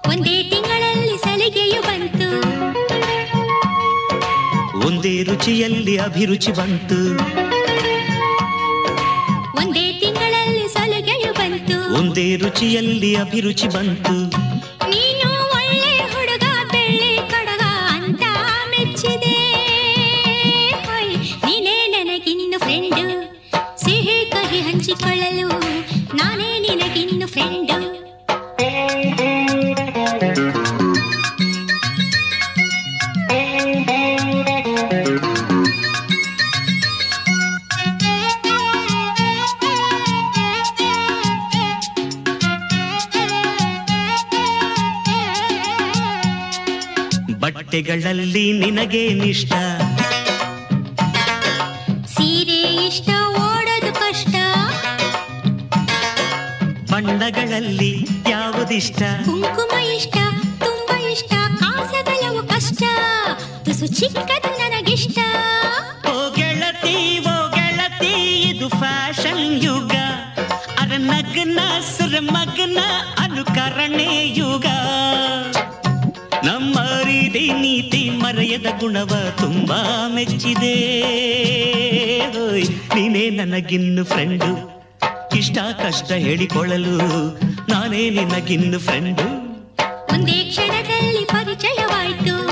[0.08, 2.28] ಒಂದೇ ತಿಂಗಳಲ್ಲಿ ಸಲಿಗೆಯು ಬಂತು.
[4.78, 7.16] ಒಂದೇ ರುಚಿಯಲ್ಲಿ ಅಭಿರುಚಿ ಬಂತು.
[9.56, 11.94] ಒಂದೇ ತಿಂಗಳಲ್ಲಿ ಸಲಿಗೆಯು ಬಂತು.
[11.94, 14.45] ಒಂದೇ ರುಚಿಯಲ್ಲಿ ಅಭಿರುಚಿ ಬಂತು.
[47.76, 49.52] ಬಟ್ಟೆಗಳಲ್ಲಿ ನಿನಗೇನಿಷ್ಟ
[52.06, 53.08] ಸೀರೆ ಇಷ್ಟ
[53.38, 54.34] ಓಡದು ಕಷ್ಟ.
[56.92, 57.92] ಬಣ್ಣಗಳಲ್ಲಿ
[58.30, 59.02] ಯಾವುದಿಷ್ಟ?
[59.24, 60.16] ಕುಂಕುಮ ಇಷ್ಟ
[60.58, 62.82] ತುಂಬಾ ಇಷ್ಟ ಕಾಸಗಲವು ಕಷ್ಟ.
[63.64, 65.18] ತುಸು ಚಿಕ್ಕದು ನನಗಿಷ್ಟ.
[66.08, 69.94] ಓ ಗೆಳತಿ ಓ ಗೆಳತಿ ಇದು ಫ್ಯಾಷನ್ ಯುಗ.
[70.80, 71.58] ಅರ ನಗ್ನ
[71.96, 72.78] ಸುರ ಮಗ್ನ
[73.18, 74.66] ಅನುಕರಣೆ ಯುಗ.
[77.52, 80.76] ನೀತಿ ಮರೆಯದ ಗುಣವ ತುಂಬಾ ಮೆಚ್ಚಿದೆ.
[82.94, 84.76] ನೀನೇ ನನಗಿನ್ನು ಫ್ರೆಂಡು
[85.36, 86.98] ಇಷ್ಟ ಕಷ್ಟ ಹೇಳಿಕೊಳ್ಳಲು
[87.68, 89.46] ನಾನೇ ನಿನಗಿನ್ನು ಫ್ರೆಂಡು
[90.14, 92.46] ಒಂದೇ ಕ್ಷಣದಲ್ಲಿ ಪರಿಚಯವಾಯ್ತು.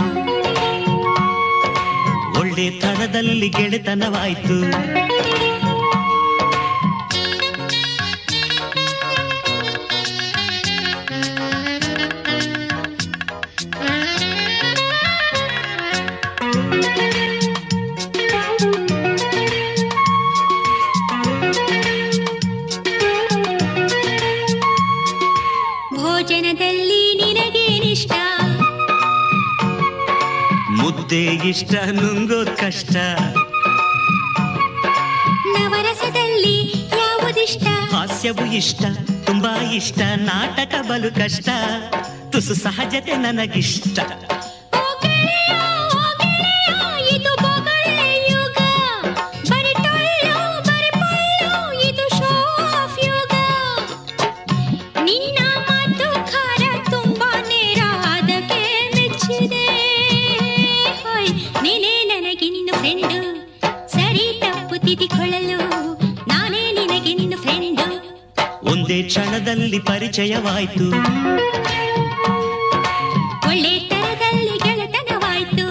[2.41, 4.57] ಒಳ್ಳೆ ತನದಲ್ಲಿ ಗೆಳೆತನವಾಯ್ತು.
[31.49, 32.97] ಇಷ್ಟ ನುಂಗೋದ್ ಕಷ್ಟ.
[35.47, 36.57] ನವರಸದಲ್ಲಿ
[36.99, 37.67] ಯಾವುದಿಷ್ಟ?
[37.95, 38.83] ಹಾಸ್ಯವು ಇಷ್ಟ
[39.27, 41.49] ತುಂಬಾ ಇಷ್ಟ ನಾಟಕ ಬಲು ಕಷ್ಟ.
[42.33, 43.99] ತುಸು ಸಹಜತೆ ನನಗಿಷ್ಟ.
[69.55, 70.87] ಕ್ಷಣದಲ್ಲಿ ಪರಿಚಯವಾಯ್ತು.
[73.49, 75.67] ಒಳ್ಳೆ ತರದಲ್ಲಿ ಗೆಳೆತನವಾಯ್ತು.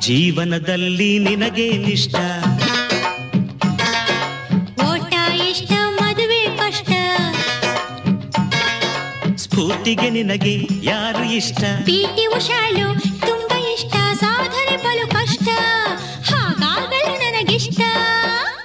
[0.00, 2.35] ಜೀವನದಲ್ಲಿ ನಿನಗೇನಿಷ್ಟ ಓಟ
[9.86, 10.52] ಸ್ಫೂರ್ತಿಗೆ ನಿನಗೆ
[10.82, 11.60] ಯಾರು ಇಷ್ಟ?
[11.84, 12.86] ಪಿಟಿ ಉಷಾಳು
[13.26, 13.94] ತುಂಬಾ ಇಷ್ಟ.
[14.20, 15.48] ಸಾಧನೆ ಬಲು ಕಷ್ಟ.
[16.30, 17.80] ಹಾಗಾಗಲು ನನಗಿಷ್ಟ.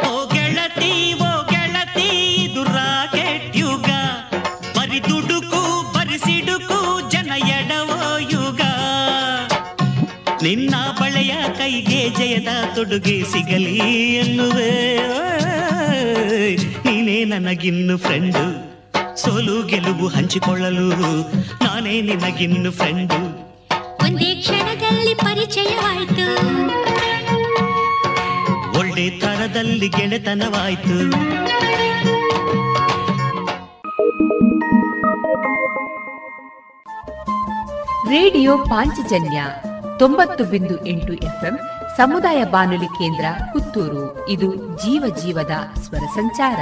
[0.07, 2.07] ಓ ಗೆಳತಿ ಓ ಗೆಳತಿ
[2.45, 3.89] ಇದು ರಾಕೆಟ್ ಯುಗ.
[4.77, 5.61] ಬರಿ ದುಡುಕು
[5.93, 8.61] ಬರಿ ಸಿಡುಕು ಜನ ಎಡವೋ ಯುಗ.
[10.41, 13.77] ನಿನ್ನ ಬಳೆಯ ಕೈಗೆ ಜಯದ ತೊಡುಗೆ ಸಿಗಲಿ
[14.15, 14.73] ಎನ್ನುವೆ.
[16.85, 18.70] ನೀನೇ ನನಗಿನ್ನು ಫ್ರೆಂಡು
[19.91, 20.89] ಸೋಲು ಹಂಚಿಕೊಳ್ಳಲು
[21.63, 23.19] ನಾನೇ ನಿನಗಿನ್ನು ಫ್ರೆಂಡು
[24.03, 26.27] ಒಂದೇ ಕ್ಷಣದಲ್ಲಿ ಪರಿಚಯವಾಯ್ತು
[28.79, 30.97] ಒಳ್ಳೆ ತರದಲ್ಲಿ ಗೆಳೆತನವಾಯ್ತು.
[38.09, 39.43] ರೇಡಿಯೋ ಪಾಂಚಜನ್ಯ
[39.99, 41.59] ತೊಂಬತ್ತು ಬಿಂದು ಎಂಟು ಎಫ್ಎಂ
[41.97, 44.29] ಸಮುದಾಯ ಬಾನುಲಿ ಕೇಂದ್ರ ಪುತ್ತೂರು.
[44.29, 46.59] ಇದು ಜೀವ ಜೀವದ ಸ್ವರ ಸಂಚಾರ.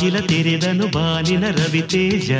[0.00, 2.30] ಬಾಗಿಲ ತೆರೆದನು ಬಾಲಿನ ರವಿತೇಜ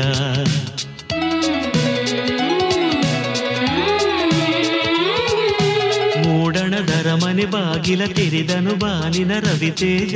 [6.23, 10.15] ಮೂಡಣದರ ಮನೆ ಬಾಗಿಲ ತೆರೆದನು ಬಾಲಿನ ರವಿತೇಜ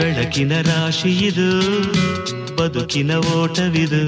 [0.00, 1.50] ಬೆಳಕಿನ ರಾಶಿಯಿದು
[2.56, 4.02] ಬದುಕಿನ ಓಟವಿದು.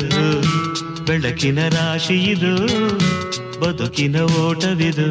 [1.06, 2.54] ಬೆಳಕಿನ ರಾಶಿಯಿದು
[3.60, 5.08] ಬದುಕಿನ ಓಟವಿದು.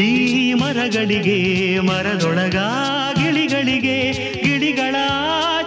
[0.00, 2.56] ಈ ಮರಗಳಿಗೆ, ಮರದೊಳಗ
[3.14, 4.12] ಗಿಳಿಗಳಿಗೆ,
[4.44, 4.96] ಗಿಳಿಗಳ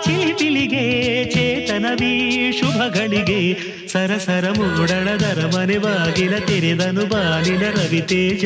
[0.06, 2.14] ಚಿಲಿಪಿಲಿಗೆ ಚೇತನವಿ
[2.60, 3.58] ಶುಭಗಳಿಗೆ,
[3.88, 8.46] ಸರಸರ ಮೂಡಣದರ ಮನೆ ಬಾಗಿಲ ತೆರೆದನು ಬಾಲಿನ ರವಿತೇಜ.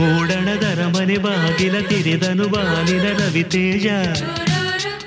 [0.00, 3.86] ಮೂಡಣದರ ಮನೆ ಬಾಗಿಲ ತೆರೆದನು ಬಾಲಿನ ರವಿತೇಜ.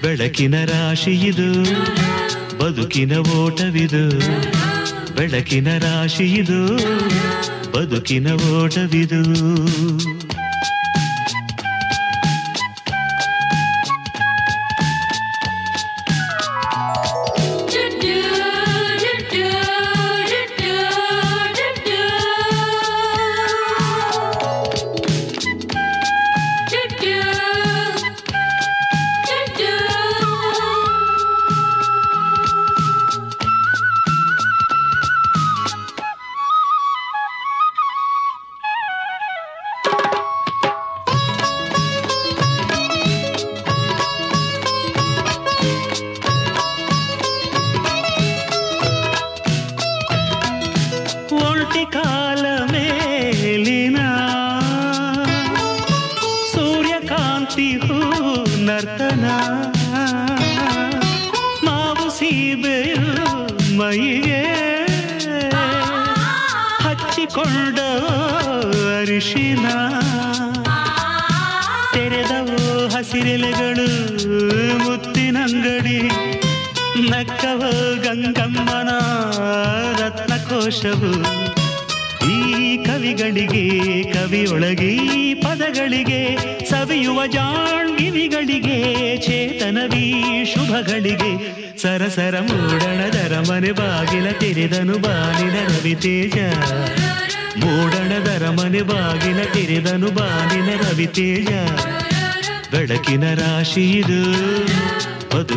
[0.02, 1.50] ಬೆಳಕಿನ ರಾಶಿಯಿದು
[2.58, 4.06] ಬದುಕಿನ ಓಟವಿದು.
[5.16, 6.62] ಬೆಳಕಿನ ರಾಶಿಯಿದು
[7.74, 9.22] ಬದುಕಿನ ಓಟವಿದು.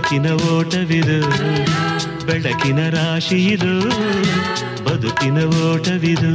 [0.04, 1.18] ಬದುಕಿನ ಓಟವಿದು
[2.26, 3.74] ಬೆಳಕಿನ ರಾಶಿ ಇದು
[4.84, 6.32] ಬದುಕಿನ ಓಟವಿದು.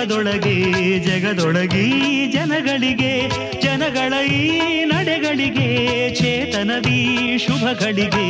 [0.00, 1.84] ಜಗದೊಳಗೆ, ಜಗದೊಳಗಿ
[2.26, 3.28] ಜನಗಳಿಗೆ,
[3.60, 5.68] ಜನಗಳ ಈ ನಡೆಗಳಿಗೆ
[6.14, 8.26] ಚೇತನದಿ ಶುಭಗಳಿಗೆ.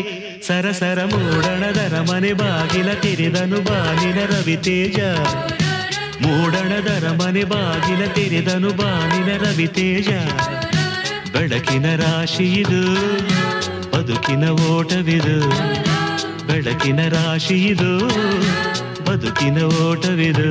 [0.47, 5.01] ಸರಸರ ಮೂಡಣದರ ಮನೆ ಬಾಗಿಲ ತೆರೆದನು ಬಾಲಿನ ರವಿ ತೇಜ.
[6.27, 10.09] ಮೂಡಣದರ ಮನೆ ಬಾಗಿಲ ತೆರೆದನು ಬಾಲಿನ ರವಿ ತೇಜ.
[11.33, 12.83] ಬೆಳಕಿನ ರಾಶಿ ಇದು,
[13.91, 15.39] ಬದುಕಿನ ಓಟವಿದು.
[16.47, 18.09] ಬೆಳಕಿನ ರಾಶಿ ಇದು,
[19.05, 20.51] ಬದುಕಿನ ಓಟವಿದು.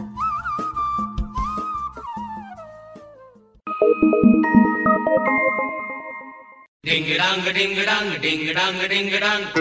[6.83, 9.51] Ding a dong a ding a dong a ding a dong a ding a dong.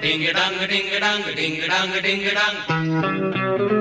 [0.00, 3.77] Ding a dong a ding a dong a ding a dong a ding a dong.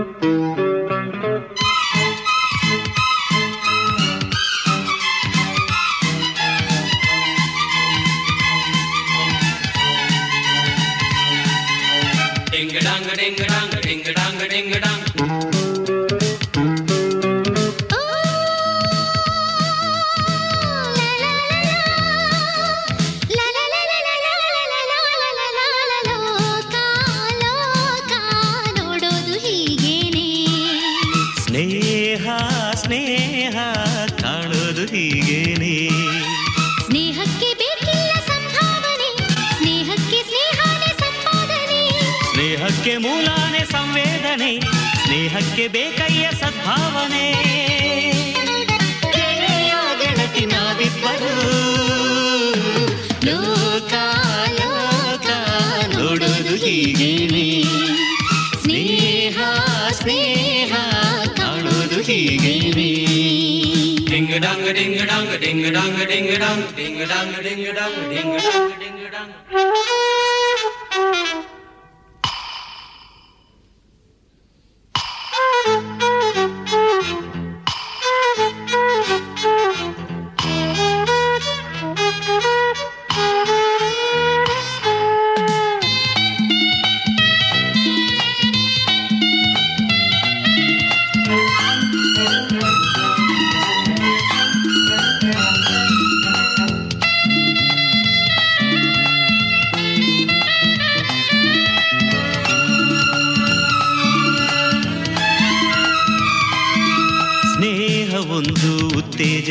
[65.57, 68.09] ding a dong a ding a dong ding a dong a ding a dong a
[68.09, 69.66] ding a dong a ding a dong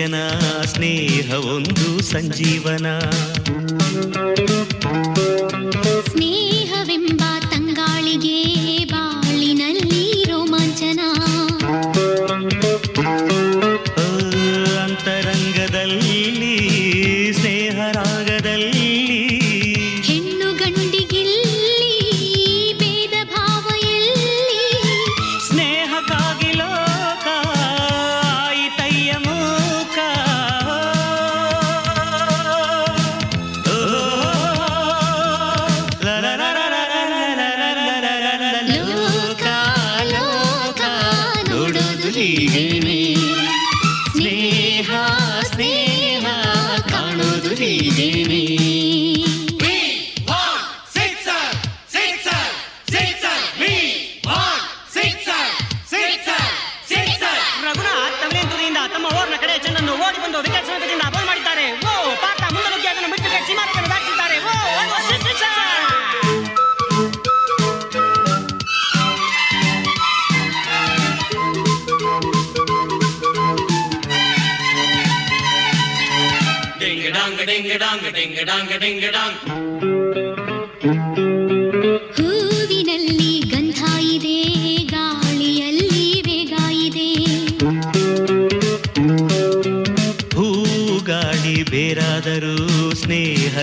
[0.06, 2.86] ಉತ್ತೇಜನ ಸ್ನೇಹವೊಂದು ಸಂಜೀವನ.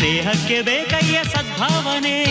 [0.00, 2.24] ಸ್ನೇಹಕ್ಕೆ ಬೇಕಯ್ಯ ಸದ್ಭಾವನೆ.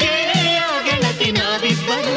[0.00, 2.16] ಗೆಳೆಯ ಗೆಳತಿ ನಾವಿಬ್ಬರು.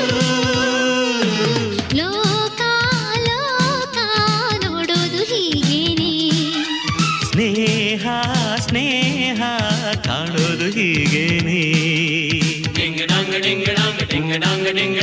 [12.78, 14.99] ಡಿಂಗ ಡಾಂಗ ಡಿಂಗ ಡಾಂಗ ಡಿಂಗ ಡಾಂಗ ಡಿಂಗ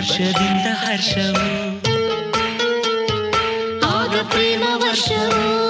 [0.00, 1.46] ಹರ್ಷದಿಂದ ಹರ್ಷವು.
[3.86, 5.69] ಆಗ ಪ್ರೇಮ ವರ್ಷವು